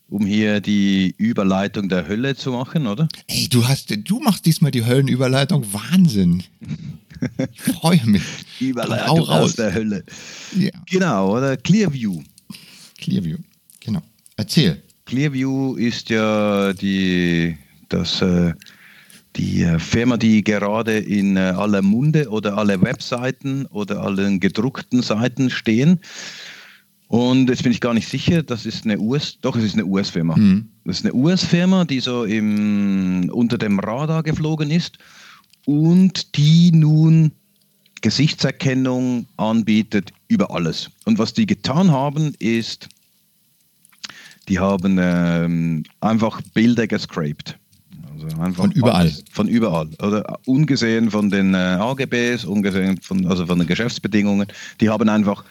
um 0.07 0.25
hier 0.25 0.61
die 0.61 1.13
Überleitung 1.17 1.89
der 1.89 2.07
Hölle 2.07 2.35
zu 2.35 2.51
machen, 2.51 2.87
oder? 2.87 3.09
Ey, 3.27 3.49
du 3.49 3.67
hast, 3.67 3.93
du 4.07 4.19
machst 4.21 4.45
diesmal 4.45 4.71
die 4.71 4.85
Höllenüberleitung. 4.85 5.65
Wahnsinn. 5.73 6.43
Ich 7.53 7.61
freue 7.61 8.05
mich. 8.05 8.23
Überleitung 8.59 9.27
aus 9.27 9.55
der 9.55 9.73
Hölle. 9.73 10.03
Ja. 10.55 10.71
Genau, 10.89 11.37
oder? 11.37 11.57
Clearview. 11.57 12.21
Clearview, 12.99 13.37
genau. 13.79 14.01
Erzähl. 14.37 14.81
Clearview 15.05 15.75
ist 15.75 16.09
ja 16.09 16.73
die, 16.73 17.57
das, 17.89 18.21
äh, 18.21 18.53
die 19.35 19.63
äh, 19.63 19.79
Firma, 19.79 20.17
die 20.17 20.43
gerade 20.43 20.97
in 20.97 21.37
äh, 21.37 21.39
aller 21.39 21.81
Munde 21.81 22.29
oder 22.29 22.57
alle 22.57 22.81
Webseiten 22.81 23.65
oder 23.67 24.01
allen 24.01 24.39
gedruckten 24.39 25.01
Seiten 25.01 25.49
stehen. 25.49 25.99
Und 27.07 27.49
jetzt 27.49 27.63
bin 27.63 27.73
ich 27.73 27.81
gar 27.81 27.93
nicht 27.93 28.07
sicher, 28.07 28.41
das 28.41 28.65
ist 28.65 28.85
eine 28.85 28.97
US, 28.97 29.37
doch, 29.41 29.57
es 29.57 29.65
ist 29.65 29.73
eine 29.73 29.85
US-Firma. 29.85 30.37
Mhm. 30.37 30.69
Das 30.85 30.99
ist 30.99 31.05
eine 31.05 31.13
US-Firma, 31.13 31.83
die 31.83 31.99
so 31.99 32.23
im, 32.23 33.29
unter 33.33 33.57
dem 33.57 33.79
Radar 33.79 34.23
geflogen 34.23 34.71
ist 34.71 34.97
und 35.65 36.35
die 36.37 36.71
nun 36.71 37.31
Gesichtserkennung 38.01 39.27
anbietet 39.37 40.11
über 40.27 40.51
alles. 40.51 40.89
Und 41.05 41.19
was 41.19 41.33
die 41.33 41.45
getan 41.45 41.91
haben, 41.91 42.33
ist, 42.39 42.89
die 44.47 44.59
haben 44.59 44.97
ähm, 44.99 45.83
einfach 45.99 46.41
Bilder 46.53 46.87
gescraped. 46.87 47.57
Also 48.13 48.53
von 48.53 48.71
überall. 48.71 49.01
Alles, 49.01 49.23
von 49.31 49.47
überall. 49.47 49.87
Oder 50.01 50.39
ungesehen 50.45 51.11
von 51.11 51.29
den 51.29 51.53
äh, 51.53 51.57
AGBs, 51.57 52.45
ungesehen 52.45 52.99
von, 53.01 53.25
also 53.27 53.45
von 53.45 53.59
den 53.59 53.67
Geschäftsbedingungen. 53.67 54.47
Die 54.79 54.89
haben 54.89 55.07
einfach 55.09 55.43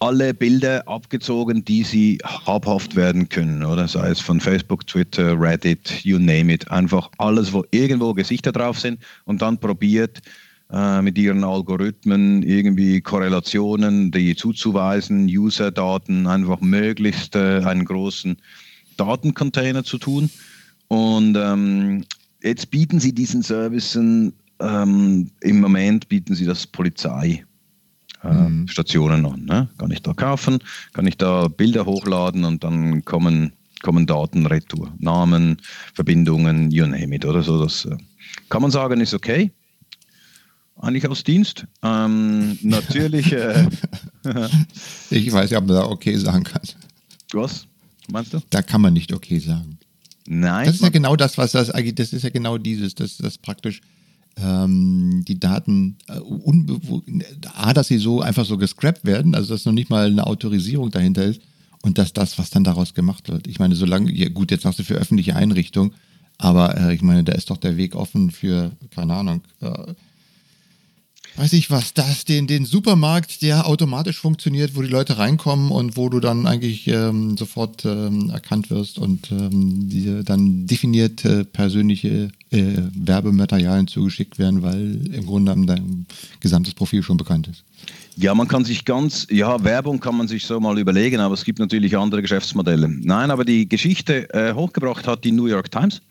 alle 0.00 0.32
Bilder 0.32 0.88
abgezogen, 0.88 1.64
die 1.64 1.84
sie 1.84 2.18
habhaft 2.24 2.96
werden 2.96 3.28
können, 3.28 3.64
oder 3.64 3.86
sei 3.86 4.08
es 4.08 4.20
von 4.20 4.40
Facebook, 4.40 4.86
Twitter, 4.86 5.38
Reddit, 5.38 6.04
you 6.04 6.18
name 6.18 6.52
it, 6.52 6.70
einfach 6.70 7.10
alles, 7.18 7.52
wo 7.52 7.64
irgendwo 7.70 8.14
Gesichter 8.14 8.50
drauf 8.50 8.80
sind 8.80 8.98
und 9.26 9.42
dann 9.42 9.58
probiert 9.58 10.22
äh, 10.72 11.02
mit 11.02 11.18
ihren 11.18 11.44
Algorithmen 11.44 12.42
irgendwie 12.42 13.02
Korrelationen, 13.02 14.10
die 14.10 14.34
zuzuweisen, 14.34 15.26
User-Daten, 15.26 16.26
einfach 16.26 16.60
möglichst 16.60 17.36
äh, 17.36 17.60
einen 17.64 17.84
großen 17.84 18.38
Datencontainer 18.96 19.84
zu 19.84 19.98
tun. 19.98 20.30
Und 20.88 21.36
ähm, 21.36 22.04
jetzt 22.42 22.70
bieten 22.70 23.00
sie 23.00 23.12
diesen 23.12 23.42
Servicen, 23.42 24.32
ähm, 24.60 25.30
im 25.40 25.60
Moment 25.60 26.08
bieten 26.08 26.34
sie 26.34 26.46
das 26.46 26.66
Polizei 26.66 27.44
mhm. 28.22 28.68
Stationen 28.68 29.26
an. 29.26 29.44
Ne? 29.44 29.68
Kann 29.78 29.90
ich 29.90 30.02
da 30.02 30.12
kaufen, 30.12 30.58
kann 30.92 31.06
ich 31.06 31.16
da 31.16 31.48
Bilder 31.48 31.86
hochladen 31.86 32.44
und 32.44 32.64
dann 32.64 33.04
kommen 33.04 33.52
kommen 33.82 34.06
Daten 34.06 34.46
retour. 34.46 34.92
Namen, 34.98 35.56
Verbindungen, 35.94 36.70
you 36.70 36.86
name 36.86 37.14
it 37.14 37.24
oder 37.24 37.42
so. 37.42 37.62
Das 37.62 37.84
äh, 37.86 37.96
kann 38.48 38.62
man 38.62 38.70
sagen, 38.70 39.00
ist 39.00 39.14
okay. 39.14 39.50
Eigentlich 40.76 41.08
aus 41.08 41.24
Dienst. 41.24 41.66
Ähm, 41.82 42.58
natürlich. 42.62 43.32
Äh, 43.32 43.68
ich 45.10 45.32
weiß 45.32 45.50
ja, 45.50 45.58
ob 45.58 45.66
man 45.66 45.76
da 45.76 45.84
okay 45.84 46.16
sagen 46.16 46.44
kann. 46.44 46.62
Was 47.32 47.66
meinst 48.10 48.32
du? 48.32 48.40
Da 48.50 48.62
kann 48.62 48.80
man 48.80 48.92
nicht 48.92 49.12
okay 49.12 49.38
sagen. 49.38 49.78
Nein. 50.26 50.66
Das 50.66 50.76
ist 50.76 50.82
ja 50.82 50.90
genau 50.90 51.16
das, 51.16 51.38
was 51.38 51.52
das 51.52 51.70
eigentlich, 51.70 51.96
das 51.96 52.12
ist 52.12 52.22
ja 52.22 52.30
genau 52.30 52.56
dieses, 52.56 52.94
dass 52.94 53.16
das 53.16 53.38
praktisch 53.38 53.80
ähm, 54.36 55.24
die 55.26 55.38
Daten, 55.38 55.96
äh, 56.08 56.20
A, 57.54 57.72
dass 57.72 57.88
sie 57.88 57.98
so 57.98 58.20
einfach 58.20 58.44
so 58.44 58.58
gescrapt 58.58 59.04
werden, 59.04 59.34
also 59.34 59.54
dass 59.54 59.64
noch 59.64 59.72
nicht 59.72 59.90
mal 59.90 60.06
eine 60.06 60.26
Autorisierung 60.26 60.90
dahinter 60.90 61.24
ist 61.24 61.40
und 61.82 61.98
dass 61.98 62.12
das, 62.12 62.38
was 62.38 62.50
dann 62.50 62.64
daraus 62.64 62.94
gemacht 62.94 63.28
wird. 63.28 63.46
Ich 63.46 63.58
meine, 63.58 63.74
solange, 63.74 64.12
ja, 64.12 64.28
gut, 64.28 64.50
jetzt 64.50 64.62
sagst 64.62 64.78
du 64.78 64.84
für 64.84 64.94
öffentliche 64.94 65.36
Einrichtungen, 65.36 65.92
aber 66.38 66.76
äh, 66.76 66.94
ich 66.94 67.02
meine, 67.02 67.24
da 67.24 67.32
ist 67.32 67.50
doch 67.50 67.58
der 67.58 67.76
Weg 67.76 67.94
offen 67.94 68.30
für, 68.30 68.72
keine 68.94 69.14
Ahnung, 69.14 69.42
äh, 69.60 69.94
weiß 71.36 71.52
ich 71.52 71.70
was, 71.70 71.94
das, 71.94 72.24
den, 72.24 72.46
den 72.46 72.64
Supermarkt, 72.64 73.42
der 73.42 73.66
automatisch 73.66 74.18
funktioniert, 74.18 74.74
wo 74.74 74.82
die 74.82 74.88
Leute 74.88 75.18
reinkommen 75.18 75.70
und 75.70 75.96
wo 75.96 76.08
du 76.08 76.20
dann 76.20 76.46
eigentlich 76.46 76.86
ähm, 76.88 77.36
sofort 77.36 77.84
ähm, 77.84 78.30
erkannt 78.30 78.70
wirst 78.70 78.98
und 78.98 79.30
ähm, 79.30 79.88
dir 79.88 80.22
dann 80.24 80.66
definierte 80.66 81.44
persönliche 81.44 82.30
äh, 82.50 82.78
Werbematerialien 82.94 83.86
zugeschickt 83.86 84.38
werden, 84.38 84.62
weil 84.62 85.06
im 85.12 85.26
Grunde 85.26 85.54
dein 85.66 86.06
gesamtes 86.40 86.74
Profil 86.74 87.02
schon 87.02 87.16
bekannt 87.16 87.48
ist. 87.48 87.64
Ja, 88.16 88.34
man 88.34 88.48
kann 88.48 88.64
sich 88.64 88.84
ganz, 88.84 89.26
ja, 89.30 89.62
Werbung 89.62 90.00
kann 90.00 90.16
man 90.16 90.28
sich 90.28 90.44
so 90.44 90.60
mal 90.60 90.78
überlegen, 90.78 91.20
aber 91.20 91.34
es 91.34 91.44
gibt 91.44 91.58
natürlich 91.58 91.96
andere 91.96 92.22
Geschäftsmodelle. 92.22 92.88
Nein, 92.88 93.30
aber 93.30 93.44
die 93.44 93.68
Geschichte 93.68 94.32
äh, 94.34 94.52
hochgebracht 94.52 95.06
hat 95.06 95.24
die 95.24 95.32
New 95.32 95.46
York 95.46 95.70
Times. 95.70 96.02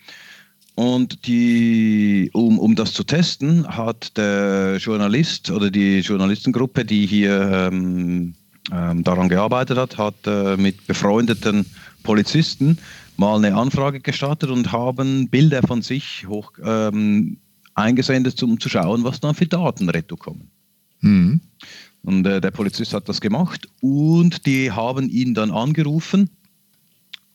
Und 0.75 1.27
die, 1.27 2.29
um, 2.31 2.57
um 2.57 2.73
das 2.73 2.93
zu 2.93 3.03
testen, 3.03 3.67
hat 3.67 4.15
der 4.15 4.77
Journalist 4.77 5.51
oder 5.51 5.69
die 5.69 5.99
Journalistengruppe, 5.99 6.85
die 6.85 7.05
hier 7.05 7.69
ähm, 7.69 8.33
ähm, 8.71 9.03
daran 9.03 9.27
gearbeitet 9.27 9.77
hat, 9.77 9.97
hat 9.97 10.15
äh, 10.25 10.55
mit 10.55 10.87
befreundeten 10.87 11.65
Polizisten 12.03 12.77
mal 13.19 13.35
eine 13.35 13.55
Anfrage 13.55 13.99
gestartet 13.99 14.49
und 14.49 14.71
haben 14.71 15.29
Bilder 15.29 15.61
von 15.61 15.81
sich 15.81 16.25
hoch 16.27 16.53
ähm, 16.63 17.37
eingesendet, 17.75 18.41
um 18.41 18.59
zu 18.59 18.69
schauen, 18.69 19.03
was 19.03 19.19
dann 19.19 19.35
für 19.35 19.45
Daten 19.45 19.89
retto 19.89 20.15
kommen. 20.15 20.49
Mhm. 21.01 21.41
Und 22.03 22.25
äh, 22.25 22.39
der 22.39 22.51
Polizist 22.51 22.93
hat 22.93 23.09
das 23.09 23.19
gemacht 23.19 23.67
und 23.81 24.45
die 24.45 24.71
haben 24.71 25.09
ihn 25.09 25.33
dann 25.33 25.51
angerufen 25.51 26.29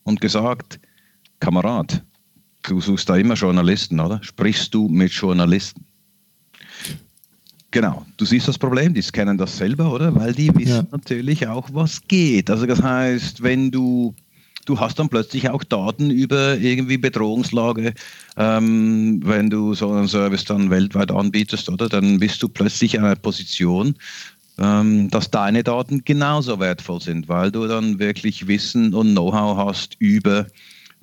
und 0.03 0.21
gesagt, 0.21 0.79
Kamerad, 1.39 2.03
du 2.63 2.81
suchst 2.81 3.07
da 3.07 3.15
immer 3.15 3.35
Journalisten, 3.35 3.99
oder? 3.99 4.19
Sprichst 4.23 4.73
du 4.73 4.87
mit 4.87 5.11
Journalisten? 5.11 5.85
Genau, 7.69 8.05
du 8.17 8.25
siehst 8.25 8.47
das 8.47 8.57
Problem, 8.57 8.93
die 8.93 9.01
kennen 9.01 9.37
das 9.37 9.57
selber, 9.57 9.91
oder? 9.91 10.15
Weil 10.15 10.33
die 10.33 10.53
wissen 10.55 10.85
ja. 10.85 10.87
natürlich 10.91 11.45
auch, 11.47 11.69
was 11.73 12.01
geht. 12.07 12.49
Also 12.49 12.65
das 12.65 12.81
heißt, 12.81 13.43
wenn 13.43 13.69
du 13.69 14.15
du 14.65 14.79
hast 14.79 14.99
dann 14.99 15.09
plötzlich 15.09 15.49
auch 15.49 15.63
Daten 15.63 16.09
über 16.09 16.57
irgendwie 16.57 16.97
Bedrohungslage. 16.97 17.93
Ähm, 18.37 19.21
wenn 19.23 19.49
du 19.49 19.73
so 19.73 19.91
einen 19.91 20.07
Service 20.07 20.45
dann 20.45 20.69
weltweit 20.69 21.11
anbietest, 21.11 21.69
oder 21.69 21.87
dann 21.87 22.19
bist 22.19 22.41
du 22.43 22.49
plötzlich 22.49 22.95
in 22.95 23.03
einer 23.03 23.15
Position, 23.15 23.95
ähm, 24.57 25.09
dass 25.09 25.31
deine 25.31 25.63
Daten 25.63 26.03
genauso 26.03 26.59
wertvoll 26.59 27.01
sind, 27.01 27.29
weil 27.29 27.51
du 27.51 27.67
dann 27.67 27.99
wirklich 27.99 28.47
Wissen 28.47 28.93
und 28.93 29.11
Know-how 29.11 29.57
hast 29.57 29.95
über 29.99 30.47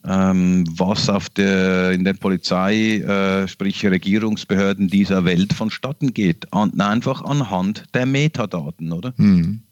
ähm, 0.05 0.65
was 0.77 1.09
auf 1.09 1.29
der, 1.31 1.93
in 1.93 2.05
der 2.05 2.15
Polizei, 2.15 2.97
äh, 2.97 3.47
sprich 3.47 3.85
Regierungsbehörden 3.87 4.89
dieser 4.89 5.25
Welt 5.25 5.53
vonstatten 5.53 6.13
geht. 6.13 6.53
An, 6.53 6.81
einfach 6.81 7.23
anhand 7.23 7.85
der 7.95 8.07
Metadaten, 8.07 8.93
oder? 8.93 9.15
Mhm. 9.17 9.63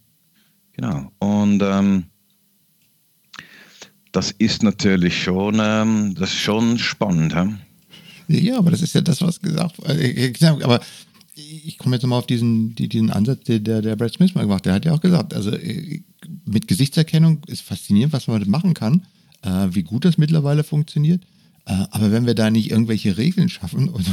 Genau. 0.72 1.10
Und 1.18 1.62
ähm, 1.64 2.04
das 4.12 4.30
ist 4.32 4.62
natürlich 4.62 5.22
schon, 5.22 5.58
ähm, 5.60 6.14
das 6.14 6.30
ist 6.30 6.40
schon 6.40 6.78
spannend. 6.78 7.34
He? 7.34 8.46
Ja, 8.46 8.58
aber 8.58 8.70
das 8.70 8.82
ist 8.82 8.94
ja 8.94 9.00
das, 9.00 9.20
was 9.22 9.40
gesagt 9.40 9.78
wurde. 9.78 10.00
Äh, 10.00 10.32
aber 10.62 10.80
ich 11.34 11.78
komme 11.78 11.96
jetzt 11.96 12.02
nochmal 12.02 12.18
auf 12.18 12.26
diesen, 12.26 12.74
diesen 12.74 13.10
Ansatz, 13.10 13.44
der, 13.44 13.58
der 13.60 13.96
Brad 13.96 14.12
Smith 14.12 14.34
mal 14.34 14.42
gemacht 14.42 14.60
hat. 14.60 14.66
Der 14.66 14.74
hat 14.74 14.84
ja 14.84 14.92
auch 14.92 15.00
gesagt, 15.00 15.34
also 15.34 15.50
äh, 15.50 16.02
mit 16.44 16.68
Gesichtserkennung 16.68 17.42
ist 17.46 17.62
faszinierend, 17.62 18.12
was 18.12 18.26
man 18.26 18.48
machen 18.48 18.74
kann 18.74 19.02
äh, 19.42 19.68
wie 19.70 19.82
gut 19.82 20.04
das 20.04 20.18
mittlerweile 20.18 20.64
funktioniert. 20.64 21.22
Aber 21.66 22.10
wenn 22.10 22.26
wir 22.26 22.34
da 22.34 22.50
nicht 22.50 22.70
irgendwelche 22.70 23.16
Regeln 23.16 23.48
schaffen 23.48 23.88
und, 23.88 24.04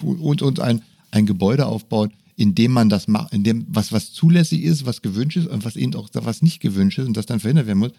und 0.00 0.42
uns 0.42 0.60
ein, 0.60 0.80
ein 1.10 1.26
Gebäude 1.26 1.66
aufbauen, 1.66 2.12
in 2.36 2.54
dem 2.54 2.72
man 2.72 2.88
das 2.88 3.08
macht, 3.08 3.34
in 3.34 3.44
dem 3.44 3.66
was, 3.68 3.92
was 3.92 4.12
zulässig 4.12 4.62
ist, 4.62 4.86
was 4.86 5.02
gewünscht 5.02 5.36
ist 5.36 5.48
und 5.48 5.64
was 5.64 5.76
eben 5.76 5.94
auch 5.96 6.08
was 6.12 6.40
nicht 6.40 6.60
gewünscht 6.60 6.98
ist 6.98 7.06
und 7.06 7.16
das 7.16 7.26
dann 7.26 7.40
verhindert 7.40 7.66
werden 7.66 7.80
muss, 7.80 7.92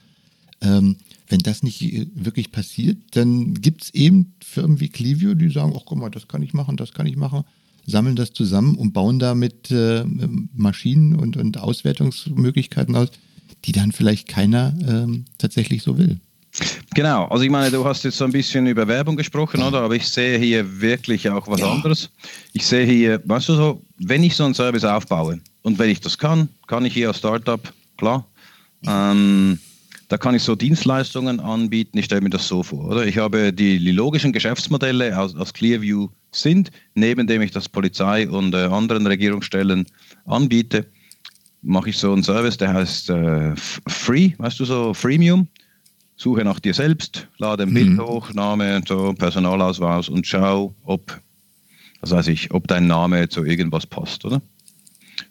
ähm, 0.62 0.98
wenn 1.28 1.40
das 1.40 1.64
nicht 1.64 2.08
wirklich 2.16 2.52
passiert, 2.52 2.98
dann 3.12 3.54
gibt 3.54 3.84
es 3.84 3.94
eben 3.94 4.34
Firmen 4.44 4.80
wie 4.80 4.90
Clivio, 4.90 5.36
die 5.36 5.50
sagen, 5.50 5.74
ach 5.76 5.84
guck 5.86 6.00
mal, 6.00 6.10
das 6.10 6.28
kann 6.28 6.42
ich 6.42 6.54
machen, 6.54 6.76
das 6.76 6.94
kann 6.94 7.06
ich 7.06 7.16
machen, 7.16 7.44
sammeln 7.86 8.16
das 8.16 8.34
zusammen 8.34 8.76
und 8.76 8.94
bauen 8.94 9.20
damit 9.20 9.72
äh, 9.72 10.04
Maschinen 10.54 11.16
und, 11.16 11.38
und 11.38 11.58
Auswertungsmöglichkeiten 11.58 12.96
aus, 12.96 13.10
die 13.66 13.72
dann 13.72 13.92
vielleicht 13.92 14.28
keiner 14.28 14.74
ähm, 14.88 15.26
tatsächlich 15.38 15.84
so 15.84 15.98
will. 15.98 16.20
Genau, 16.96 17.26
also 17.26 17.44
ich 17.44 17.52
meine, 17.52 17.70
du 17.70 17.86
hast 17.86 18.04
jetzt 18.04 18.18
so 18.18 18.26
ein 18.26 18.32
bisschen 18.32 18.66
über 18.66 18.88
Werbung 18.88 19.16
gesprochen, 19.16 19.62
oder? 19.62 19.82
Aber 19.82 19.96
ich 19.96 20.08
sehe 20.08 20.40
hier 20.40 20.82
wirklich 20.82 21.30
auch 21.30 21.48
was 21.48 21.60
ja. 21.60 21.72
anderes. 21.72 22.10
Ich 22.54 22.66
sehe 22.66 22.86
hier, 22.86 23.22
weißt 23.24 23.50
du 23.50 23.54
so, 23.56 23.82
wenn 24.00 24.24
ich 24.24 24.36
so 24.36 24.46
einen 24.46 24.56
Service 24.56 24.84
aufbaue 24.84 25.40
und 25.62 25.78
wenn 25.78 25.90
ich 25.90 26.02
das 26.02 26.18
kann, 26.18 26.50
kann 26.68 26.86
ich 26.86 26.94
hier 26.94 27.10
als 27.10 27.20
Startup, 27.20 27.62
klar. 27.98 28.26
Ähm, 28.86 29.60
da 30.10 30.18
kann 30.18 30.36
ich 30.36 30.44
so 30.44 30.56
Dienstleistungen 30.56 31.40
anbieten. 31.40 31.98
Ich 32.00 32.06
stelle 32.06 32.22
mir 32.22 32.32
das 32.32 32.48
so 32.48 32.64
vor, 32.64 32.86
oder? 32.86 33.06
Ich 33.06 33.18
habe 33.18 33.54
die, 33.54 33.78
die 33.80 33.92
logischen 33.92 34.34
Geschäftsmodelle 34.34 35.18
aus, 35.18 35.36
aus, 35.36 35.54
Clearview 35.54 36.10
sind, 36.32 36.72
neben 36.96 37.28
dem 37.28 37.44
ich 37.44 37.52
das 37.52 37.70
Polizei 37.70 38.28
und 38.28 38.54
äh, 38.56 38.66
anderen 38.66 39.06
Regierungsstellen 39.06 39.86
anbiete, 40.26 40.88
mache 41.62 41.92
ich 41.92 41.98
so 41.98 42.12
einen 42.12 42.24
Service, 42.24 42.58
der 42.58 42.74
heißt 42.74 43.12
äh, 43.12 43.56
Free, 43.56 44.32
weißt 44.38 44.60
du 44.60 44.66
so, 44.66 44.94
Freemium 44.96 45.48
suche 46.16 46.44
nach 46.44 46.60
dir 46.60 46.74
selbst, 46.74 47.28
lade 47.38 47.64
ein 47.64 47.74
Bild 47.74 47.90
mhm. 47.90 48.02
hoch, 48.02 48.34
Name, 48.34 48.82
so, 48.88 49.14
Personalausweis 49.14 50.10
und 50.10 50.26
schau, 50.26 50.76
ob, 50.84 51.22
was 52.02 52.12
weiß 52.12 52.28
ich, 52.30 52.52
ob 52.52 52.68
dein 52.68 52.88
Name 52.88 53.30
zu 53.30 53.46
irgendwas 53.46 53.86
passt, 53.86 54.26
oder? 54.26 54.42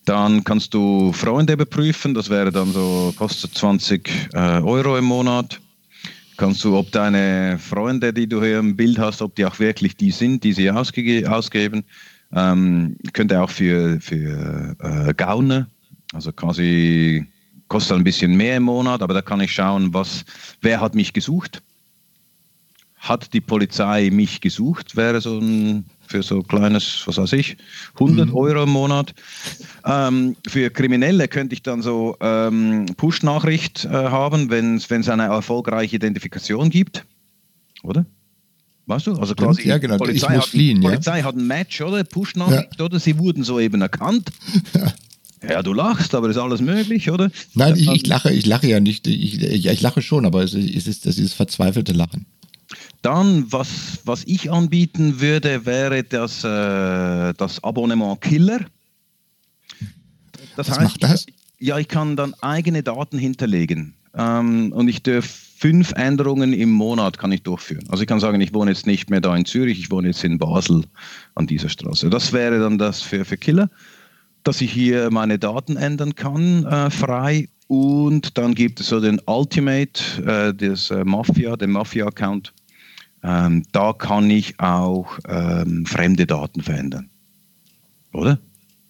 Dann 0.05 0.45
kannst 0.45 0.75
du 0.75 1.13
Freunde 1.13 1.55
überprüfen, 1.55 2.15
das 2.15 2.31
wäre 2.31 2.51
dann 2.51 2.73
so, 2.73 3.13
kostet 3.17 3.55
20 3.55 4.31
äh, 4.33 4.39
Euro 4.61 4.97
im 4.97 5.05
Monat. 5.05 5.61
Kannst 6.37 6.63
du, 6.63 6.77
ob 6.77 6.93
deine 6.93 7.59
Freunde, 7.59 8.13
die 8.13 8.29
du 8.29 8.43
hier 8.43 8.61
im 8.61 8.77
Bild 8.77 8.99
hast, 8.99 9.23
ob 9.23 9.35
die 9.35 9.45
auch 9.45 9.59
wirklich 9.59 9.97
die 9.97 10.13
sind, 10.13 10.45
die 10.45 10.53
sie 10.53 10.71
ausge 10.71 11.25
ausgeben. 11.29 11.85
Ähm, 12.33 12.97
könnte 13.13 13.41
auch 13.41 13.51
für, 13.51 14.01
für 14.01 14.77
äh, 14.79 15.15
Gauner, 15.15 15.67
also 16.13 16.31
quasi 16.33 17.27
kostet 17.69 17.97
ein 17.97 18.05
bisschen 18.05 18.37
mehr 18.37 18.57
im 18.57 18.65
Monat, 18.65 19.03
aber 19.03 19.15
da 19.15 19.23
kann 19.23 19.41
ich 19.41 19.53
schauen, 19.53 19.93
was, 19.95 20.25
wer 20.61 20.81
hat 20.81 20.95
mich 20.95 21.13
gesucht. 21.13 21.63
Hat 22.99 23.33
die 23.33 23.41
Polizei 23.41 24.11
mich 24.11 24.41
gesucht, 24.41 24.97
wäre 24.97 25.21
so 25.21 25.39
ein, 25.39 25.85
für 26.07 26.23
so 26.23 26.37
ein 26.37 26.49
kleines, 26.49 27.03
was 27.07 27.17
weiß 27.17 27.33
ich, 27.35 27.57
100 27.95 28.29
mhm. 28.29 28.35
Euro 28.35 28.63
im 28.65 28.71
Monat. 28.71 29.15
Ähm, 29.85 30.37
für 30.47 30.71
Kriminelle 30.71 31.29
könnte 31.29 31.55
ich 31.55 31.63
dann 31.63 31.81
so 31.83 32.17
ähm, 32.21 32.87
Push-Nachricht 32.97 33.85
äh, 33.85 33.89
haben, 33.89 34.51
wenn 34.51 34.77
es 34.77 35.09
eine 35.09 35.25
erfolgreiche 35.25 35.97
Identifikation 35.97 36.71
gibt, 36.71 37.05
oder? 37.83 38.05
Weißt 38.87 39.07
du? 39.07 39.13
Also 39.17 39.35
quasi 39.35 39.69
ja, 39.69 39.77
genau. 39.77 39.99
Polizei, 39.99 40.35
hat, 40.35 40.47
fliehen, 40.47 40.81
Polizei 40.81 41.19
ja. 41.19 41.25
hat 41.25 41.37
ein 41.37 41.47
Match, 41.47 41.81
oder? 41.83 42.03
Push-Nachricht, 42.05 42.79
ja. 42.79 42.85
oder? 42.87 42.99
Sie 42.99 43.19
wurden 43.19 43.45
soeben 43.45 43.83
erkannt. 43.83 44.31
Ja. 45.49 45.63
Du 45.63 45.73
lachst, 45.73 46.15
aber 46.15 46.29
ist 46.29 46.37
alles 46.37 46.61
möglich, 46.61 47.11
oder? 47.11 47.31
Nein, 47.55 47.77
ich, 47.77 47.89
ich 47.89 48.07
lache, 48.07 48.33
ich 48.33 48.47
lache 48.47 48.67
ja 48.67 48.81
nicht. 48.81 49.07
Ich, 49.07 49.41
ich, 49.41 49.67
ich 49.67 49.81
lache 49.81 50.03
schon, 50.03 50.27
aber 50.27 50.43
es 50.43 50.55
ist, 50.55 50.75
es 50.75 50.87
ist 50.89 51.05
dieses 51.05 51.33
verzweifelte 51.33 51.93
Lachen. 51.93 52.27
Dann, 53.03 53.51
was, 53.51 54.01
was 54.05 54.25
ich 54.25 54.51
anbieten 54.51 55.21
würde, 55.21 55.65
wäre 55.65 56.03
das, 56.03 56.45
äh, 56.45 57.33
das 57.35 57.63
Abonnement 57.65 58.21
Killer. 58.21 58.61
Das 60.57 60.69
was 60.69 60.79
heißt, 60.79 60.81
macht 60.81 61.03
das? 61.03 61.27
ja, 61.59 61.79
ich 61.79 61.89
kann 61.89 62.17
dann 62.17 62.35
eigene 62.41 62.83
Daten 62.83 63.19
hinterlegen. 63.19 63.95
Ähm, 64.15 64.73
und 64.73 64.89
ich 64.89 65.03
darf 65.03 65.25
fünf 65.25 65.93
Änderungen 65.93 66.53
im 66.53 66.71
Monat 66.71 67.19
kann 67.19 67.33
ich 67.33 67.43
durchführen. 67.43 67.85
Also 67.89 68.03
ich 68.03 68.09
kann 68.09 68.21
sagen, 68.21 68.41
ich 68.41 68.55
wohne 68.55 68.71
jetzt 68.71 68.87
nicht 68.87 69.11
mehr 69.11 69.21
da 69.21 69.35
in 69.37 69.45
Zürich, 69.45 69.79
ich 69.79 69.91
wohne 69.91 70.09
jetzt 70.09 70.23
in 70.25 70.39
Basel 70.39 70.85
an 71.35 71.47
dieser 71.47 71.69
Straße. 71.69 72.11
Das 72.11 72.33
wäre 72.33 72.61
dann 72.61 72.79
das 72.79 73.03
für, 73.03 73.25
für 73.25 73.37
Killer 73.37 73.71
dass 74.49 74.63
ich 74.63 74.73
hier 74.73 75.11
meine 75.11 75.39
Daten 75.39 75.77
ändern 75.77 76.15
kann, 76.15 76.65
äh, 76.65 76.91
frei 76.91 77.49
und 77.67 78.39
dann 78.39 78.55
gibt 78.55 78.81
es 78.81 78.89
so 78.89 78.99
den 78.99 79.21
Ultimate, 79.27 80.01
äh, 80.25 80.55
das 80.55 80.91
äh, 80.91 81.05
Mafia, 81.05 81.55
den 81.57 81.73
Mafia-Account. 81.73 82.55
Ähm, 83.23 83.65
da 83.73 83.93
kann 83.93 84.31
ich 84.31 84.59
auch 84.61 85.19
ähm, 85.27 85.87
fremde 85.87 86.27
Daten 86.27 86.63
verändern. 86.63 87.11
Oder? 88.13 88.39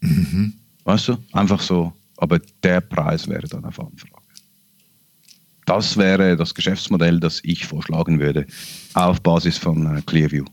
Mhm. 0.01 0.55
Weißt 0.85 1.09
du? 1.09 1.19
Einfach 1.33 1.61
so. 1.61 1.93
Aber 2.17 2.39
der 2.63 2.81
Preis 2.81 3.29
wäre 3.29 3.47
dann 3.49 3.65
auf 3.65 3.81
Anfrage. 3.81 4.15
Das 5.67 5.97
wäre 5.97 6.37
das 6.37 6.55
Geschäftsmodell, 6.55 7.21
das 7.21 7.41
ich 7.45 7.67
vorschlagen 7.67 8.21
würde, 8.21 8.47
auf 8.95 9.21
Basis 9.21 9.59
von 9.59 9.99
äh, 9.99 10.03
Clearview. 10.03 10.47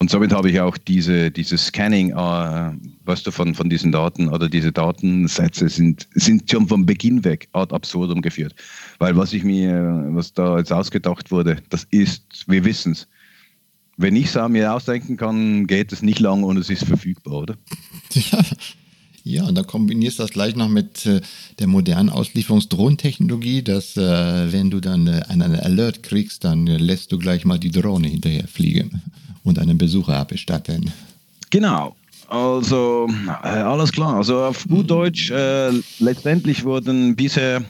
Und 0.00 0.10
somit 0.10 0.32
habe 0.32 0.50
ich 0.50 0.58
auch 0.58 0.78
diese, 0.78 1.30
dieses 1.30 1.66
Scanning, 1.66 2.12
äh, 2.12 2.72
weißt 3.04 3.26
du, 3.26 3.30
von, 3.30 3.54
von 3.54 3.68
diesen 3.68 3.92
Daten 3.92 4.28
oder 4.28 4.48
diese 4.48 4.72
Datensätze 4.72 5.68
sind, 5.68 6.08
sind 6.14 6.50
schon 6.50 6.66
vom 6.68 6.86
Beginn 6.86 7.22
weg 7.22 7.48
ad 7.52 7.74
absurdum 7.74 8.22
geführt. 8.22 8.54
Weil 8.98 9.14
was 9.16 9.34
ich 9.34 9.44
mir, 9.44 10.06
was 10.12 10.32
da 10.32 10.56
jetzt 10.56 10.72
ausgedacht 10.72 11.30
wurde, 11.30 11.58
das 11.68 11.84
ist, 11.90 12.24
wir 12.46 12.64
wissen 12.64 12.92
es. 12.92 13.08
Wenn 13.98 14.16
ich 14.16 14.34
es 14.34 14.48
mir 14.48 14.72
ausdenken 14.72 15.18
kann, 15.18 15.66
geht 15.66 15.92
es 15.92 16.00
nicht 16.00 16.18
lang 16.18 16.44
und 16.44 16.56
es 16.56 16.70
ist 16.70 16.84
verfügbar, 16.84 17.34
oder? 17.34 17.56
Ja, 19.22 19.44
und 19.44 19.54
dann 19.54 19.66
kombinierst 19.66 20.18
du 20.18 20.22
das 20.22 20.30
gleich 20.30 20.56
noch 20.56 20.70
mit 20.70 21.04
äh, 21.04 21.20
der 21.58 21.66
modernen 21.66 22.08
Auslieferungsdrohntechnologie, 22.08 23.62
dass 23.62 23.94
äh, 23.98 24.50
wenn 24.50 24.70
du 24.70 24.80
dann 24.80 25.06
äh, 25.06 25.20
einen 25.28 25.56
Alert 25.56 26.02
kriegst, 26.02 26.44
dann 26.44 26.64
lässt 26.64 27.12
du 27.12 27.18
gleich 27.18 27.44
mal 27.44 27.58
die 27.58 27.70
Drohne 27.70 28.08
hinterher 28.08 28.48
fliegen 28.48 29.02
und 29.44 29.58
einen 29.58 29.78
Besucher 29.78 30.16
abbestatten. 30.16 30.92
Genau. 31.50 31.96
Also 32.28 33.08
äh, 33.42 33.48
alles 33.48 33.90
klar. 33.90 34.16
Also 34.16 34.44
auf 34.44 34.66
gut 34.68 34.90
Deutsch, 34.90 35.30
äh, 35.30 35.70
letztendlich 35.98 36.64
wurden 36.64 37.16
bisher 37.16 37.64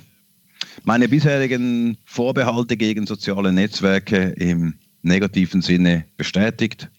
meine 0.85 1.09
bisherigen 1.09 1.97
Vorbehalte 2.05 2.77
gegen 2.77 3.07
soziale 3.07 3.53
Netzwerke 3.53 4.35
im 4.37 4.75
negativen 5.03 5.63
Sinne 5.63 6.05
bestätigt 6.17 6.91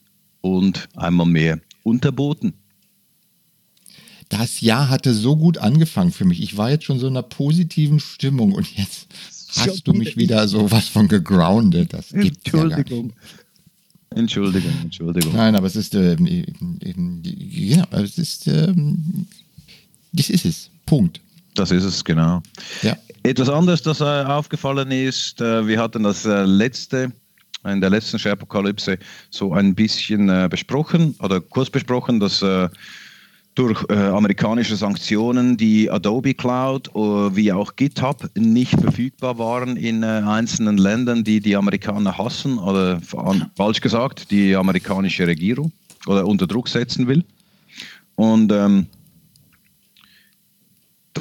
und 0.41 0.89
einmal 0.95 1.27
mehr 1.27 1.59
unterboten 1.83 2.53
das 4.31 4.61
Jahr 4.61 4.89
hatte 4.89 5.13
so 5.13 5.35
gut 5.35 5.57
angefangen 5.57 6.11
für 6.11 6.25
mich. 6.25 6.41
Ich 6.41 6.55
war 6.55 6.69
jetzt 6.69 6.85
schon 6.85 6.99
so 6.99 7.07
in 7.07 7.13
einer 7.13 7.23
positiven 7.23 7.99
Stimmung 7.99 8.53
und 8.53 8.77
jetzt 8.77 9.07
hast 9.55 9.85
du 9.85 9.93
mich 9.93 10.15
wieder 10.15 10.47
so 10.47 10.71
was 10.71 10.87
von 10.87 11.09
gegroundet. 11.09 11.93
Das 11.93 12.09
gibt 12.09 12.37
Entschuldigung. 12.47 13.09
Ja 13.09 13.40
Entschuldigung, 14.15 14.73
Entschuldigung. 14.81 15.33
Nein, 15.33 15.55
aber 15.55 15.67
es 15.67 15.75
ist 15.75 15.95
ähm, 15.95 16.25
eben, 16.27 17.21
ja, 17.23 17.87
es 17.91 18.17
ist, 18.17 18.47
ähm, 18.47 19.25
das 20.11 20.29
ist 20.29 20.45
es. 20.45 20.69
Punkt. 20.85 21.21
Das 21.55 21.71
ist 21.71 21.83
es, 21.83 22.03
genau. 22.03 22.41
Ja. 22.81 22.97
Etwas 23.23 23.49
anderes, 23.49 23.81
das 23.81 24.01
äh, 24.01 24.03
aufgefallen 24.03 24.91
ist, 24.91 25.39
äh, 25.41 25.65
wir 25.67 25.79
hatten 25.79 26.03
das 26.03 26.25
äh, 26.25 26.43
letzte, 26.43 27.11
in 27.65 27.79
der 27.79 27.89
letzten 27.89 28.19
Sharepokalypse 28.19 28.97
so 29.29 29.53
ein 29.53 29.75
bisschen 29.75 30.29
äh, 30.29 30.47
besprochen 30.49 31.15
oder 31.19 31.39
kurz 31.39 31.69
besprochen, 31.69 32.19
dass 32.19 32.41
äh, 32.41 32.67
durch 33.55 33.83
äh, 33.89 33.95
amerikanische 33.95 34.75
Sanktionen 34.75 35.57
die 35.57 35.91
Adobe 35.91 36.33
Cloud 36.33 36.89
äh, 36.95 37.35
wie 37.35 37.51
auch 37.51 37.75
GitHub 37.75 38.29
nicht 38.35 38.79
verfügbar 38.79 39.37
waren 39.37 39.75
in 39.75 40.03
äh, 40.03 40.05
einzelnen 40.25 40.77
Ländern, 40.77 41.23
die 41.23 41.41
die 41.41 41.55
Amerikaner 41.55 42.17
hassen 42.17 42.57
oder 42.57 43.01
falsch 43.55 43.81
gesagt 43.81 44.31
die 44.31 44.55
amerikanische 44.55 45.27
Regierung 45.27 45.71
oder 46.07 46.25
unter 46.25 46.47
Druck 46.47 46.69
setzen 46.69 47.07
will. 47.07 47.25
Und 48.15 48.51
ähm, 48.51 48.87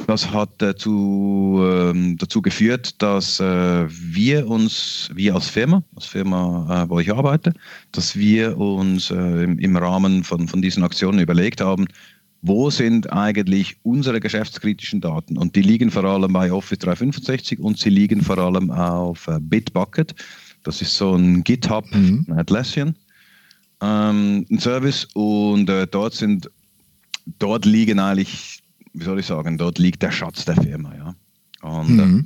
das 0.07 0.31
hat 0.31 0.49
dazu, 0.59 1.59
ähm, 1.63 2.17
dazu 2.17 2.41
geführt, 2.41 3.01
dass 3.01 3.39
äh, 3.39 3.87
wir 3.89 4.47
uns, 4.47 5.09
wir 5.13 5.35
als 5.35 5.49
Firma, 5.49 5.83
als 5.95 6.05
Firma, 6.05 6.83
äh, 6.83 6.89
wo 6.89 6.99
ich 6.99 7.13
arbeite, 7.13 7.53
dass 7.91 8.15
wir 8.15 8.57
uns 8.57 9.11
äh, 9.11 9.15
im, 9.15 9.59
im 9.59 9.75
Rahmen 9.75 10.23
von, 10.23 10.47
von 10.47 10.61
diesen 10.61 10.83
Aktionen 10.83 11.19
überlegt 11.19 11.59
haben, 11.59 11.87
wo 12.41 12.69
sind 12.69 13.11
eigentlich 13.11 13.77
unsere 13.83 14.19
geschäftskritischen 14.19 15.01
Daten? 15.01 15.37
Und 15.37 15.55
die 15.55 15.61
liegen 15.61 15.91
vor 15.91 16.03
allem 16.03 16.33
bei 16.33 16.51
Office 16.51 16.79
365 16.79 17.59
und 17.59 17.77
sie 17.77 17.89
liegen 17.89 18.21
vor 18.21 18.37
allem 18.37 18.71
auf 18.71 19.27
äh, 19.27 19.39
Bitbucket. 19.39 20.15
Das 20.63 20.81
ist 20.81 20.95
so 20.95 21.15
ein 21.15 21.43
GitHub 21.43 21.85
mhm. 21.93 22.25
Atlassian 22.35 22.95
ähm, 23.81 24.45
ein 24.49 24.59
Service 24.59 25.07
und 25.13 25.69
äh, 25.69 25.87
dort 25.87 26.13
sind 26.13 26.49
dort 27.39 27.65
liegen 27.65 27.99
eigentlich, 27.99 28.61
wie 28.93 29.03
soll 29.03 29.19
ich 29.19 29.25
sagen, 29.25 29.57
dort 29.57 29.79
liegt 29.79 30.01
der 30.01 30.11
Schatz 30.11 30.45
der 30.45 30.55
Firma, 30.55 30.93
ja. 30.95 31.15
Und 31.61 31.99
äh, 31.99 32.05
mhm. 32.05 32.19
äh, 32.19 32.23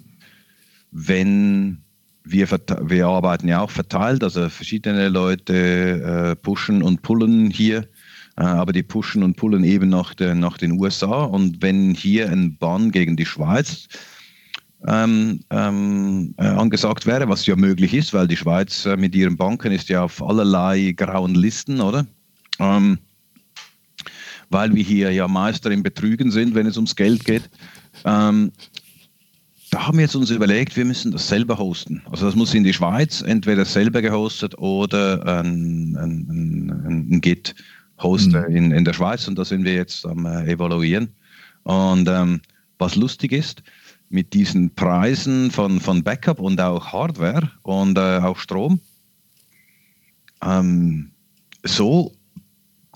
wenn 0.91 1.81
wir, 2.23 2.47
wir 2.49 3.07
arbeiten 3.07 3.47
ja 3.47 3.61
auch 3.61 3.69
verteilt, 3.69 4.23
also 4.23 4.49
verschiedene 4.49 5.09
Leute 5.09 5.53
äh, 5.53 6.35
pushen 6.35 6.81
und 6.81 7.01
pullen 7.01 7.51
hier 7.51 7.87
aber 8.43 8.73
die 8.73 8.83
pushen 8.83 9.23
und 9.23 9.37
pullen 9.37 9.63
eben 9.63 9.89
nach, 9.89 10.13
der, 10.13 10.35
nach 10.35 10.57
den 10.57 10.73
USA. 10.73 11.23
Und 11.23 11.61
wenn 11.61 11.93
hier 11.93 12.29
ein 12.29 12.57
Bann 12.57 12.91
gegen 12.91 13.15
die 13.15 13.25
Schweiz 13.25 13.87
ähm, 14.87 15.39
ähm, 15.49 16.33
äh, 16.37 16.45
angesagt 16.45 17.05
wäre, 17.05 17.29
was 17.29 17.45
ja 17.45 17.55
möglich 17.55 17.93
ist, 17.93 18.13
weil 18.13 18.27
die 18.27 18.37
Schweiz 18.37 18.85
äh, 18.85 18.97
mit 18.97 19.15
ihren 19.15 19.37
Banken 19.37 19.71
ist 19.71 19.89
ja 19.89 20.03
auf 20.03 20.21
allerlei 20.21 20.93
grauen 20.95 21.33
Listen, 21.33 21.81
oder? 21.81 22.05
Ähm, 22.59 22.99
weil 24.49 24.75
wir 24.75 24.83
hier 24.83 25.11
ja 25.11 25.27
Meister 25.27 25.71
im 25.71 25.81
Betrügen 25.81 26.29
sind, 26.29 26.53
wenn 26.55 26.67
es 26.67 26.75
ums 26.75 26.95
Geld 26.95 27.25
geht. 27.25 27.49
Ähm, 28.03 28.51
da 29.71 29.87
haben 29.87 29.97
wir 29.97 30.03
jetzt 30.03 30.15
uns 30.15 30.29
überlegt, 30.29 30.77
wir 30.77 30.85
müssen 30.85 31.11
das 31.11 31.27
selber 31.27 31.57
hosten. 31.57 32.01
Also 32.11 32.27
das 32.27 32.35
muss 32.35 32.53
in 32.53 32.63
die 32.63 32.73
Schweiz 32.73 33.21
entweder 33.21 33.65
selber 33.65 34.01
gehostet 34.01 34.57
oder 34.57 35.25
ein, 35.25 35.97
ein, 35.97 36.27
ein, 36.29 37.07
ein 37.11 37.21
Git 37.21 37.55
Host 38.01 38.31
mhm. 38.31 38.55
in, 38.55 38.71
in 38.71 38.85
der 38.85 38.93
Schweiz 38.93 39.27
und 39.27 39.37
da 39.37 39.45
sind 39.45 39.63
wir 39.63 39.73
jetzt 39.73 40.05
am 40.05 40.25
äh, 40.25 40.51
Evaluieren. 40.51 41.09
Und 41.63 42.07
ähm, 42.07 42.41
was 42.77 42.95
lustig 42.95 43.31
ist, 43.31 43.63
mit 44.09 44.33
diesen 44.33 44.73
Preisen 44.75 45.51
von, 45.51 45.79
von 45.79 46.03
Backup 46.03 46.39
und 46.39 46.59
auch 46.61 46.93
Hardware 46.93 47.51
und 47.63 47.97
äh, 47.97 48.19
auch 48.19 48.37
Strom, 48.37 48.79
ähm, 50.43 51.11
so 51.63 52.14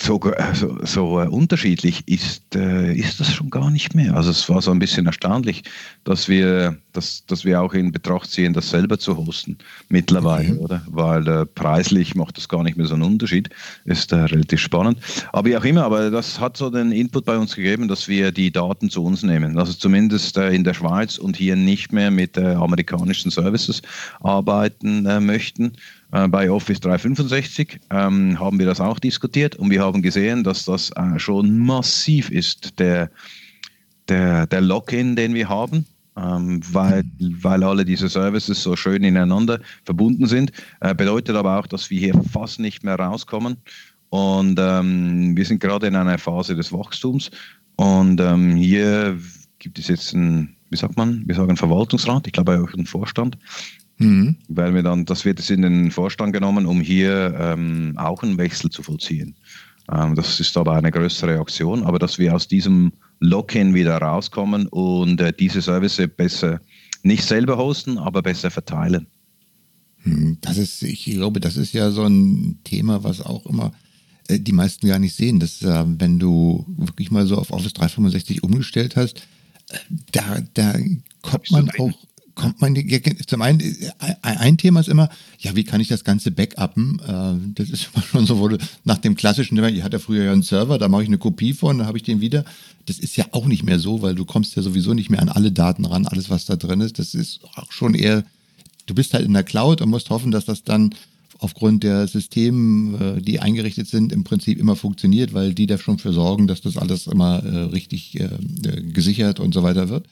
so, 0.01 0.19
so, 0.53 0.77
so 0.83 1.21
äh, 1.21 1.27
unterschiedlich 1.27 2.07
ist, 2.07 2.55
äh, 2.55 2.93
ist 2.93 3.19
das 3.19 3.31
schon 3.31 3.49
gar 3.49 3.69
nicht 3.69 3.95
mehr. 3.95 4.15
Also 4.15 4.31
es 4.31 4.47
war 4.49 4.61
so 4.61 4.71
ein 4.71 4.79
bisschen 4.79 5.05
erstaunlich, 5.05 5.63
dass 6.03 6.27
wir, 6.27 6.77
dass, 6.93 7.25
dass 7.25 7.45
wir 7.45 7.61
auch 7.61 7.73
in 7.73 7.91
Betracht 7.91 8.29
ziehen, 8.29 8.53
das 8.53 8.69
selber 8.69 8.97
zu 8.97 9.17
hosten 9.17 9.57
mittlerweile, 9.89 10.53
okay. 10.53 10.59
oder? 10.59 10.81
Weil 10.87 11.27
äh, 11.27 11.45
preislich 11.45 12.15
macht 12.15 12.37
das 12.37 12.49
gar 12.49 12.63
nicht 12.63 12.77
mehr 12.77 12.87
so 12.87 12.95
einen 12.95 13.03
Unterschied. 13.03 13.49
Ist 13.85 14.11
äh, 14.11 14.17
relativ 14.17 14.59
spannend. 14.59 14.99
Aber 15.31 15.49
wie 15.49 15.57
auch 15.57 15.65
immer, 15.65 15.83
aber 15.83 16.09
das 16.09 16.39
hat 16.39 16.57
so 16.57 16.69
den 16.69 16.91
Input 16.91 17.25
bei 17.25 17.37
uns 17.37 17.55
gegeben, 17.55 17.87
dass 17.87 18.07
wir 18.07 18.31
die 18.31 18.51
Daten 18.51 18.89
zu 18.89 19.03
uns 19.03 19.23
nehmen. 19.23 19.57
Also 19.57 19.73
zumindest 19.73 20.37
äh, 20.37 20.49
in 20.51 20.63
der 20.63 20.73
Schweiz 20.73 21.17
und 21.17 21.35
hier 21.35 21.55
nicht 21.55 21.91
mehr 21.91 22.11
mit 22.11 22.37
amerikanischen 22.37 23.31
Services 23.31 23.81
arbeiten 24.21 25.03
möchten 25.25 25.73
äh, 26.12 26.28
bei 26.28 26.49
Office 26.49 26.80
365 26.80 27.80
ähm, 27.91 28.39
haben 28.39 28.60
wir 28.60 28.66
das 28.66 28.82
auch 28.82 28.99
diskutiert 28.99 29.55
und 29.55 29.70
wir 29.70 29.82
haben 29.82 30.01
gesehen, 30.01 30.43
dass 30.43 30.66
das 30.66 30.91
äh, 30.91 31.20
schon 31.20 31.57
massiv 31.60 32.30
ist, 32.32 32.80
der, 32.80 33.12
der, 34.07 34.47
der 34.47 34.62
Login, 34.62 35.16
den 35.16 35.34
wir 35.34 35.49
haben. 35.49 35.86
Ähm, 36.18 36.60
weil, 36.74 37.03
weil 37.20 37.64
alle 37.64 37.86
diese 37.86 38.10
Services 38.10 38.62
so 38.62 38.76
schön 38.76 39.03
ineinander 39.03 39.62
verbunden 39.86 40.26
sind. 40.26 40.51
Äh, 40.82 40.93
bedeutet 40.93 41.36
aber 41.36 41.57
auch, 41.57 41.68
dass 41.68 41.89
wir 41.89 41.99
hier 41.99 42.22
fast 42.34 42.60
nicht 42.60 42.84
mehr 42.84 42.95
rauskommen. 42.95 43.57
Und 44.10 44.60
ähm, 44.60 45.38
wir 45.38 45.45
sind 45.45 45.62
gerade 45.62 45.88
in 45.88 45.95
einer 45.95 46.18
Phase 46.18 46.55
des 46.55 46.74
Wachstums. 46.74 47.32
Und 47.78 48.20
ähm, 48.20 48.55
hier 48.55 49.18
gibt 49.60 49.80
es 49.80 49.88
jetzt 49.88 50.14
einen, 50.14 50.57
wie 50.70 50.78
sagt 50.78 50.97
man, 50.97 51.24
wir 51.26 51.36
sagen 51.36 51.55
Verwaltungsrat, 51.55 52.28
ich 52.28 52.34
glaube 52.34 52.62
auch 52.62 52.74
einen 52.74 52.86
Vorstand, 52.86 53.38
Mhm. 53.99 54.37
Weil 54.47 54.73
wir 54.73 54.83
dann, 54.83 55.05
das 55.05 55.25
wird 55.25 55.39
jetzt 55.39 55.51
in 55.51 55.61
den 55.61 55.91
Vorstand 55.91 56.33
genommen, 56.33 56.65
um 56.65 56.81
hier 56.81 57.35
ähm, 57.37 57.93
auch 57.97 58.23
einen 58.23 58.37
Wechsel 58.37 58.69
zu 58.69 58.81
vollziehen. 58.81 59.35
Ähm, 59.91 60.15
das 60.15 60.39
ist 60.39 60.57
aber 60.57 60.73
eine 60.73 60.91
größere 60.91 61.39
Aktion, 61.39 61.83
aber 61.83 61.99
dass 61.99 62.17
wir 62.17 62.33
aus 62.33 62.47
diesem 62.47 62.93
Lock-in 63.19 63.73
wieder 63.73 63.97
rauskommen 63.97 64.67
und 64.67 65.19
äh, 65.19 65.33
diese 65.37 65.61
Service 65.61 66.01
besser 66.15 66.61
nicht 67.03 67.23
selber 67.23 67.57
hosten, 67.57 67.97
aber 67.97 68.21
besser 68.21 68.51
verteilen. 68.51 69.07
Hm, 70.03 70.37
das 70.41 70.57
ist, 70.57 70.81
ich 70.83 71.05
glaube, 71.05 71.39
das 71.39 71.57
ist 71.57 71.73
ja 71.73 71.91
so 71.91 72.03
ein 72.03 72.59
Thema, 72.63 73.03
was 73.03 73.21
auch 73.21 73.45
immer 73.45 73.73
äh, 74.29 74.39
die 74.39 74.53
meisten 74.53 74.87
gar 74.87 74.99
nicht 74.99 75.15
sehen, 75.15 75.39
dass 75.39 75.61
äh, 75.61 75.83
wenn 75.85 76.19
du 76.19 76.65
wirklich 76.67 77.11
mal 77.11 77.25
so 77.27 77.37
auf 77.37 77.51
Office 77.51 77.73
365 77.73 78.43
umgestellt 78.43 78.95
hast, 78.95 79.27
äh, 79.69 79.77
da, 80.11 80.39
da 80.53 80.75
kommt 81.21 81.51
man 81.51 81.69
auch 81.71 81.91
kommt 82.39 82.61
man, 82.61 82.73
zum 83.27 83.41
einen, 83.41 83.59
äh, 83.59 84.15
ein 84.21 84.57
Thema 84.57 84.79
ist 84.79 84.87
immer, 84.87 85.09
ja, 85.39 85.57
wie 85.57 85.65
kann 85.65 85.81
ich 85.81 85.89
das 85.89 86.05
Ganze 86.05 86.31
backuppen? 86.31 86.99
Äh, 87.05 87.53
das 87.55 87.69
ist 87.69 87.89
immer 87.93 88.03
schon 88.03 88.25
so, 88.25 88.39
wo 88.39 88.49
nach 88.85 88.97
dem 88.97 89.15
klassischen, 89.15 89.61
ich 89.65 89.83
hatte 89.83 89.99
früher 89.99 90.23
ja 90.23 90.31
einen 90.31 90.41
Server, 90.41 90.77
da 90.77 90.87
mache 90.87 91.03
ich 91.03 91.09
eine 91.09 91.17
Kopie 91.17 91.53
von, 91.53 91.77
dann 91.77 91.87
habe 91.87 91.97
ich 91.97 92.03
den 92.03 92.21
wieder. 92.21 92.45
Das 92.85 92.97
ist 92.97 93.17
ja 93.17 93.25
auch 93.31 93.45
nicht 93.45 93.63
mehr 93.63 93.77
so, 93.77 94.01
weil 94.01 94.15
du 94.15 94.23
kommst 94.23 94.55
ja 94.55 94.61
sowieso 94.61 94.93
nicht 94.93 95.09
mehr 95.09 95.21
an 95.21 95.27
alle 95.27 95.51
Daten 95.51 95.83
ran, 95.85 96.07
alles, 96.07 96.29
was 96.29 96.45
da 96.45 96.55
drin 96.55 96.79
ist. 96.79 96.97
Das 96.97 97.13
ist 97.13 97.41
auch 97.55 97.71
schon 97.71 97.93
eher, 97.93 98.23
du 98.85 98.95
bist 98.95 99.13
halt 99.13 99.25
in 99.25 99.33
der 99.33 99.43
Cloud 99.43 99.81
und 99.81 99.89
musst 99.89 100.09
hoffen, 100.09 100.31
dass 100.31 100.45
das 100.45 100.63
dann 100.63 100.95
aufgrund 101.39 101.83
der 101.83 102.07
Systeme, 102.07 103.17
äh, 103.17 103.21
die 103.21 103.41
eingerichtet 103.41 103.89
sind, 103.89 104.13
im 104.13 104.23
Prinzip 104.23 104.59
immer 104.59 104.77
funktioniert, 104.77 105.33
weil 105.33 105.53
die 105.53 105.67
da 105.67 105.77
schon 105.77 105.99
für 105.99 106.13
sorgen, 106.13 106.47
dass 106.47 106.61
das 106.61 106.77
alles 106.77 107.07
immer 107.07 107.43
richtig 107.73 108.17
gesichert 108.93 109.41
und 109.41 109.53
so 109.53 109.61
weiter 109.61 109.89
wird. 109.89 110.05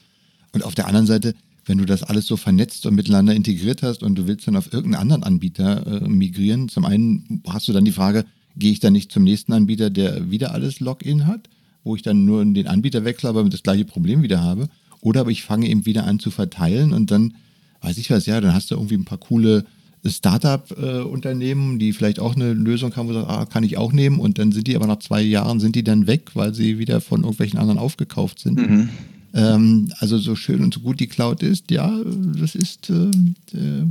Und 0.52 0.64
auf 0.64 0.76
der 0.76 0.88
anderen 0.88 1.08
Seite, 1.08 1.34
wenn 1.68 1.78
du 1.78 1.86
das 1.86 2.04
alles 2.04 2.26
so 2.26 2.38
vernetzt 2.38 2.86
und 2.86 2.96
miteinander 2.96 3.36
integriert 3.36 3.84
hast 3.84 4.04
und 4.04 4.16
du 4.16 4.28
willst 4.28 4.48
dann 4.48 4.56
auf 4.56 4.72
irgendeinen 4.74 5.02
anderen 5.02 5.24
Anbieter 5.24 6.02
äh, 6.02 6.08
migrieren, 6.08 6.70
zum 6.70 6.86
einen 6.86 7.42
hast 7.48 7.68
du 7.68 7.74
dann 7.74 7.86
die 7.86 7.92
Frage, 7.92 8.26
gehe 8.56 8.72
ich 8.72 8.80
dann 8.80 8.94
nicht 8.94 9.12
zum 9.12 9.24
nächsten 9.24 9.54
Anbieter, 9.54 9.90
der 9.90 10.32
wieder 10.32 10.54
alles 10.54 10.80
Login 10.80 11.28
hat, 11.28 11.50
wo 11.84 11.96
ich 11.96 12.02
dann 12.02 12.26
nur 12.26 12.44
den 12.44 12.68
Anbieter 12.68 13.06
wechsle, 13.06 13.30
aber 13.30 13.44
das 13.44 13.64
gleiche 13.64 13.86
Problem 13.86 14.24
wieder 14.24 14.42
habe, 14.42 14.70
oder 15.02 15.22
aber 15.22 15.32
ich 15.32 15.44
fange 15.44 15.70
eben 15.70 15.86
wieder 15.86 16.06
an 16.06 16.20
zu 16.20 16.32
verteilen 16.32 16.94
und 16.94 17.12
dann, 17.12 17.36
weiß 17.82 17.98
ich 17.98 18.10
was, 18.10 18.26
ja, 18.26 18.42
dann 18.42 18.54
hast 18.54 18.72
du 18.72 18.76
irgendwie 18.76 18.96
ein 18.96 19.06
paar 19.06 19.20
coole 19.20 19.66
Startup-Unternehmen, 20.06 21.76
äh, 21.76 21.80
die 21.80 21.94
vielleicht 21.94 22.20
auch 22.20 22.36
eine 22.36 22.54
Lösung 22.54 22.96
haben, 22.96 23.10
wo 23.10 23.14
du 23.14 23.20
sagst, 23.20 23.32
ah, 23.32 23.46
kann 23.46 23.64
ich 23.64 23.78
auch 23.78 23.92
nehmen 23.92 24.20
und 24.20 24.40
dann 24.40 24.52
sind 24.52 24.68
die 24.68 24.76
aber 24.76 24.88
nach 24.88 25.00
zwei 25.00 25.22
Jahren 25.22 25.60
sind 25.60 25.76
die 25.76 25.84
dann 25.84 26.08
weg, 26.08 26.32
weil 26.34 26.54
sie 26.54 26.80
wieder 26.80 27.02
von 27.02 27.22
irgendwelchen 27.22 27.60
anderen 27.60 27.80
aufgekauft 27.80 28.40
sind. 28.40 28.58
Mhm. 28.58 28.90
Ähm, 29.34 29.92
also 30.00 30.18
so 30.18 30.36
schön 30.36 30.64
und 30.64 30.74
so 30.74 30.80
gut 30.80 31.00
die 31.00 31.08
Cloud 31.08 31.44
ist, 31.44 31.70
ja, 31.70 31.92
das 32.40 32.56
ist, 32.56 32.90
äh, 32.90 33.12
äh, 33.54 33.86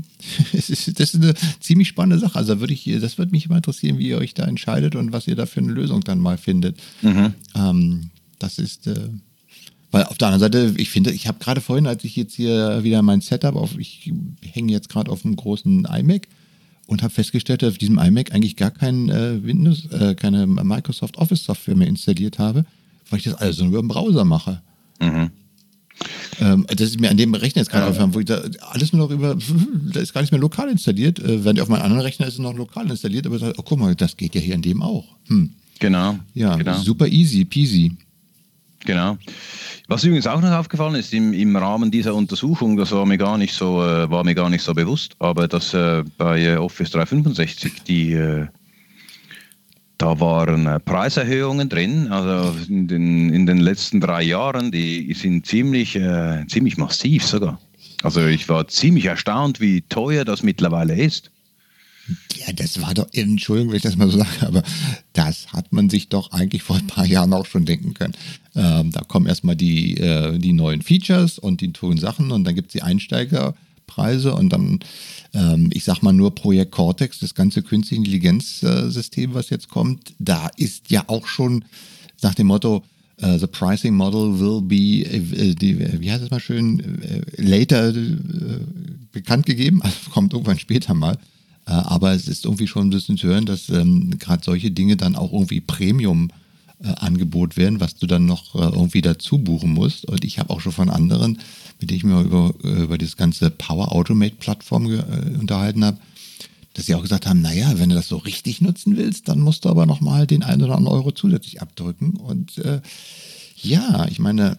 ist, 0.53 0.99
das 0.99 1.14
ist 1.14 1.22
eine 1.22 1.34
ziemlich 1.61 1.89
spannende 1.89 2.18
Sache. 2.18 2.37
Also 2.39 2.61
würde 2.61 2.72
ich, 2.72 2.84
das 3.01 3.18
würde 3.18 3.32
mich 3.32 3.47
immer 3.47 3.57
interessieren, 3.57 3.99
wie 3.99 4.09
ihr 4.09 4.18
euch 4.18 4.34
da 4.34 4.45
entscheidet 4.45 4.97
und 4.97 5.12
was 5.12 5.28
ihr 5.28 5.37
da 5.37 5.47
für 5.47 5.61
eine 5.61 5.72
Lösung 5.72 6.01
dann 6.03 6.18
mal 6.18 6.39
findet. 6.39 6.78
Mhm. 7.03 7.34
Ähm, 7.55 8.11
das 8.39 8.59
ist, 8.59 8.87
äh, 8.87 9.09
weil 9.91 10.05
auf 10.05 10.18
der 10.18 10.28
anderen 10.28 10.53
Seite, 10.53 10.74
ich 10.78 10.91
finde, 10.91 11.11
ich 11.12 11.26
habe 11.26 11.39
gerade 11.39 11.61
vorhin, 11.61 11.87
als 11.87 12.05
ich 12.05 12.16
jetzt 12.16 12.34
hier 12.34 12.82
wieder 12.82 13.03
mein 13.03 13.20
Setup 13.20 13.57
auf, 13.57 13.78
ich 13.78 14.12
hänge 14.43 14.72
jetzt 14.72 14.89
gerade 14.89 15.11
auf 15.11 15.24
einem 15.24 15.37
großen 15.37 15.87
iMac 15.91 16.28
und 16.87 17.03
habe 17.03 17.12
festgestellt, 17.12 17.62
dass 17.62 17.72
auf 17.72 17.78
diesem 17.78 17.99
iMac 17.99 18.32
eigentlich 18.32 18.57
gar 18.57 18.70
kein 18.70 19.11
äh, 19.11 19.43
Windows, 19.45 19.87
äh, 19.93 20.14
keine 20.14 20.47
Microsoft 20.47 21.18
Office 21.18 21.45
Software 21.45 21.76
mehr 21.76 21.89
installiert 21.89 22.39
habe, 22.39 22.64
weil 23.11 23.18
ich 23.18 23.24
das 23.24 23.34
alles 23.34 23.59
nur 23.59 23.68
über 23.68 23.80
den 23.80 23.89
Browser 23.89 24.24
mache. 24.24 24.62
Mhm. 25.01 25.30
Ähm, 26.40 26.66
das 26.68 26.88
ist 26.88 27.01
mir 27.01 27.11
an 27.11 27.16
dem 27.16 27.34
Rechner 27.34 27.62
jetzt 27.62 27.70
gerade 27.70 27.86
aufgefallen, 27.86 28.14
wo 28.14 28.20
ich 28.20 28.26
da 28.26 28.42
alles 28.70 28.92
nur 28.92 29.07
noch 29.07 29.14
über, 29.14 29.36
da 29.92 30.01
ist 30.01 30.12
gar 30.12 30.20
nicht 30.20 30.32
mehr 30.32 30.40
lokal 30.40 30.68
installiert. 30.68 31.18
Äh, 31.18 31.44
während 31.44 31.61
auf 31.61 31.68
meinem 31.68 31.82
anderen 31.82 32.03
Rechner 32.03 32.26
ist 32.26 32.34
es 32.34 32.38
noch 32.38 32.55
lokal 32.55 32.90
installiert, 32.90 33.26
aber 33.26 33.38
oh, 33.57 33.62
guck 33.62 33.78
mal, 33.78 33.94
das 33.94 34.16
geht 34.16 34.34
ja 34.34 34.40
hier 34.40 34.55
an 34.55 34.62
dem 34.62 34.82
auch. 34.82 35.16
Hm. 35.28 35.53
Genau. 35.78 36.18
Ja, 36.34 36.57
genau. 36.57 36.78
super 36.78 37.07
easy, 37.07 37.44
peasy. 37.44 37.97
Genau. 38.84 39.18
Was 39.88 40.05
übrigens 40.05 40.26
auch 40.26 40.40
noch 40.40 40.53
aufgefallen 40.53 40.94
ist 40.94 41.12
im, 41.12 41.32
im 41.32 41.57
Rahmen 41.57 41.90
dieser 41.90 42.14
Untersuchung, 42.14 42.76
das 42.76 42.92
war 42.92 43.05
mir 43.05 43.18
gar 43.18 43.36
nicht 43.36 43.53
so, 43.53 43.82
äh, 43.82 44.11
war 44.11 44.24
mir 44.24 44.34
gar 44.34 44.49
nicht 44.49 44.62
so 44.62 44.74
bewusst, 44.74 45.16
aber 45.18 45.49
dass 45.49 45.74
äh, 45.74 46.05
bei 46.16 46.40
äh, 46.40 46.57
Office 46.57 46.90
365 46.90 47.82
die 47.82 48.12
äh, 48.12 48.47
da 49.99 50.20
waren 50.20 50.66
äh, 50.66 50.78
Preiserhöhungen 50.80 51.68
drin, 51.68 52.09
also 52.09 52.55
in 52.68 52.86
den, 52.86 53.32
in 53.32 53.47
den 53.47 53.59
letzten 53.59 54.01
drei 54.01 54.22
Jahren, 54.22 54.70
die 54.70 55.12
sind 55.14 55.47
ziemlich, 55.47 55.97
äh, 55.97 56.44
ziemlich 56.49 56.76
massiv 56.76 57.24
sogar. 57.24 57.61
Also 58.03 58.26
ich 58.26 58.49
war 58.49 58.68
ziemlich 58.68 59.07
erstaunt, 59.07 59.61
wie 59.61 59.82
teuer 59.82 60.24
das 60.24 60.42
mittlerweile 60.42 60.94
ist. 60.94 61.30
Ja, 62.36 62.53
das 62.53 62.80
war 62.80 62.94
doch, 62.94 63.09
Entschuldigung, 63.12 63.70
wenn 63.70 63.78
ich 63.78 63.82
das 63.82 63.97
mal 63.97 64.09
so 64.09 64.18
sage, 64.18 64.47
aber 64.47 64.62
das 65.12 65.53
hat 65.53 65.72
man 65.72 65.90
sich 65.90 66.09
doch 66.09 66.30
eigentlich 66.30 66.62
vor 66.62 66.76
ein 66.76 66.86
paar 66.86 67.07
Jahren 67.07 67.32
auch 67.32 67.47
schon 67.47 67.64
denken 67.64 67.94
können. 67.94 68.14
Ähm, 68.55 68.92
da 68.92 69.01
kommen 69.01 69.26
erstmal 69.26 69.57
die, 69.57 69.97
äh, 69.97 70.38
die 70.38 70.53
neuen 70.53 70.82
Features 70.82 71.38
und 71.38 71.61
die 71.61 71.72
tollen 71.72 71.99
Sachen 71.99 72.30
und 72.30 72.44
dann 72.44 72.55
gibt 72.55 72.68
es 72.68 72.72
die 72.74 72.82
Einsteigerpreise 73.87 74.34
und 74.34 74.53
dann 74.53 74.80
ähm, 75.34 75.70
ich 75.72 75.84
sag 75.84 76.03
mal 76.03 76.12
nur 76.12 76.34
Projekt 76.34 76.72
Cortex, 76.72 77.18
das 77.18 77.34
ganze 77.34 77.62
künstliche 77.62 78.01
Intelligenzsystem, 78.01 79.34
was 79.34 79.51
jetzt 79.51 79.68
kommt, 79.68 80.14
da 80.18 80.49
ist 80.57 80.91
ja 80.91 81.05
auch 81.07 81.26
schon 81.26 81.64
nach 82.22 82.34
dem 82.34 82.49
Motto, 82.49 82.82
Uh, 83.22 83.39
the 83.39 83.47
pricing 83.47 83.95
model 83.95 84.39
will 84.39 84.61
be, 84.61 85.03
uh, 85.09 85.55
die, 85.55 85.78
wie 86.03 86.12
heißt 86.12 86.22
es 86.22 86.30
mal 86.30 86.39
schön, 86.39 87.01
uh, 87.03 87.22
later 87.39 87.91
bekannt 89.11 89.47
gegeben, 89.47 89.80
also 89.82 90.11
kommt 90.11 90.34
irgendwann 90.34 90.59
später 90.59 90.93
mal. 90.93 91.16
aber 91.64 92.12
es 92.12 92.28
ist 92.28 92.45
irgendwie 92.45 92.66
schon 92.66 92.89
ein 92.89 92.91
bisschen 92.91 93.16
zu 93.16 93.28
hören, 93.28 93.47
dass 93.47 93.70
ähm, 93.70 94.18
gerade 94.18 94.45
solche 94.45 94.70
Dinge 94.70 94.99
dann 94.99 95.16
auch 95.16 95.32
irgendwie 95.32 95.62
Premium 95.62 96.28
Angebot 96.83 97.57
werden, 97.57 97.81
was 97.81 97.97
du 97.97 98.07
dann 98.07 98.27
noch 98.27 98.55
irgendwie 98.55 99.03
dazu 99.03 99.39
buchen 99.39 99.72
musst. 99.72 100.05
Und 100.05 100.24
ich 100.24 100.39
habe 100.39 100.51
auch 100.51 100.61
schon 100.61 100.72
von 100.72 100.91
anderen 100.91 101.39
mit 101.81 101.91
denen 101.91 101.97
ich 101.97 102.05
mich 102.05 102.24
über, 102.24 102.55
über 102.62 102.99
das 102.99 103.16
ganze 103.16 103.51
Power 103.51 103.93
Automate 103.93 104.37
Plattform 104.37 104.87
äh, 104.87 105.03
unterhalten 105.39 105.85
habe, 105.85 105.99
dass 106.74 106.87
sie 106.87 106.95
auch 106.95 107.03
gesagt 107.03 107.27
haben, 107.27 107.43
naja, 107.43 107.72
wenn 107.77 107.89
du 107.89 107.95
das 107.95 108.09
so 108.09 108.16
richtig 108.16 108.61
nutzen 108.61 108.97
willst, 108.97 109.29
dann 109.29 109.41
musst 109.41 109.64
du 109.64 109.68
aber 109.68 109.87
nochmal 109.87 110.27
den 110.27 110.43
einen 110.43 110.62
oder 110.62 110.77
anderen 110.77 110.97
Euro 110.97 111.12
zusätzlich 111.12 111.62
abdrücken. 111.62 112.16
Und 112.16 112.59
äh, 112.59 112.81
ja, 113.57 114.07
ich 114.11 114.18
meine. 114.18 114.59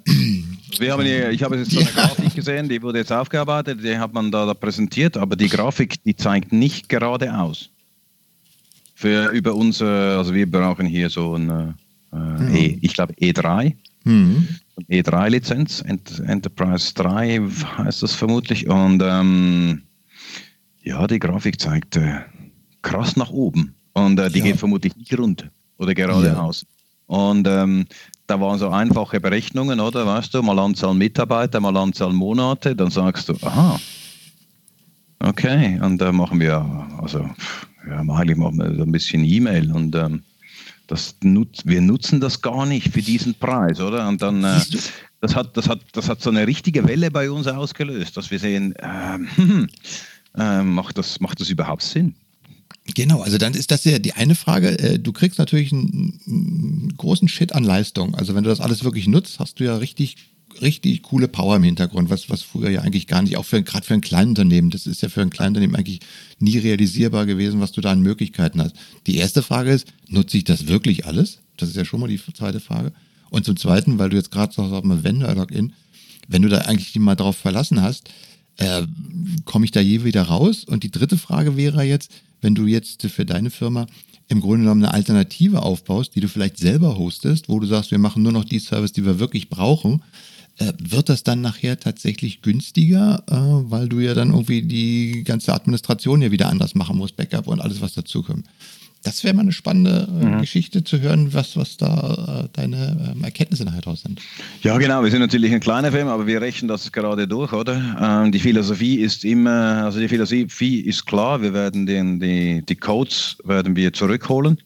Wir 0.79 0.93
haben 0.93 1.03
hier, 1.03 1.29
ich 1.31 1.43
habe 1.43 1.57
jetzt 1.57 1.71
so 1.71 1.79
eine 1.79 1.89
ja. 1.89 1.95
Grafik 1.95 2.35
gesehen, 2.35 2.69
die 2.69 2.81
wurde 2.81 2.99
jetzt 2.99 3.11
aufgearbeitet, 3.11 3.83
die 3.83 3.97
hat 3.97 4.13
man 4.13 4.31
da, 4.31 4.45
da, 4.45 4.53
präsentiert, 4.53 5.17
aber 5.17 5.35
die 5.35 5.47
Grafik, 5.47 6.03
die 6.03 6.15
zeigt 6.15 6.51
nicht 6.51 6.89
geradeaus. 6.89 7.69
Für 8.95 9.29
über 9.29 9.53
unser, 9.53 10.17
also 10.17 10.33
wir 10.33 10.49
brauchen 10.49 10.87
hier 10.87 11.09
so 11.09 11.35
ein, 11.35 11.49
äh, 11.49 11.73
mhm. 12.11 12.55
e, 12.55 12.79
ich 12.81 12.93
glaube 12.93 13.13
E3. 13.13 13.75
Mhm. 14.03 14.47
E3-Lizenz, 14.89 15.81
Enterprise 15.81 16.93
3 16.93 17.41
heißt 17.77 18.03
das 18.03 18.13
vermutlich. 18.13 18.69
Und 18.69 19.01
ähm, 19.03 19.81
ja, 20.83 21.05
die 21.07 21.19
Grafik 21.19 21.59
zeigt 21.59 21.97
äh, 21.97 22.19
krass 22.81 23.15
nach 23.17 23.31
oben. 23.31 23.75
Und 23.93 24.19
äh, 24.19 24.29
die 24.29 24.39
ja. 24.39 24.45
geht 24.45 24.57
vermutlich 24.57 24.95
nicht 24.95 25.17
rund 25.17 25.49
oder 25.77 25.93
geradeaus. 25.93 26.61
Ja. 26.61 26.67
Und 27.07 27.47
ähm, 27.47 27.85
da 28.27 28.39
waren 28.39 28.59
so 28.59 28.69
einfache 28.69 29.19
Berechnungen, 29.19 29.79
oder? 29.79 30.05
Weißt 30.05 30.33
du, 30.33 30.43
mal 30.43 30.59
Anzahl 30.59 30.93
Mitarbeiter, 30.93 31.59
mal 31.59 31.75
Anzahl 31.77 32.11
Monate, 32.11 32.75
dann 32.75 32.91
sagst 32.91 33.29
du, 33.29 33.33
aha, 33.41 33.79
okay, 35.19 35.79
und 35.81 35.99
da 35.99 36.09
äh, 36.09 36.11
machen 36.11 36.39
wir, 36.39 36.59
also, 37.01 37.29
ja, 37.87 37.99
eigentlich 37.99 38.37
machen 38.37 38.57
wir 38.57 38.75
so 38.75 38.83
ein 38.83 38.91
bisschen 38.91 39.23
E-Mail 39.23 39.71
und 39.71 39.95
ähm, 39.95 40.23
das 40.87 41.15
nut 41.21 41.61
wir 41.65 41.81
nutzen 41.81 42.19
das 42.19 42.41
gar 42.41 42.65
nicht 42.65 42.91
für 42.91 43.01
diesen 43.01 43.35
Preis, 43.35 43.79
oder? 43.79 44.07
Und 44.07 44.21
dann, 44.21 44.43
äh, 44.43 44.59
das, 45.21 45.35
hat, 45.35 45.55
das, 45.55 45.67
hat, 45.69 45.81
das 45.91 46.09
hat 46.09 46.21
so 46.21 46.29
eine 46.29 46.47
richtige 46.47 46.87
Welle 46.87 47.11
bei 47.11 47.29
uns 47.29 47.47
ausgelöst, 47.47 48.17
dass 48.17 48.31
wir 48.31 48.39
sehen, 48.39 48.73
äh, 48.75 49.19
äh, 50.37 50.63
macht, 50.63 50.97
das, 50.97 51.19
macht 51.19 51.39
das 51.39 51.49
überhaupt 51.49 51.83
Sinn? 51.83 52.15
Genau, 52.95 53.21
also 53.21 53.37
dann 53.37 53.53
ist 53.53 53.71
das 53.71 53.83
ja 53.83 53.99
die 53.99 54.13
eine 54.13 54.35
Frage. 54.35 54.79
Äh, 54.79 54.99
du 54.99 55.11
kriegst 55.11 55.39
natürlich 55.39 55.73
einen, 55.73 56.19
einen 56.25 56.93
großen 56.95 57.27
Shit 57.27 57.53
an 57.53 57.63
Leistung. 57.63 58.15
Also 58.15 58.33
wenn 58.33 58.43
du 58.43 58.49
das 58.49 58.61
alles 58.61 58.83
wirklich 58.83 59.07
nutzt, 59.07 59.39
hast 59.39 59.59
du 59.59 59.65
ja 59.65 59.75
richtig 59.75 60.15
richtig 60.61 61.03
coole 61.03 61.27
Power 61.27 61.55
im 61.55 61.63
Hintergrund, 61.63 62.09
was, 62.09 62.29
was 62.29 62.41
früher 62.41 62.69
ja 62.69 62.81
eigentlich 62.81 63.07
gar 63.07 63.21
nicht, 63.21 63.37
auch 63.37 63.45
für, 63.45 63.61
gerade 63.63 63.85
für 63.85 63.93
ein 63.93 64.01
Kleinunternehmen, 64.01 64.69
das 64.69 64.87
ist 64.87 65.01
ja 65.01 65.09
für 65.09 65.21
ein 65.21 65.29
Kleinunternehmen 65.29 65.75
eigentlich 65.75 65.99
nie 66.39 66.57
realisierbar 66.57 67.25
gewesen, 67.25 67.59
was 67.59 67.71
du 67.71 67.81
da 67.81 67.91
an 67.91 68.01
Möglichkeiten 68.01 68.61
hast. 68.61 68.75
Die 69.05 69.17
erste 69.17 69.43
Frage 69.43 69.71
ist, 69.71 69.87
nutze 70.07 70.37
ich 70.37 70.43
das 70.43 70.67
wirklich 70.67 71.05
alles? 71.05 71.39
Das 71.57 71.69
ist 71.69 71.75
ja 71.75 71.85
schon 71.85 71.99
mal 71.99 72.07
die 72.07 72.21
zweite 72.33 72.59
Frage. 72.59 72.93
Und 73.29 73.45
zum 73.45 73.57
Zweiten, 73.57 73.99
weil 73.99 74.09
du 74.09 74.15
jetzt 74.15 74.31
gerade 74.31 74.53
sagst, 74.53 74.85
mal 74.85 75.03
Vendor-Login, 75.03 75.73
wenn 76.27 76.41
du 76.41 76.49
da 76.49 76.59
eigentlich 76.59 76.95
mal 76.95 77.15
drauf 77.15 77.37
verlassen 77.37 77.81
hast, 77.81 78.09
äh, 78.57 78.83
komme 79.45 79.65
ich 79.65 79.71
da 79.71 79.79
je 79.79 80.03
wieder 80.03 80.23
raus? 80.23 80.63
Und 80.63 80.83
die 80.83 80.91
dritte 80.91 81.17
Frage 81.17 81.57
wäre 81.57 81.83
jetzt, 81.83 82.11
wenn 82.41 82.55
du 82.55 82.65
jetzt 82.65 83.01
für 83.07 83.25
deine 83.25 83.49
Firma 83.49 83.87
im 84.29 84.41
Grunde 84.41 84.63
genommen 84.63 84.83
eine 84.83 84.93
Alternative 84.93 85.63
aufbaust, 85.63 86.15
die 86.15 86.19
du 86.19 86.27
vielleicht 86.27 86.57
selber 86.57 86.97
hostest, 86.97 87.49
wo 87.49 87.59
du 87.59 87.67
sagst, 87.67 87.91
wir 87.91 87.97
machen 87.97 88.23
nur 88.23 88.31
noch 88.31 88.43
die 88.43 88.59
Service, 88.59 88.91
die 88.91 89.05
wir 89.05 89.19
wirklich 89.19 89.49
brauchen, 89.49 90.03
wird 90.79 91.09
das 91.09 91.23
dann 91.23 91.41
nachher 91.41 91.79
tatsächlich 91.79 92.41
günstiger, 92.41 93.23
äh, 93.29 93.35
weil 93.71 93.87
du 93.87 93.99
ja 93.99 94.13
dann 94.13 94.31
irgendwie 94.31 94.63
die 94.63 95.23
ganze 95.23 95.53
Administration 95.53 96.21
ja 96.21 96.31
wieder 96.31 96.49
anders 96.49 96.75
machen 96.75 96.97
musst, 96.97 97.15
Backup 97.15 97.47
und 97.47 97.61
alles, 97.61 97.81
was 97.81 97.93
dazukommt. 97.93 98.45
Das 99.03 99.23
wäre 99.23 99.35
mal 99.35 99.43
eine 99.43 99.51
spannende 99.51 100.07
äh, 100.09 100.25
mhm. 100.25 100.41
Geschichte 100.41 100.83
zu 100.83 100.99
hören, 100.99 101.33
was, 101.33 101.55
was 101.55 101.77
da 101.77 102.45
äh, 102.45 102.49
deine 102.53 103.13
ähm, 103.15 103.23
Erkenntnisse 103.23 103.63
nachher 103.63 103.81
draus 103.81 104.01
sind. 104.01 104.19
Ja, 104.63 104.77
genau. 104.79 105.03
Wir 105.03 105.11
sind 105.11 105.21
natürlich 105.21 105.53
ein 105.53 105.59
kleiner 105.59 105.91
Film, 105.91 106.07
aber 106.07 106.25
wir 106.25 106.41
rechnen 106.41 106.67
das 106.67 106.91
gerade 106.91 107.27
durch, 107.27 107.53
oder? 107.53 108.23
Ähm, 108.25 108.31
die 108.31 108.39
Philosophie 108.39 108.95
ist 108.95 109.23
immer, 109.23 109.83
also 109.85 109.99
die 109.99 110.07
Philosophie 110.07 110.79
ist 110.81 111.05
klar. 111.05 111.41
Wir 111.41 111.53
werden 111.53 111.85
den, 111.85 112.19
die, 112.19 112.63
die 112.67 112.75
Codes 112.75 113.37
werden 113.43 113.75
wir 113.75 113.93
zurückholen 113.93 114.57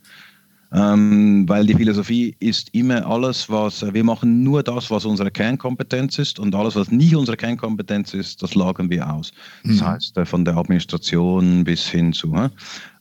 Ähm, 0.74 1.48
weil 1.50 1.66
die 1.66 1.74
Philosophie 1.74 2.36
ist 2.40 2.70
immer 2.74 3.06
alles, 3.06 3.50
was 3.50 3.86
wir 3.94 4.04
machen 4.06 4.42
nur 4.42 4.64
das, 4.64 4.90
was 4.90 5.04
unsere 5.04 5.30
Kernkompetenz 5.30 6.18
ist 6.18 6.40
und 6.40 6.56
alles, 6.56 6.76
was 6.76 6.92
nicht 6.92 7.14
unsere 7.14 7.36
Kernkompetenz 7.36 8.14
ist, 8.14 8.42
das 8.42 8.56
lagern 8.56 8.90
wir 8.90 9.12
aus. 9.12 9.32
Das 9.64 9.82
mhm. 9.82 9.88
heißt, 9.88 10.18
äh, 10.18 10.26
von 10.26 10.46
der 10.46 10.56
Administration 10.56 11.66
bis 11.66 11.88
hin 11.88 12.14
zu. 12.14 12.34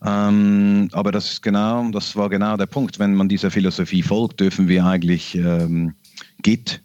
Ähm, 0.04 0.88
aber 0.92 1.12
das 1.12 1.32
ist 1.32 1.42
genau, 1.42 1.88
das 1.90 2.16
war 2.16 2.28
genau 2.28 2.56
der 2.56 2.66
Punkt. 2.66 2.98
Wenn 2.98 3.14
man 3.14 3.28
dieser 3.28 3.50
Philosophie 3.50 4.02
folgt, 4.02 4.40
dürfen 4.40 4.66
wir 4.66 4.84
eigentlich 4.84 5.36
ähm, 5.36 5.94
Git 6.42 6.82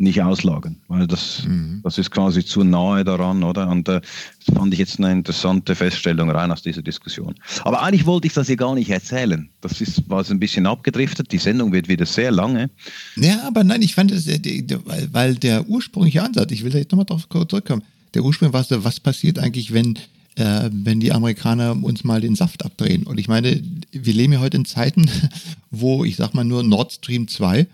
nicht 0.00 0.22
auslagern, 0.22 0.76
weil 0.86 1.08
das, 1.08 1.42
mhm. 1.44 1.80
das 1.82 1.98
ist 1.98 2.12
quasi 2.12 2.44
zu 2.44 2.62
nahe 2.62 3.02
daran, 3.02 3.42
oder? 3.42 3.68
Und 3.68 3.88
äh, 3.88 4.00
das 4.46 4.54
fand 4.54 4.72
ich 4.72 4.78
jetzt 4.78 4.98
eine 4.98 5.10
interessante 5.10 5.74
Feststellung 5.74 6.30
rein 6.30 6.52
aus 6.52 6.62
dieser 6.62 6.82
Diskussion. 6.82 7.34
Aber 7.64 7.82
eigentlich 7.82 8.06
wollte 8.06 8.28
ich 8.28 8.32
das 8.32 8.46
hier 8.46 8.56
gar 8.56 8.76
nicht 8.76 8.90
erzählen. 8.90 9.50
Das 9.60 9.80
ist, 9.80 10.08
war 10.08 10.24
ein 10.28 10.38
bisschen 10.38 10.66
abgedriftet. 10.66 11.32
Die 11.32 11.38
Sendung 11.38 11.72
wird 11.72 11.88
wieder 11.88 12.06
sehr 12.06 12.30
lange. 12.30 12.70
Ja, 13.16 13.42
aber 13.44 13.64
nein, 13.64 13.82
ich 13.82 13.96
fand 13.96 14.12
es, 14.12 14.28
äh, 14.28 14.62
weil 15.10 15.34
der 15.34 15.68
ursprüngliche 15.68 16.22
Ansatz, 16.22 16.52
ich 16.52 16.62
will 16.62 16.70
da 16.70 16.78
jetzt 16.78 16.92
nochmal 16.92 17.06
drauf 17.06 17.28
zurückkommen, 17.28 17.82
der 18.14 18.22
Ursprung 18.22 18.52
war 18.52 18.62
so, 18.62 18.84
was 18.84 19.00
passiert 19.00 19.40
eigentlich, 19.40 19.74
wenn 19.74 19.98
äh, 20.36 20.70
wenn 20.72 21.00
die 21.00 21.10
Amerikaner 21.10 21.76
uns 21.82 22.04
mal 22.04 22.20
den 22.20 22.36
Saft 22.36 22.64
abdrehen. 22.64 23.02
Und 23.02 23.18
ich 23.18 23.26
meine, 23.26 23.60
wir 23.90 24.14
leben 24.14 24.34
ja 24.34 24.38
heute 24.38 24.58
in 24.58 24.64
Zeiten, 24.64 25.10
wo 25.72 26.04
ich 26.04 26.14
sag 26.14 26.34
mal 26.34 26.44
nur 26.44 26.62
Nord 26.62 26.92
Stream 26.92 27.26
2 27.26 27.66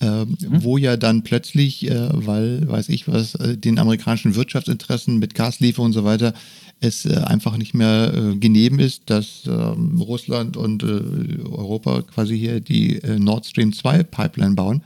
äh, 0.00 0.24
mhm. 0.24 0.36
wo 0.62 0.78
ja 0.78 0.96
dann 0.96 1.22
plötzlich, 1.22 1.90
äh, 1.90 2.08
weil, 2.12 2.68
weiß 2.68 2.88
ich 2.88 3.08
was, 3.08 3.34
äh, 3.34 3.56
den 3.56 3.78
amerikanischen 3.78 4.36
Wirtschaftsinteressen 4.36 5.18
mit 5.18 5.34
Gaslieferung 5.34 5.86
und 5.86 5.92
so 5.92 6.04
weiter, 6.04 6.34
es 6.80 7.04
äh, 7.04 7.16
einfach 7.16 7.56
nicht 7.56 7.74
mehr 7.74 8.12
äh, 8.14 8.36
genehm 8.36 8.78
ist, 8.78 9.02
dass 9.06 9.42
ähm, 9.46 10.00
Russland 10.00 10.56
und 10.56 10.84
Europa 10.84 12.02
quasi 12.02 12.38
hier 12.38 12.60
die 12.60 13.00
Nord 13.18 13.46
Stream 13.46 13.72
2 13.72 14.04
Pipeline 14.04 14.54
bauen, 14.54 14.82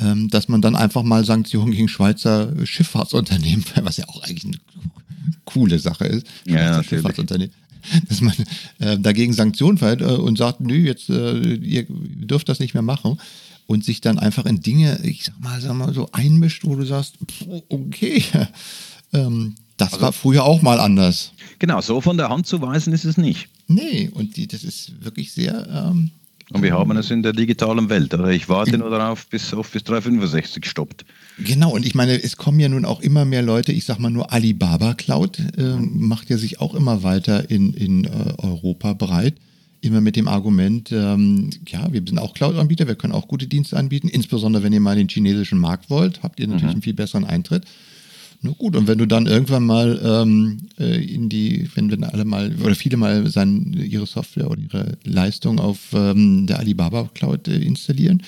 ähm, 0.00 0.28
dass 0.28 0.48
man 0.48 0.60
dann 0.60 0.74
einfach 0.74 1.04
mal 1.04 1.24
Sanktionen 1.24 1.70
gegen 1.70 1.88
Schweizer 1.88 2.52
Schifffahrtsunternehmen, 2.64 3.64
was 3.82 3.98
ja 3.98 4.08
auch 4.08 4.24
eigentlich 4.24 4.44
eine 4.44 4.58
coole 5.44 5.78
Sache 5.78 6.06
ist, 6.06 6.26
Schweizer 6.44 6.60
ja, 6.60 6.82
Schifffahrtsunternehmen, 6.82 7.54
dass 8.08 8.20
man 8.20 8.34
äh, 8.80 8.98
dagegen 8.98 9.32
Sanktionen 9.32 9.78
verhält 9.78 10.00
äh, 10.00 10.06
und 10.06 10.36
sagt, 10.36 10.60
nö, 10.60 10.74
jetzt 10.74 11.08
äh, 11.10 11.38
ihr 11.38 11.86
dürft 11.88 12.48
das 12.48 12.58
nicht 12.58 12.74
mehr 12.74 12.82
machen 12.82 13.18
und 13.68 13.84
sich 13.84 14.00
dann 14.00 14.18
einfach 14.18 14.46
in 14.46 14.62
Dinge, 14.62 14.98
ich 15.04 15.24
sag 15.24 15.38
mal, 15.40 15.60
sag 15.60 15.74
mal 15.74 15.92
so 15.92 16.08
einmischt, 16.12 16.64
wo 16.64 16.74
du 16.74 16.84
sagst, 16.84 17.18
okay, 17.68 18.24
ähm, 19.12 19.56
das 19.76 19.92
also, 19.92 20.06
war 20.06 20.12
früher 20.12 20.44
auch 20.44 20.62
mal 20.62 20.80
anders. 20.80 21.32
Genau, 21.58 21.80
so 21.82 22.00
von 22.00 22.16
der 22.16 22.30
Hand 22.30 22.46
zu 22.46 22.62
weisen 22.62 22.94
ist 22.94 23.04
es 23.04 23.18
nicht. 23.18 23.48
Nee, 23.68 24.08
und 24.12 24.38
die, 24.38 24.46
das 24.46 24.64
ist 24.64 25.04
wirklich 25.04 25.32
sehr. 25.32 25.68
Ähm, 25.70 26.10
und 26.50 26.62
wir 26.62 26.72
haben 26.72 26.96
es 26.96 27.10
in 27.10 27.22
der 27.22 27.34
digitalen 27.34 27.90
Welt, 27.90 28.14
oder? 28.14 28.30
Ich 28.30 28.48
warte 28.48 28.78
nur 28.78 28.88
darauf, 28.88 29.26
bis 29.26 29.52
Office 29.52 29.84
365 29.84 30.64
stoppt. 30.64 31.04
Genau, 31.36 31.70
und 31.74 31.84
ich 31.84 31.94
meine, 31.94 32.20
es 32.22 32.38
kommen 32.38 32.58
ja 32.58 32.70
nun 32.70 32.86
auch 32.86 33.00
immer 33.00 33.26
mehr 33.26 33.42
Leute, 33.42 33.72
ich 33.72 33.84
sag 33.84 33.98
mal 33.98 34.08
nur 34.08 34.32
Alibaba 34.32 34.94
Cloud, 34.94 35.40
äh, 35.58 35.76
macht 35.76 36.30
ja 36.30 36.38
sich 36.38 36.58
auch 36.58 36.74
immer 36.74 37.02
weiter 37.02 37.50
in, 37.50 37.74
in 37.74 38.04
äh, 38.04 38.32
Europa 38.38 38.94
breit 38.94 39.34
immer 39.80 40.00
mit 40.00 40.16
dem 40.16 40.28
Argument, 40.28 40.90
ähm, 40.92 41.50
ja, 41.68 41.92
wir 41.92 42.02
sind 42.06 42.18
auch 42.18 42.34
Cloud-Anbieter, 42.34 42.88
wir 42.88 42.96
können 42.96 43.12
auch 43.12 43.28
gute 43.28 43.46
Dienste 43.46 43.76
anbieten, 43.76 44.08
insbesondere 44.08 44.62
wenn 44.62 44.72
ihr 44.72 44.80
mal 44.80 44.96
den 44.96 45.08
chinesischen 45.08 45.58
Markt 45.58 45.90
wollt, 45.90 46.22
habt 46.22 46.40
ihr 46.40 46.46
natürlich 46.46 46.64
mhm. 46.64 46.70
einen 46.70 46.82
viel 46.82 46.94
besseren 46.94 47.24
Eintritt. 47.24 47.64
Na 48.40 48.52
gut, 48.56 48.76
und 48.76 48.86
wenn 48.86 48.98
du 48.98 49.06
dann 49.06 49.26
irgendwann 49.26 49.64
mal 49.64 50.00
ähm, 50.02 50.68
äh, 50.78 51.04
in 51.04 51.28
die, 51.28 51.68
wenn 51.74 51.90
wir 51.90 52.12
alle 52.12 52.24
mal, 52.24 52.54
oder 52.62 52.76
viele 52.76 52.96
mal 52.96 53.26
sein, 53.28 53.72
ihre 53.72 54.06
Software 54.06 54.48
oder 54.48 54.60
ihre 54.60 54.98
Leistung 55.02 55.58
auf 55.58 55.78
ähm, 55.92 56.46
der 56.46 56.60
Alibaba 56.60 57.10
Cloud 57.14 57.48
äh, 57.48 57.58
installieren, 57.58 58.22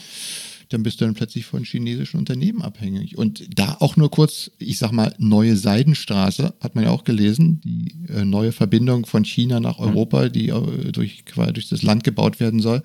dann 0.71 0.85
bist 0.85 1.01
du 1.01 1.05
dann 1.05 1.14
plötzlich 1.14 1.47
von 1.47 1.64
chinesischen 1.64 2.16
Unternehmen 2.18 2.62
abhängig. 2.62 3.18
Und 3.18 3.59
da 3.59 3.77
auch 3.81 3.97
nur 3.97 4.11
kurz, 4.11 4.53
ich 4.59 4.79
sag 4.79 4.93
mal, 4.93 5.12
neue 5.18 5.57
Seidenstraße, 5.57 6.55
hat 6.61 6.75
man 6.77 6.85
ja 6.85 6.91
auch 6.91 7.03
gelesen, 7.03 7.61
die 7.64 7.93
äh, 8.09 8.25
neue 8.25 8.53
Verbindung 8.53 9.05
von 9.05 9.25
China 9.25 9.59
nach 9.59 9.79
mhm. 9.79 9.87
Europa, 9.87 10.29
die 10.29 10.49
äh, 10.49 10.93
durch, 10.93 11.25
durch 11.53 11.68
das 11.68 11.83
Land 11.83 12.05
gebaut 12.05 12.39
werden 12.39 12.61
soll. 12.61 12.83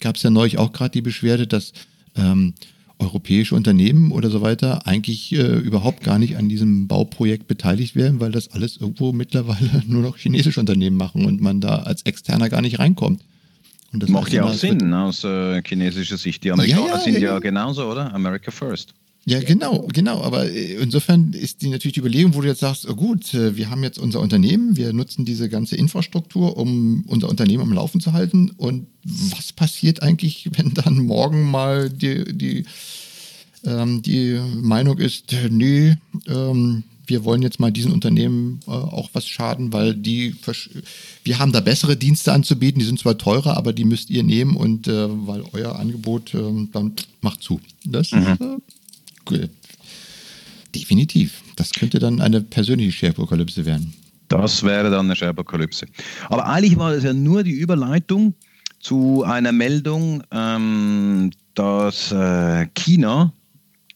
Gab 0.00 0.16
es 0.16 0.22
ja 0.22 0.30
neulich 0.30 0.56
auch 0.58 0.72
gerade 0.72 0.92
die 0.92 1.02
Beschwerde, 1.02 1.46
dass 1.46 1.72
ähm, 2.16 2.54
europäische 2.98 3.54
Unternehmen 3.54 4.12
oder 4.12 4.30
so 4.30 4.40
weiter 4.40 4.86
eigentlich 4.86 5.32
äh, 5.32 5.58
überhaupt 5.58 6.02
gar 6.02 6.18
nicht 6.18 6.38
an 6.38 6.48
diesem 6.48 6.88
Bauprojekt 6.88 7.46
beteiligt 7.46 7.94
werden, 7.96 8.18
weil 8.20 8.32
das 8.32 8.48
alles 8.48 8.78
irgendwo 8.78 9.12
mittlerweile 9.12 9.82
nur 9.86 10.00
noch 10.00 10.16
chinesische 10.16 10.60
Unternehmen 10.60 10.96
machen 10.96 11.26
und 11.26 11.42
man 11.42 11.60
da 11.60 11.80
als 11.80 12.02
Externer 12.02 12.48
gar 12.48 12.62
nicht 12.62 12.78
reinkommt. 12.78 13.22
Macht 13.92 14.32
ja 14.32 14.44
auch 14.44 14.52
Sinn 14.52 14.92
aus 14.92 15.24
äh, 15.24 15.62
chinesischer 15.62 16.16
Sicht. 16.16 16.44
Die 16.44 16.52
Amerikaner 16.52 16.86
ja, 16.86 16.94
ja, 16.94 17.00
sind 17.00 17.14
ja, 17.14 17.20
ja, 17.20 17.38
genauso, 17.38 17.90
oder? 17.90 18.12
America 18.12 18.50
first. 18.50 18.94
Ja, 19.28 19.40
genau, 19.40 19.88
genau. 19.92 20.22
Aber 20.22 20.48
äh, 20.48 20.74
insofern 20.74 21.32
ist 21.32 21.60
die 21.62 21.68
natürlich 21.68 21.94
die 21.94 22.00
Überlegung, 22.00 22.34
wo 22.34 22.42
du 22.42 22.46
jetzt 22.46 22.60
sagst, 22.60 22.88
oh 22.88 22.94
gut, 22.94 23.34
äh, 23.34 23.56
wir 23.56 23.70
haben 23.70 23.82
jetzt 23.82 23.98
unser 23.98 24.20
Unternehmen, 24.20 24.76
wir 24.76 24.92
nutzen 24.92 25.24
diese 25.24 25.48
ganze 25.48 25.76
Infrastruktur, 25.76 26.56
um 26.56 27.02
unser 27.08 27.28
Unternehmen 27.28 27.64
am 27.64 27.72
Laufen 27.72 28.00
zu 28.00 28.12
halten. 28.12 28.50
Und 28.56 28.86
was 29.02 29.52
passiert 29.52 30.00
eigentlich, 30.00 30.48
wenn 30.56 30.74
dann 30.74 30.98
morgen 30.98 31.42
mal 31.50 31.90
die, 31.90 32.24
die, 32.36 32.66
ähm, 33.64 34.00
die 34.00 34.40
Meinung 34.54 34.98
ist, 34.98 35.34
nee, 35.50 35.96
ähm, 36.28 36.84
wir 37.06 37.24
wollen 37.24 37.42
jetzt 37.42 37.60
mal 37.60 37.72
diesen 37.72 37.92
Unternehmen 37.92 38.60
äh, 38.66 38.70
auch 38.70 39.10
was 39.12 39.26
schaden, 39.26 39.72
weil 39.72 39.94
die, 39.94 40.34
wir 41.24 41.38
haben 41.38 41.52
da 41.52 41.60
bessere 41.60 41.96
Dienste 41.96 42.32
anzubieten, 42.32 42.78
die 42.78 42.84
sind 42.84 42.98
zwar 42.98 43.18
teurer, 43.18 43.56
aber 43.56 43.72
die 43.72 43.84
müsst 43.84 44.10
ihr 44.10 44.22
nehmen 44.22 44.56
und 44.56 44.88
äh, 44.88 45.08
weil 45.26 45.44
euer 45.52 45.76
Angebot 45.78 46.34
äh, 46.34 46.68
dann 46.72 46.92
macht 47.20 47.42
zu. 47.42 47.60
Das 47.84 48.12
mhm. 48.12 48.60
ist 49.30 49.38
äh, 49.38 49.48
definitiv. 50.74 51.42
Das 51.56 51.70
könnte 51.70 51.98
dann 51.98 52.20
eine 52.20 52.40
persönliche 52.40 52.92
Shareapokalypse 52.92 53.64
werden. 53.64 53.94
Das 54.28 54.62
wäre 54.62 54.90
dann 54.90 55.06
eine 55.06 55.16
Shareapokalypse. 55.16 55.86
Aber 56.28 56.46
eigentlich 56.46 56.76
war 56.76 56.92
das 56.92 57.04
ja 57.04 57.12
nur 57.12 57.42
die 57.42 57.52
Überleitung 57.52 58.34
zu 58.80 59.22
einer 59.24 59.52
Meldung, 59.52 60.22
ähm, 60.30 61.30
dass 61.54 62.12
äh, 62.12 62.66
China 62.74 63.32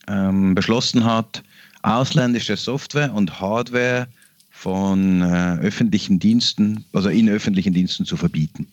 ähm, 0.08 0.54
beschlossen 0.54 1.04
hat, 1.04 1.42
ausländische 1.83 2.57
Software 2.57 3.12
und 3.14 3.41
Hardware 3.41 4.09
von 4.51 5.22
äh, 5.22 5.57
öffentlichen 5.59 6.18
Diensten, 6.18 6.85
also 6.93 7.09
in 7.09 7.28
öffentlichen 7.28 7.72
Diensten 7.72 8.05
zu 8.05 8.16
verbieten. 8.16 8.66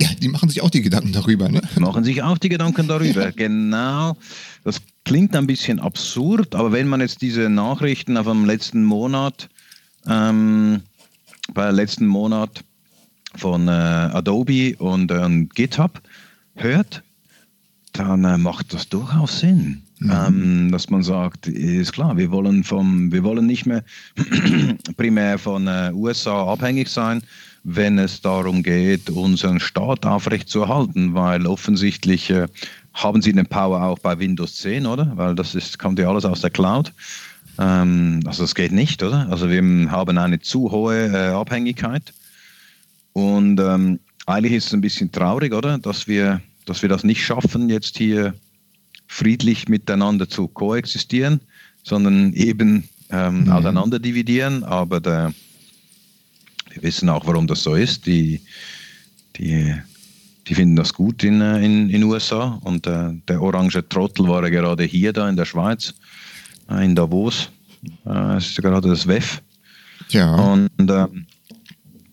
Ja, 0.00 0.08
die 0.20 0.28
machen 0.28 0.48
sich 0.48 0.60
auch 0.62 0.70
die 0.70 0.82
Gedanken 0.82 1.12
darüber, 1.12 1.48
ne? 1.48 1.62
Machen 1.78 2.02
sich 2.02 2.22
auch 2.22 2.38
die 2.38 2.48
Gedanken 2.48 2.88
darüber, 2.88 3.30
genau. 3.36 4.16
Das 4.64 4.80
klingt 5.04 5.36
ein 5.36 5.46
bisschen 5.46 5.78
absurd, 5.78 6.56
aber 6.56 6.72
wenn 6.72 6.88
man 6.88 7.00
jetzt 7.00 7.22
diese 7.22 7.48
Nachrichten 7.48 8.16
auf 8.16 8.26
dem 8.26 8.44
letzten 8.44 8.82
Monat, 8.82 9.48
ähm, 10.08 10.82
bei 11.54 11.70
letzten 11.70 12.06
Monat 12.06 12.64
von 13.36 13.68
äh, 13.68 13.70
Adobe 13.70 14.74
und 14.78 15.10
äh, 15.10 15.44
GitHub 15.54 16.00
hört, 16.56 17.02
dann 17.92 18.24
äh, 18.24 18.38
macht 18.38 18.72
das 18.74 18.88
durchaus 18.88 19.40
Sinn. 19.40 19.82
Mhm. 20.02 20.10
Ähm, 20.10 20.72
dass 20.72 20.90
man 20.90 21.02
sagt, 21.02 21.46
ist 21.46 21.92
klar, 21.92 22.16
wir 22.16 22.30
wollen 22.32 22.64
vom, 22.64 23.12
wir 23.12 23.22
wollen 23.22 23.46
nicht 23.46 23.66
mehr 23.66 23.84
primär 24.96 25.38
von 25.38 25.68
äh, 25.68 25.92
USA 25.94 26.52
abhängig 26.52 26.88
sein, 26.88 27.22
wenn 27.62 27.98
es 27.98 28.20
darum 28.20 28.64
geht, 28.64 29.10
unseren 29.10 29.60
Staat 29.60 30.04
aufrechtzuerhalten, 30.04 31.14
weil 31.14 31.46
offensichtlich 31.46 32.30
äh, 32.30 32.48
haben 32.94 33.22
sie 33.22 33.32
den 33.32 33.46
Power 33.46 33.80
auch 33.82 33.98
bei 34.00 34.18
Windows 34.18 34.56
10, 34.56 34.86
oder? 34.86 35.12
Weil 35.14 35.36
das 35.36 35.54
ist, 35.54 35.78
kommt 35.78 36.00
ja 36.00 36.08
alles 36.08 36.24
aus 36.24 36.40
der 36.40 36.50
Cloud. 36.50 36.92
Ähm, 37.58 38.20
also 38.26 38.42
das 38.42 38.56
geht 38.56 38.72
nicht, 38.72 39.02
oder? 39.04 39.28
Also 39.30 39.48
wir 39.48 39.62
haben 39.90 40.18
eine 40.18 40.40
zu 40.40 40.70
hohe 40.72 41.12
äh, 41.12 41.28
Abhängigkeit. 41.28 42.12
Und 43.12 43.60
ähm, 43.60 44.00
eigentlich 44.26 44.54
ist 44.54 44.66
es 44.66 44.74
ein 44.74 44.80
bisschen 44.80 45.12
traurig, 45.12 45.52
oder? 45.52 45.78
Dass 45.78 46.08
wir, 46.08 46.40
dass 46.66 46.82
wir 46.82 46.88
das 46.88 47.04
nicht 47.04 47.24
schaffen, 47.24 47.68
jetzt 47.68 47.96
hier 47.96 48.34
friedlich 49.12 49.68
miteinander 49.68 50.26
zu 50.26 50.48
koexistieren, 50.48 51.40
sondern 51.82 52.32
eben 52.32 52.88
ähm, 53.10 53.44
mhm. 53.44 53.52
auseinander 53.52 53.98
dividieren. 53.98 54.64
Aber 54.64 55.00
der, 55.00 55.34
wir 56.70 56.82
wissen 56.82 57.10
auch, 57.10 57.26
warum 57.26 57.46
das 57.46 57.62
so 57.62 57.74
ist. 57.74 58.06
Die, 58.06 58.40
die, 59.36 59.74
die 60.46 60.54
finden 60.54 60.76
das 60.76 60.94
gut 60.94 61.22
in 61.24 61.40
den 61.40 61.62
in, 61.62 61.90
in 61.90 62.04
USA. 62.04 62.58
Und 62.64 62.86
äh, 62.86 63.12
der 63.28 63.42
orange 63.42 63.86
Trottel 63.86 64.26
war 64.28 64.42
ja 64.44 64.48
gerade 64.48 64.84
hier 64.84 65.12
da 65.12 65.28
in 65.28 65.36
der 65.36 65.44
Schweiz, 65.44 65.92
äh, 66.70 66.82
in 66.82 66.94
Davos. 66.94 67.50
Äh, 68.06 68.36
es 68.36 68.46
ist 68.46 68.56
ja 68.56 68.62
gerade 68.62 68.88
das 68.88 69.06
WEF. 69.06 69.42
Ja. 70.08 70.34
Und 70.34 70.90
äh, 70.90 71.06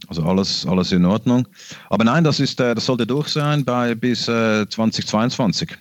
also 0.09 0.23
alles, 0.23 0.65
alles 0.65 0.91
in 0.91 1.05
Ordnung. 1.05 1.47
Aber 1.89 2.03
nein, 2.03 2.25
das, 2.25 2.41
ist, 2.41 2.59
äh, 2.59 2.75
das 2.75 2.85
sollte 2.85 3.07
durch 3.07 3.29
sein 3.29 3.63
bei, 3.63 3.95
bis 3.95 4.25
2022. 4.25 5.77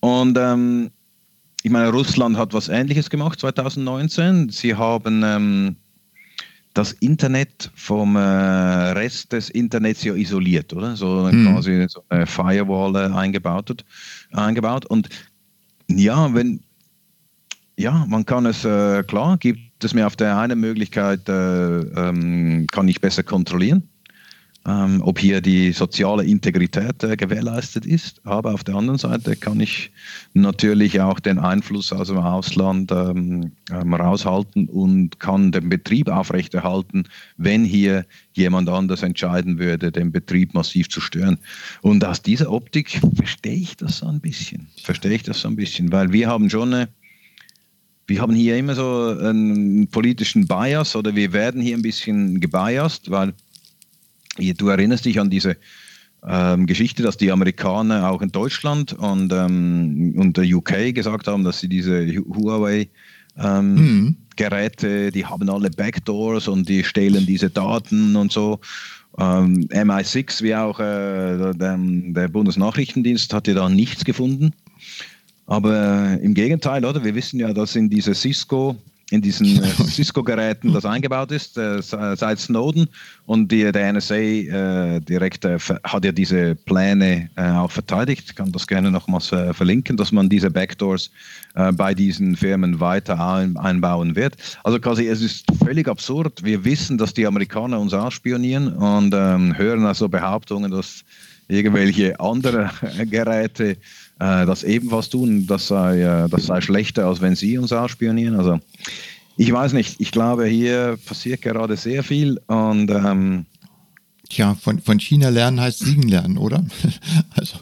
Und 0.00 0.38
ähm, 0.38 0.90
ich 1.62 1.70
meine, 1.70 1.90
Russland 1.90 2.36
hat 2.36 2.54
was 2.54 2.68
Ähnliches 2.68 3.10
gemacht 3.10 3.38
2019. 3.40 4.48
Sie 4.48 4.74
haben 4.74 5.22
ähm, 5.22 5.76
das 6.72 6.92
Internet 6.94 7.70
vom 7.74 8.16
äh, 8.16 8.20
Rest 8.20 9.32
des 9.32 9.50
Internets 9.50 10.02
ja 10.02 10.14
isoliert, 10.14 10.72
oder? 10.72 10.96
So 10.96 11.28
mhm. 11.30 11.46
quasi 11.52 11.86
so 11.88 12.02
eine 12.08 12.26
Firewall 12.26 12.96
äh, 12.96 13.14
eingebaut, 13.14 13.84
eingebaut. 14.32 14.86
Und 14.86 15.10
ja, 15.88 16.32
wenn, 16.32 16.60
ja, 17.76 18.06
man 18.08 18.24
kann 18.24 18.46
es, 18.46 18.64
äh, 18.64 19.02
klar, 19.02 19.36
gibt 19.36 19.84
es 19.84 19.92
mir 19.92 20.06
auf 20.06 20.16
der 20.16 20.38
einen 20.38 20.60
Möglichkeit, 20.60 21.28
äh, 21.28 21.80
ähm, 21.80 22.66
kann 22.70 22.88
ich 22.88 23.00
besser 23.00 23.22
kontrollieren 23.22 23.89
ähm, 24.66 25.00
ob 25.02 25.18
hier 25.18 25.40
die 25.40 25.72
soziale 25.72 26.24
Integrität 26.24 27.02
äh, 27.02 27.16
gewährleistet 27.16 27.86
ist. 27.86 28.20
Aber 28.26 28.52
auf 28.52 28.62
der 28.62 28.74
anderen 28.74 28.98
Seite 28.98 29.34
kann 29.36 29.58
ich 29.60 29.90
natürlich 30.34 31.00
auch 31.00 31.18
den 31.18 31.38
Einfluss 31.38 31.92
aus 31.92 32.08
dem 32.08 32.18
Ausland 32.18 32.92
ähm, 32.92 33.52
ähm, 33.70 33.94
raushalten 33.94 34.68
und 34.68 35.18
kann 35.18 35.50
den 35.52 35.70
Betrieb 35.70 36.08
aufrechterhalten, 36.08 37.04
wenn 37.38 37.64
hier 37.64 38.04
jemand 38.32 38.68
anders 38.68 39.02
entscheiden 39.02 39.58
würde, 39.58 39.90
den 39.90 40.12
Betrieb 40.12 40.52
massiv 40.52 40.90
zu 40.90 41.00
stören. 41.00 41.38
Und 41.80 42.04
aus 42.04 42.20
dieser 42.20 42.52
Optik 42.52 43.00
verstehe 43.14 43.54
ich 43.54 43.76
das 43.78 43.98
so 43.98 44.06
ein 44.06 44.20
bisschen. 44.20 44.68
Verstehe 44.82 45.12
ich 45.12 45.22
das 45.22 45.40
so 45.40 45.48
ein 45.48 45.56
bisschen, 45.56 45.90
weil 45.90 46.12
wir 46.12 46.28
haben 46.28 46.50
schon 46.50 46.74
eine 46.74 46.88
wir 48.06 48.20
haben 48.20 48.34
hier 48.34 48.56
immer 48.56 48.74
so 48.74 49.16
einen 49.20 49.86
politischen 49.86 50.48
Bias 50.48 50.96
oder 50.96 51.14
wir 51.14 51.32
werden 51.32 51.62
hier 51.62 51.76
ein 51.76 51.82
bisschen 51.82 52.40
gebiased, 52.40 53.08
weil 53.08 53.34
Du 54.36 54.68
erinnerst 54.68 55.04
dich 55.04 55.20
an 55.20 55.30
diese 55.30 55.56
ähm, 56.26 56.66
Geschichte, 56.66 57.02
dass 57.02 57.16
die 57.16 57.32
Amerikaner 57.32 58.10
auch 58.10 58.22
in 58.22 58.30
Deutschland 58.30 58.92
und, 58.92 59.32
ähm, 59.32 60.14
und 60.16 60.36
der 60.36 60.44
UK 60.44 60.94
gesagt 60.94 61.26
haben, 61.26 61.44
dass 61.44 61.60
sie 61.60 61.68
diese 61.68 62.06
Huawei 62.06 62.88
ähm, 63.38 63.74
mhm. 63.74 64.16
Geräte, 64.36 65.10
die 65.10 65.24
haben 65.24 65.48
alle 65.48 65.70
Backdoors 65.70 66.48
und 66.48 66.68
die 66.68 66.84
stehlen 66.84 67.26
diese 67.26 67.50
Daten 67.50 68.16
und 68.16 68.32
so. 68.32 68.60
Ähm, 69.18 69.66
MI6 69.68 70.42
wie 70.42 70.54
auch 70.54 70.78
äh, 70.78 71.52
der, 71.54 71.78
der, 71.78 72.28
Bundesnachrichtendienst 72.28 73.32
hat 73.34 73.48
ja 73.48 73.54
da 73.54 73.68
nichts 73.68 74.04
gefunden. 74.04 74.52
Aber 75.46 75.74
äh, 75.74 76.24
im 76.24 76.34
Gegenteil, 76.34 76.84
oder? 76.84 77.02
Wir 77.02 77.14
wissen 77.14 77.40
ja, 77.40 77.52
dass 77.52 77.74
in 77.74 77.90
diese 77.90 78.14
Cisco 78.14 78.76
in 79.10 79.20
diesen 79.20 79.62
äh, 79.62 79.68
Cisco-Geräten 79.84 80.72
das 80.72 80.84
eingebaut 80.84 81.32
ist, 81.32 81.58
äh, 81.58 81.82
seit 81.82 82.38
Snowden. 82.38 82.88
Und 83.26 83.50
die, 83.50 83.70
der 83.70 83.92
NSA-Direktor 83.92 85.50
äh, 85.52 85.58
hat 85.84 86.04
ja 86.04 86.12
diese 86.12 86.54
Pläne 86.54 87.28
äh, 87.36 87.50
auch 87.50 87.70
verteidigt. 87.70 88.24
Ich 88.30 88.36
kann 88.36 88.52
das 88.52 88.66
gerne 88.66 88.90
nochmals 88.90 89.32
äh, 89.32 89.52
verlinken, 89.52 89.96
dass 89.96 90.12
man 90.12 90.28
diese 90.28 90.50
Backdoors 90.50 91.10
äh, 91.54 91.72
bei 91.72 91.92
diesen 91.92 92.36
Firmen 92.36 92.78
weiter 92.80 93.18
ein, 93.20 93.56
einbauen 93.56 94.14
wird. 94.14 94.36
Also 94.62 94.78
quasi, 94.78 95.08
es 95.08 95.20
ist 95.20 95.44
völlig 95.62 95.88
absurd. 95.88 96.44
Wir 96.44 96.64
wissen, 96.64 96.96
dass 96.96 97.12
die 97.12 97.26
Amerikaner 97.26 97.80
uns 97.80 97.92
ausspionieren 97.92 98.72
und 98.74 99.12
ähm, 99.14 99.56
hören 99.58 99.84
also 99.84 100.08
Behauptungen, 100.08 100.70
dass 100.70 101.04
irgendwelche 101.48 102.18
andere 102.20 102.70
Geräte 103.10 103.76
äh, 104.20 104.46
das 104.46 104.62
ebenfalls 104.62 105.08
tun, 105.08 105.46
das 105.46 105.66
sei, 105.66 106.02
äh, 106.02 106.28
das 106.28 106.46
sei 106.46 106.60
schlechter, 106.60 107.06
als 107.06 107.20
wenn 107.20 107.34
sie 107.34 107.58
uns 107.58 107.72
ausspionieren. 107.72 108.36
Also 108.36 108.60
ich 109.36 109.52
weiß 109.52 109.72
nicht, 109.72 109.96
ich 109.98 110.12
glaube, 110.12 110.46
hier 110.46 110.98
passiert 111.06 111.42
gerade 111.42 111.76
sehr 111.76 112.04
viel 112.04 112.40
und 112.46 112.90
ähm, 112.90 113.46
Tja, 114.28 114.54
von, 114.54 114.78
von 114.78 115.00
China 115.00 115.28
lernen 115.28 115.60
heißt 115.60 115.80
siegen 115.80 116.08
lernen, 116.08 116.38
oder? 116.38 116.64
also, 117.30 117.58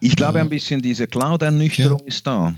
ich 0.00 0.16
glaube, 0.16 0.38
äh, 0.38 0.40
ein 0.40 0.48
bisschen 0.48 0.82
diese 0.82 1.06
Cloud-Ernüchterung 1.06 2.00
ja. 2.00 2.06
ist 2.06 2.26
da. 2.26 2.54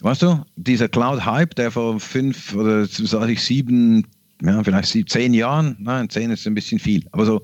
Weißt 0.00 0.22
du, 0.22 0.44
dieser 0.56 0.88
Cloud-Hype, 0.88 1.54
der 1.54 1.70
vor 1.70 2.00
fünf 2.00 2.54
oder 2.54 2.86
sage 2.86 3.32
ich 3.32 3.42
sieben, 3.42 4.06
ja, 4.42 4.64
vielleicht 4.64 4.88
sieben, 4.88 5.08
zehn 5.08 5.34
Jahren, 5.34 5.76
nein, 5.78 6.08
zehn 6.08 6.30
ist 6.30 6.46
ein 6.46 6.54
bisschen 6.54 6.80
viel, 6.80 7.04
aber 7.12 7.24
so 7.24 7.42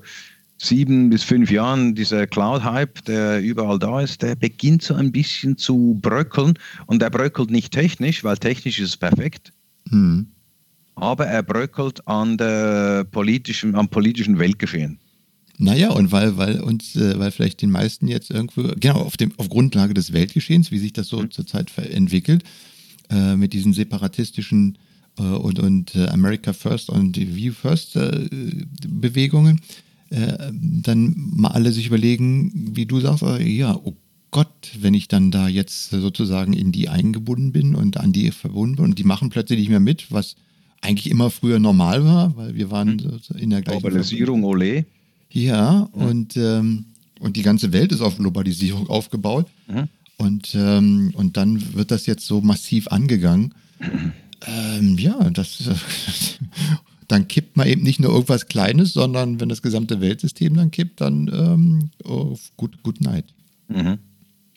sieben 0.57 1.09
bis 1.09 1.23
fünf 1.23 1.51
Jahren, 1.51 1.95
dieser 1.95 2.27
Cloud-Hype, 2.27 3.03
der 3.05 3.41
überall 3.41 3.79
da 3.79 4.01
ist, 4.01 4.21
der 4.21 4.35
beginnt 4.35 4.83
so 4.83 4.93
ein 4.93 5.11
bisschen 5.11 5.57
zu 5.57 5.99
bröckeln. 6.01 6.53
Und 6.85 7.01
er 7.01 7.09
bröckelt 7.09 7.51
nicht 7.51 7.73
technisch, 7.73 8.23
weil 8.23 8.37
technisch 8.37 8.79
ist 8.79 8.89
es 8.89 8.97
perfekt. 8.97 9.51
Mhm. 9.89 10.27
Aber 10.95 11.27
er 11.27 11.43
bröckelt 11.43 12.07
an 12.07 12.37
der 12.37 13.03
politischen, 13.03 13.75
am 13.75 13.89
politischen 13.89 14.39
Weltgeschehen. 14.39 14.99
Naja, 15.57 15.91
und 15.91 16.11
weil, 16.11 16.37
weil 16.37 16.59
uns, 16.61 16.95
äh, 16.95 17.17
weil 17.17 17.31
vielleicht 17.31 17.61
den 17.61 17.71
meisten 17.71 18.07
jetzt 18.07 18.29
irgendwo, 18.29 18.63
genau, 18.79 18.99
auf, 18.99 19.17
dem, 19.17 19.31
auf 19.37 19.49
Grundlage 19.49 19.93
des 19.93 20.11
Weltgeschehens, 20.11 20.71
wie 20.71 20.79
sich 20.79 20.93
das 20.93 21.07
so 21.07 21.21
mhm. 21.21 21.31
zurzeit 21.31 21.71
entwickelt, 21.77 22.43
äh, 23.09 23.35
mit 23.35 23.53
diesen 23.53 23.73
separatistischen 23.73 24.77
äh, 25.17 25.21
und, 25.21 25.59
und 25.59 25.95
äh, 25.95 26.07
America 26.07 26.53
First 26.53 26.89
und 26.89 27.17
View 27.17 27.53
First 27.53 27.95
äh, 27.95 28.27
Bewegungen, 28.87 29.61
äh, 30.15 30.51
dann 30.51 31.13
mal 31.17 31.49
alle 31.49 31.71
sich 31.73 31.87
überlegen, 31.87 32.51
wie 32.73 32.85
du 32.85 33.01
sagst, 33.01 33.23
äh, 33.23 33.43
ja, 33.43 33.75
oh 33.75 33.95
Gott, 34.31 34.71
wenn 34.79 34.93
ich 34.93 35.07
dann 35.07 35.29
da 35.29 35.47
jetzt 35.47 35.89
sozusagen 35.89 36.53
in 36.53 36.71
die 36.71 36.89
eingebunden 36.89 37.51
bin 37.51 37.75
und 37.75 37.97
an 37.97 38.13
die 38.13 38.31
verbunden 38.31 38.77
bin 38.77 38.85
und 38.85 38.99
die 38.99 39.03
machen 39.03 39.29
plötzlich 39.29 39.59
nicht 39.59 39.69
mehr 39.69 39.79
mit, 39.79 40.11
was 40.11 40.35
eigentlich 40.81 41.09
immer 41.09 41.29
früher 41.29 41.59
normal 41.59 42.05
war, 42.05 42.35
weil 42.37 42.55
wir 42.55 42.71
waren 42.71 42.99
hm. 42.99 43.19
in 43.37 43.49
der 43.49 43.61
gleichen 43.61 43.81
Globalisierung, 43.81 44.43
ole. 44.43 44.85
Ja, 45.31 45.89
mhm. 45.93 46.01
und, 46.01 46.37
ähm, 46.37 46.85
und 47.19 47.35
die 47.35 47.41
ganze 47.41 47.73
Welt 47.73 47.91
ist 47.91 48.01
auf 48.01 48.17
Globalisierung 48.17 48.87
aufgebaut. 48.87 49.47
Mhm. 49.67 49.89
Und, 50.17 50.55
ähm, 50.55 51.11
und 51.15 51.35
dann 51.35 51.73
wird 51.73 51.91
das 51.91 52.05
jetzt 52.05 52.25
so 52.25 52.39
massiv 52.39 52.87
angegangen. 52.87 53.53
Mhm. 53.79 54.13
Ähm, 54.47 54.99
ja, 54.99 55.17
das, 55.31 55.69
dann 57.07 57.27
kippt 57.27 57.57
man 57.57 57.67
eben 57.67 57.83
nicht 57.83 57.99
nur 57.99 58.11
irgendwas 58.11 58.47
Kleines, 58.47 58.93
sondern 58.93 59.39
wenn 59.39 59.49
das 59.49 59.61
gesamte 59.61 60.01
Weltsystem 60.01 60.55
dann 60.55 60.71
kippt, 60.71 61.01
dann 61.01 61.29
ähm, 61.33 61.89
oh, 62.03 62.37
gut, 62.57 62.81
good 62.83 63.01
night. 63.01 63.25
Mhm. 63.67 63.99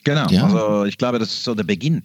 Genau, 0.03 0.29
ja. 0.29 0.45
also 0.45 0.85
ich 0.85 0.97
glaube, 0.97 1.19
das 1.19 1.29
ist 1.29 1.43
so 1.43 1.53
der 1.55 1.63
Beginn. 1.63 2.03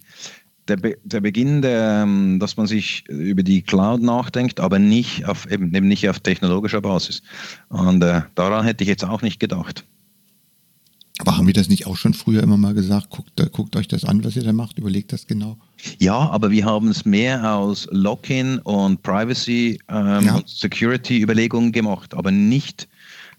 Der, 0.68 0.76
Be 0.76 0.96
der 1.04 1.20
Beginn, 1.20 1.62
der, 1.62 2.02
ähm, 2.02 2.38
dass 2.40 2.56
man 2.56 2.66
sich 2.66 3.06
über 3.08 3.42
die 3.42 3.62
Cloud 3.62 4.00
nachdenkt, 4.00 4.60
aber 4.60 4.78
nicht 4.78 5.26
auf, 5.26 5.50
eben, 5.50 5.74
eben 5.74 5.88
nicht 5.88 6.08
auf 6.08 6.20
technologischer 6.20 6.80
Basis. 6.80 7.22
Und 7.68 8.02
äh, 8.02 8.22
daran 8.34 8.64
hätte 8.64 8.82
ich 8.82 8.88
jetzt 8.88 9.04
auch 9.04 9.22
nicht 9.22 9.40
gedacht. 9.40 9.84
Aber 11.18 11.36
haben 11.36 11.46
wir 11.46 11.54
das 11.54 11.68
nicht 11.68 11.86
auch 11.86 11.96
schon 11.96 12.14
früher 12.14 12.42
immer 12.42 12.56
mal 12.56 12.74
gesagt? 12.74 13.10
Guckt, 13.10 13.38
äh, 13.40 13.48
guckt 13.50 13.76
euch 13.76 13.88
das 13.88 14.04
an, 14.04 14.24
was 14.24 14.36
ihr 14.36 14.42
da 14.42 14.52
macht, 14.52 14.78
überlegt 14.78 15.12
das 15.12 15.26
genau. 15.26 15.58
Ja, 15.98 16.30
aber 16.30 16.50
wir 16.50 16.64
haben 16.64 16.88
es 16.88 17.04
mehr 17.04 17.54
aus 17.54 17.88
Lock-in 17.90 18.58
und 18.60 19.02
Privacy 19.02 19.78
ähm, 19.88 20.24
ja. 20.24 20.40
Security-Überlegungen 20.46 21.72
gemacht, 21.72 22.14
aber 22.14 22.30
nicht, 22.30 22.88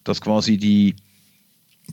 dass 0.03 0.21
quasi 0.21 0.57
die, 0.57 0.95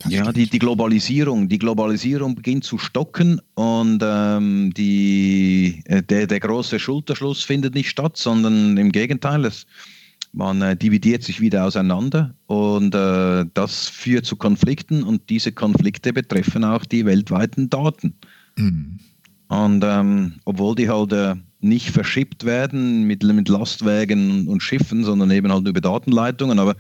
ja, 0.09 0.33
die, 0.33 0.47
die 0.47 0.59
Globalisierung, 0.59 1.49
die 1.49 1.59
Globalisierung 1.59 2.35
beginnt 2.35 2.65
zu 2.65 2.79
stocken 2.79 3.41
und 3.55 4.01
ähm, 4.03 4.73
die, 4.75 5.83
äh, 5.87 6.03
der, 6.03 6.27
der 6.27 6.41
große 6.41 6.79
Schulterschluss 6.79 7.43
findet 7.43 7.75
nicht 7.75 7.89
statt, 7.89 8.17
sondern 8.17 8.77
im 8.77 8.93
Gegenteil, 8.93 9.45
es, 9.45 9.67
man 10.33 10.63
äh, 10.63 10.77
dividiert 10.77 11.23
sich 11.23 11.41
wieder 11.41 11.65
auseinander 11.65 12.35
und 12.47 12.95
äh, 12.95 13.45
das 13.55 13.89
führt 13.89 14.27
zu 14.27 14.37
Konflikten 14.37 15.03
und 15.03 15.29
diese 15.29 15.53
Konflikte 15.53 16.13
betreffen 16.13 16.65
auch 16.65 16.85
die 16.85 17.05
weltweiten 17.05 17.69
Daten. 17.69 18.15
Mhm. 18.57 18.99
Und 19.53 19.85
ähm, 19.85 20.37
obwohl 20.47 20.75
die 20.75 20.89
halt 20.89 21.13
äh, 21.13 21.35
nicht 21.61 21.91
verschippt 21.91 22.45
werden 22.45 23.03
mit, 23.03 23.23
mit 23.23 23.51
Lastwagen 23.51 24.49
und 24.49 24.63
Schiffen, 24.63 25.05
sondern 25.05 25.31
eben 25.31 25.53
halt 25.53 25.69
über 25.69 25.83
Datenleitungen, 25.83 26.59
aber 26.59 26.75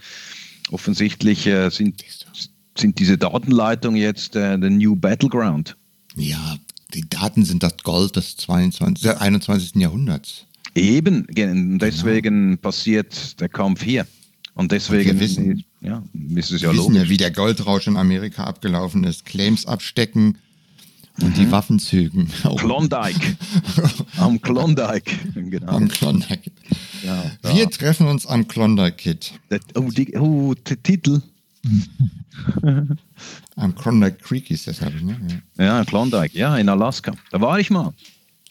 offensichtlich 0.70 1.46
äh, 1.46 1.68
sind, 1.68 2.02
sind 2.74 2.98
diese 2.98 3.18
Datenleitungen 3.18 4.00
jetzt 4.00 4.36
äh, 4.36 4.58
der 4.58 4.70
New 4.70 4.96
Battleground. 4.96 5.76
Ja, 6.16 6.56
die 6.94 7.04
Daten 7.10 7.44
sind 7.44 7.62
das 7.62 7.76
Gold 7.82 8.16
des 8.16 8.38
22, 8.38 9.18
21. 9.18 9.74
Jahrhunderts. 9.74 10.46
Eben, 10.74 11.26
deswegen 11.78 12.52
genau. 12.52 12.56
passiert 12.56 13.38
der 13.38 13.50
Kampf 13.50 13.82
hier. 13.82 14.06
Und 14.54 14.72
deswegen 14.72 15.10
Und 15.10 15.20
wissen, 15.20 15.64
ja, 15.82 16.02
ist 16.36 16.50
es 16.50 16.62
ja 16.62 16.72
wir 16.72 16.78
wissen 16.78 16.94
ja, 16.94 17.06
wie 17.10 17.18
der 17.18 17.32
Goldrausch 17.32 17.86
in 17.86 17.98
Amerika 17.98 18.44
abgelaufen 18.44 19.04
ist. 19.04 19.26
Claims 19.26 19.66
abstecken 19.66 20.38
und 21.20 21.28
mhm. 21.28 21.34
die 21.34 21.50
Waffen 21.50 21.78
zügen. 21.78 22.28
Klondike. 22.56 23.36
am 24.16 24.40
Klondike. 24.40 25.12
Genau. 25.34 25.72
Am 25.72 25.88
Klondike. 25.88 26.50
Ja, 27.02 27.24
wir 27.42 27.68
treffen 27.70 28.06
uns 28.06 28.26
am 28.26 28.48
Klondike 28.48 28.96
Kid. 28.96 29.32
Oh, 29.74 29.90
die, 29.90 30.16
oh 30.16 30.54
Titel. 30.54 31.20
am 33.56 33.74
Klondike 33.74 34.18
Creek 34.18 34.50
ist 34.50 34.66
das, 34.66 34.80
habe 34.80 34.96
ich, 34.96 35.02
ne? 35.02 35.42
Ja. 35.58 35.64
ja, 35.64 35.84
Klondike, 35.84 36.36
ja, 36.36 36.56
in 36.56 36.68
Alaska. 36.68 37.12
Da 37.30 37.40
war 37.40 37.60
ich 37.60 37.70
mal. 37.70 37.92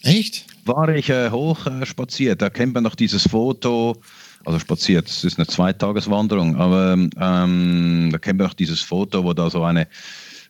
Echt? 0.02 0.46
War 0.64 0.88
ich 0.88 1.10
äh, 1.10 1.30
hoch 1.30 1.66
äh, 1.66 1.84
spaziert. 1.86 2.42
Da 2.42 2.50
kennt 2.50 2.74
man 2.74 2.84
noch 2.84 2.94
dieses 2.94 3.28
Foto, 3.28 4.00
also 4.44 4.58
spaziert, 4.58 5.08
es 5.08 5.24
ist 5.24 5.38
eine 5.38 5.46
Zweitageswanderung, 5.46 6.56
aber 6.56 6.94
ähm, 6.94 8.08
da 8.10 8.18
kennt 8.18 8.38
man 8.38 8.48
noch 8.48 8.54
dieses 8.54 8.80
Foto, 8.80 9.24
wo 9.24 9.32
da 9.32 9.50
so 9.50 9.62
eine 9.62 9.86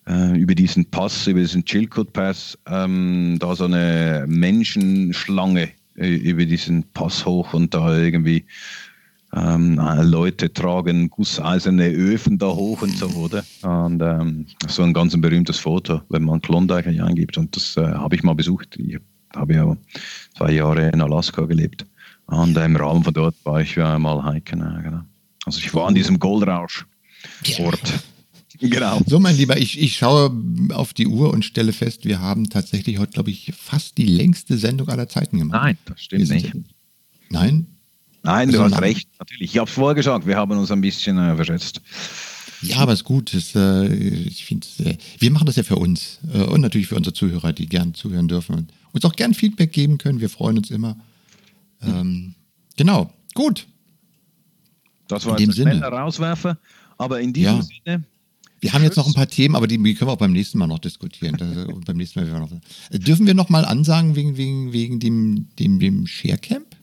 äh, 0.08 0.38
über 0.38 0.54
diesen 0.54 0.84
Pass, 0.86 1.26
über 1.26 1.40
diesen 1.40 1.64
Chilcoot 1.64 2.12
Pass, 2.12 2.58
ähm, 2.66 3.36
da 3.38 3.54
so 3.54 3.64
eine 3.64 4.24
Menschenschlange 4.28 5.70
äh, 5.96 6.14
über 6.14 6.44
diesen 6.44 6.84
Pass 6.92 7.24
hoch 7.24 7.54
und 7.54 7.74
da 7.74 7.96
irgendwie 7.96 8.44
ähm, 9.34 9.80
Leute 10.02 10.52
tragen 10.52 11.08
gusseiserne 11.08 11.88
Öfen 11.88 12.38
da 12.38 12.48
hoch 12.48 12.82
und 12.82 12.96
so, 12.96 13.06
oder? 13.08 13.42
Und 13.62 14.02
ähm, 14.02 14.46
so 14.68 14.82
ein 14.82 14.92
ganz 14.92 15.18
berühmtes 15.18 15.58
Foto, 15.58 16.02
wenn 16.10 16.24
man 16.24 16.42
Klondike 16.42 16.90
eingibt. 17.02 17.38
Und 17.38 17.56
das 17.56 17.76
äh, 17.76 17.80
habe 17.82 18.14
ich 18.14 18.22
mal 18.22 18.34
besucht. 18.34 18.76
Ich 18.76 18.98
habe 19.34 19.54
ja 19.54 19.76
zwei 20.36 20.52
Jahre 20.52 20.90
in 20.90 21.00
Alaska 21.00 21.46
gelebt. 21.46 21.86
Und 22.26 22.56
äh, 22.56 22.64
im 22.64 22.76
Rahmen 22.76 23.04
von 23.04 23.14
dort 23.14 23.34
war 23.44 23.60
ich 23.62 23.74
ja 23.74 23.98
mal 23.98 24.34
hiken. 24.34 24.60
Äh, 24.60 24.82
genau. 24.82 25.00
Also 25.46 25.58
ich 25.60 25.72
war 25.74 25.88
an 25.88 25.94
diesem 25.94 26.18
Goldrausch-Ort. 26.18 28.04
Genau. 28.62 29.00
So, 29.06 29.18
mein 29.18 29.36
Lieber, 29.36 29.56
ich, 29.56 29.80
ich 29.80 29.96
schaue 29.96 30.30
auf 30.72 30.94
die 30.94 31.08
Uhr 31.08 31.32
und 31.32 31.44
stelle 31.44 31.72
fest, 31.72 32.04
wir 32.04 32.20
haben 32.20 32.48
tatsächlich 32.48 32.98
heute, 32.98 33.12
glaube 33.12 33.30
ich, 33.30 33.52
fast 33.56 33.98
die 33.98 34.06
längste 34.06 34.56
Sendung 34.56 34.88
aller 34.88 35.08
Zeiten 35.08 35.38
gemacht. 35.38 35.60
Nein, 35.60 35.78
das 35.84 36.00
stimmt 36.00 36.28
nicht. 36.28 36.52
Nein? 37.28 37.66
Nein, 38.22 38.52
du 38.52 38.60
hast 38.62 38.80
recht, 38.80 39.08
natürlich. 39.18 39.50
Ich 39.50 39.58
habe 39.58 39.68
es 39.68 39.74
vorher 39.74 39.96
gesagt, 39.96 40.26
wir 40.26 40.36
haben 40.36 40.56
uns 40.56 40.70
ein 40.70 40.80
bisschen 40.80 41.18
äh, 41.18 41.34
verschätzt. 41.34 41.80
Ja, 42.62 42.76
aber 42.76 42.92
es 42.92 43.00
ist 43.00 43.04
gut. 43.04 43.34
Das, 43.34 43.56
äh, 43.56 43.92
ich 43.92 44.44
finde, 44.44 44.66
äh, 44.78 44.96
wir 45.18 45.32
machen 45.32 45.46
das 45.46 45.56
ja 45.56 45.64
für 45.64 45.76
uns 45.76 46.20
äh, 46.32 46.42
und 46.42 46.60
natürlich 46.60 46.86
für 46.86 46.94
unsere 46.94 47.12
Zuhörer, 47.12 47.52
die 47.52 47.66
gern 47.66 47.94
zuhören 47.94 48.28
dürfen 48.28 48.54
und 48.54 48.72
uns 48.92 49.04
auch 49.04 49.16
gern 49.16 49.34
Feedback 49.34 49.72
geben 49.72 49.98
können. 49.98 50.20
Wir 50.20 50.30
freuen 50.30 50.58
uns 50.58 50.70
immer. 50.70 50.96
Ähm, 51.82 52.36
genau, 52.76 53.12
gut. 53.34 53.66
Das 55.08 55.26
war 55.26 55.36
in 55.36 55.46
dem 55.46 55.52
Sinne. 55.52 55.80
Rauswerfer, 55.82 56.58
aber 56.96 57.20
in 57.20 57.32
diesem 57.32 57.56
ja. 57.56 57.62
Sinne. 57.62 58.04
Wir 58.62 58.72
haben 58.72 58.84
jetzt 58.84 58.96
noch 58.96 59.08
ein 59.08 59.12
paar 59.12 59.26
Themen, 59.26 59.56
aber 59.56 59.66
die, 59.66 59.76
die 59.76 59.94
können 59.94 60.08
wir 60.08 60.12
auch 60.12 60.18
beim 60.18 60.32
nächsten 60.32 60.56
Mal 60.56 60.68
noch 60.68 60.78
diskutieren. 60.78 61.36
Das, 61.36 61.48
beim 61.84 61.96
nächsten 61.96 62.20
Mal 62.20 62.30
wir 62.30 62.38
noch, 62.38 62.50
dürfen 62.92 63.26
wir 63.26 63.34
noch 63.34 63.48
mal 63.48 63.64
ansagen 63.64 64.14
wegen, 64.14 64.36
wegen, 64.36 64.72
wegen 64.72 65.00
dem, 65.00 65.48
dem, 65.58 65.80
dem 65.80 66.06
Sharecamp? 66.06 66.76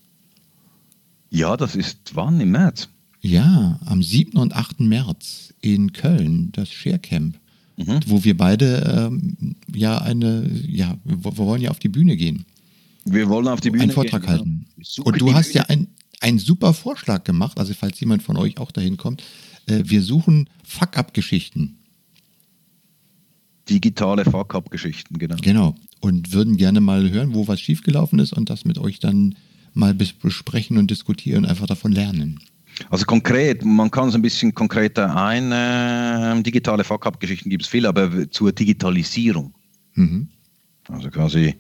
Ja, 1.30 1.56
das 1.56 1.78
ist 1.78 2.12
wann 2.16 2.42
im 2.42 2.52
März? 2.52 2.90
Ja, 3.22 3.80
am 3.86 4.04
7. 4.04 4.38
und 4.38 4.54
8. 4.58 4.82
März 4.82 5.54
in 5.62 5.94
Köln, 5.94 6.52
das 6.52 6.70
Sharecamp, 6.70 7.40
mhm. 7.78 8.00
wo 8.08 8.26
wir 8.26 8.36
beide 8.36 9.10
ähm, 9.10 9.56
ja 9.74 10.00
eine, 10.00 10.50
ja, 10.68 10.98
wir 11.06 11.38
wollen 11.38 11.62
ja 11.62 11.72
auf 11.72 11.80
die 11.80 11.90
Bühne 11.90 12.18
gehen. 12.18 12.46
Wir 13.06 13.30
wollen 13.30 13.48
auf 13.48 13.62
die 13.62 13.70
Bühne 13.70 13.84
einen 13.84 13.92
Vortrag 13.94 14.24
gehen, 14.24 14.32
halten. 14.32 14.66
Ja. 14.78 15.04
Und 15.06 15.22
du 15.22 15.34
hast 15.34 15.54
ja 15.54 15.64
ein, 15.70 15.88
einen 16.20 16.40
super 16.40 16.74
Vorschlag 16.74 17.24
gemacht, 17.24 17.58
also 17.58 17.74
falls 17.74 17.98
jemand 18.02 18.22
von 18.22 18.36
euch 18.36 18.58
auch 18.58 18.72
dahin 18.72 18.98
kommt, 18.98 19.24
äh, 19.70 19.90
wir 19.90 20.02
suchen 20.02 20.50
Fuck-up-Geschichten. 20.64 21.78
Digitale 23.70 24.26
Fuck-up-Geschichten, 24.26 25.18
genau. 25.20 25.36
Genau. 25.42 25.76
Und 26.02 26.34
würden 26.34 26.58
gerne 26.58 26.82
mal 26.82 27.10
hören, 27.10 27.34
wo 27.34 27.48
was 27.48 27.62
schiefgelaufen 27.62 28.20
ist 28.20 28.34
und 28.34 28.50
das 28.50 28.66
mit 28.66 28.78
euch 28.80 29.00
dann 29.00 29.36
mal 29.74 29.94
besprechen 29.94 30.78
und 30.78 30.90
diskutieren 30.90 31.44
und 31.44 31.50
einfach 31.50 31.68
davon 31.68 31.92
lernen. 31.92 32.40
Also 32.90 33.06
konkret, 33.06 33.64
man 33.66 33.92
kann 33.92 34.10
es 34.10 34.16
ein 34.16 34.22
bisschen 34.22 34.54
konkreter 34.54 35.16
ein. 35.16 35.52
Äh, 35.52 36.42
digitale 36.44 36.84
Fuck-up-Geschichten 36.84 37.50
gibt 37.50 37.64
es 37.64 37.70
viel, 37.70 37.86
aber 37.86 38.30
zur 38.32 38.52
Digitalisierung. 38.52 39.54
Mhm. 39.96 40.30
Also 40.90 41.10
quasi, 41.10 41.56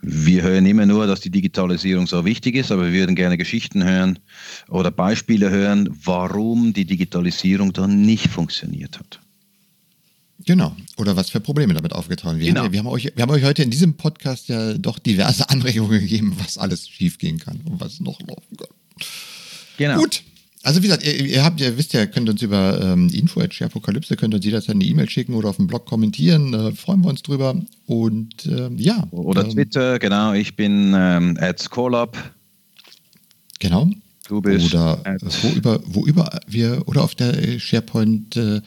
wir 0.00 0.42
hören 0.42 0.66
immer 0.66 0.86
nur, 0.86 1.06
dass 1.06 1.20
die 1.20 1.30
Digitalisierung 1.30 2.06
so 2.06 2.24
wichtig 2.24 2.54
ist, 2.54 2.70
aber 2.70 2.86
wir 2.86 2.92
würden 2.92 3.16
gerne 3.16 3.36
Geschichten 3.36 3.84
hören 3.84 4.18
oder 4.68 4.90
Beispiele 4.90 5.50
hören, 5.50 5.88
warum 6.04 6.72
die 6.72 6.84
Digitalisierung 6.84 7.72
dann 7.72 8.02
nicht 8.02 8.28
funktioniert 8.28 8.98
hat. 8.98 9.20
Genau. 10.44 10.76
Oder 10.96 11.16
was 11.16 11.30
für 11.30 11.40
Probleme 11.40 11.74
damit 11.74 11.92
aufgetragen 11.92 12.38
werden. 12.40 12.54
Genau. 12.54 12.72
Wir, 12.72 12.78
haben 12.80 12.86
euch, 12.86 13.12
wir 13.14 13.22
haben 13.22 13.30
euch 13.30 13.44
heute 13.44 13.62
in 13.62 13.70
diesem 13.70 13.94
Podcast 13.94 14.48
ja 14.48 14.74
doch 14.74 14.98
diverse 14.98 15.48
Anregungen 15.50 16.00
gegeben, 16.00 16.36
was 16.38 16.58
alles 16.58 16.88
schiefgehen 16.88 17.38
kann 17.38 17.60
und 17.64 17.80
was 17.80 18.00
noch 18.00 18.20
laufen 18.20 18.56
kann. 18.56 18.68
Genau. 19.78 19.98
Gut. 19.98 20.22
Also 20.64 20.80
wie 20.80 20.86
gesagt, 20.86 21.04
ihr, 21.04 21.26
ihr 21.26 21.44
habt, 21.44 21.60
ihr 21.60 21.76
wisst 21.76 21.92
ja, 21.92 22.06
könnt 22.06 22.28
uns 22.28 22.40
über 22.40 22.80
ähm, 22.80 23.08
info.sharepokalypse, 23.08 24.16
könnt 24.16 24.34
uns 24.34 24.44
jederzeit 24.44 24.76
eine 24.76 24.84
E-Mail 24.84 25.10
schicken 25.10 25.34
oder 25.34 25.48
auf 25.48 25.56
dem 25.56 25.66
Blog 25.66 25.86
kommentieren. 25.86 26.54
Äh, 26.54 26.72
freuen 26.72 27.02
wir 27.02 27.08
uns 27.08 27.22
drüber. 27.22 27.60
Und 27.86 28.46
äh, 28.46 28.70
ja. 28.76 29.04
Oder 29.10 29.44
ähm, 29.44 29.50
Twitter, 29.50 29.98
genau. 29.98 30.34
Ich 30.34 30.54
bin 30.54 30.92
ähm, 30.96 31.36
at 31.40 31.68
Colab. 31.70 32.16
Genau. 33.58 33.90
Du 34.28 34.40
bist. 34.40 34.72
Oder 34.72 35.02
wo 35.42 35.48
über, 35.48 35.80
wo 35.84 36.06
über 36.06 36.40
wir, 36.46 36.86
oder 36.86 37.02
auf 37.02 37.16
der 37.16 37.36
äh, 37.42 37.58
SharePoint 37.58 38.36
äh, 38.36 38.60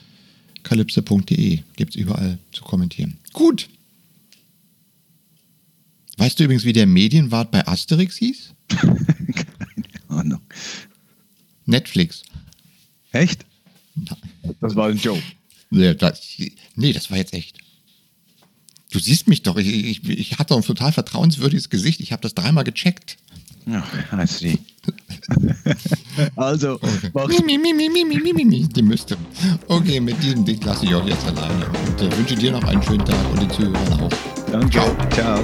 kalypse.de 0.64 1.60
gibt 1.78 1.96
es 1.96 2.02
überall 2.02 2.40
zu 2.52 2.64
kommentieren. 2.64 3.18
Gut. 3.32 3.70
Weißt 6.18 6.40
du 6.40 6.44
übrigens, 6.44 6.66
wie 6.66 6.74
der 6.74 6.88
Medienwart 6.88 7.52
bei 7.52 7.66
Asterix 7.68 8.18
hieß? 8.18 8.54
Keine 8.68 8.96
Ahnung. 10.08 10.42
Netflix. 11.66 12.24
Echt? 13.12 13.46
Das 14.62 14.76
war 14.76 14.90
ein 14.90 14.98
Joke. 14.98 15.22
Nee 15.70 15.94
das, 15.94 16.22
nee, 16.76 16.94
das 16.94 17.10
war 17.10 17.18
jetzt 17.18 17.34
echt. 17.34 17.58
Du 18.92 19.00
siehst 19.00 19.28
mich 19.28 19.42
doch. 19.42 19.58
Ich, 19.58 19.68
ich, 19.68 20.10
ich 20.10 20.38
hatte 20.38 20.56
ein 20.56 20.62
total 20.62 20.92
vertrauenswürdiges 20.92 21.70
Gesicht. 21.70 22.00
Ich 22.00 22.12
habe 22.12 22.22
das 22.22 22.34
dreimal 22.34 22.64
gecheckt. 22.64 23.18
Ja, 23.66 23.84
I 24.14 24.28
see. 24.28 24.60
also, 26.36 26.80
okay. 27.14 27.42
mi, 27.44 27.58
mi, 27.58 27.74
mi, 27.74 27.90
mi, 27.90 28.06
mi, 28.06 28.34
mi, 28.34 28.46
mi, 28.46 28.68
die 28.68 28.82
müsste. 28.84 29.18
Okay, 29.68 30.00
mit 30.00 30.22
diesem 30.22 30.46
Ding 30.46 30.62
lasse 30.62 30.86
ich 30.86 30.94
euch 30.94 31.08
jetzt 31.08 31.26
alleine. 31.26 31.66
Und 31.66 32.02
äh, 32.02 32.18
wünsche 32.18 32.36
dir 32.36 32.52
noch 32.52 32.64
einen 32.64 32.84
schönen 32.84 33.04
Tag 33.04 33.32
und 33.32 33.42
den 33.42 33.50
Zuhörern 33.50 34.02
auch. 34.02 34.12
Danke. 34.52 34.70
Ciao. 34.70 34.96
Ciao. 35.10 35.44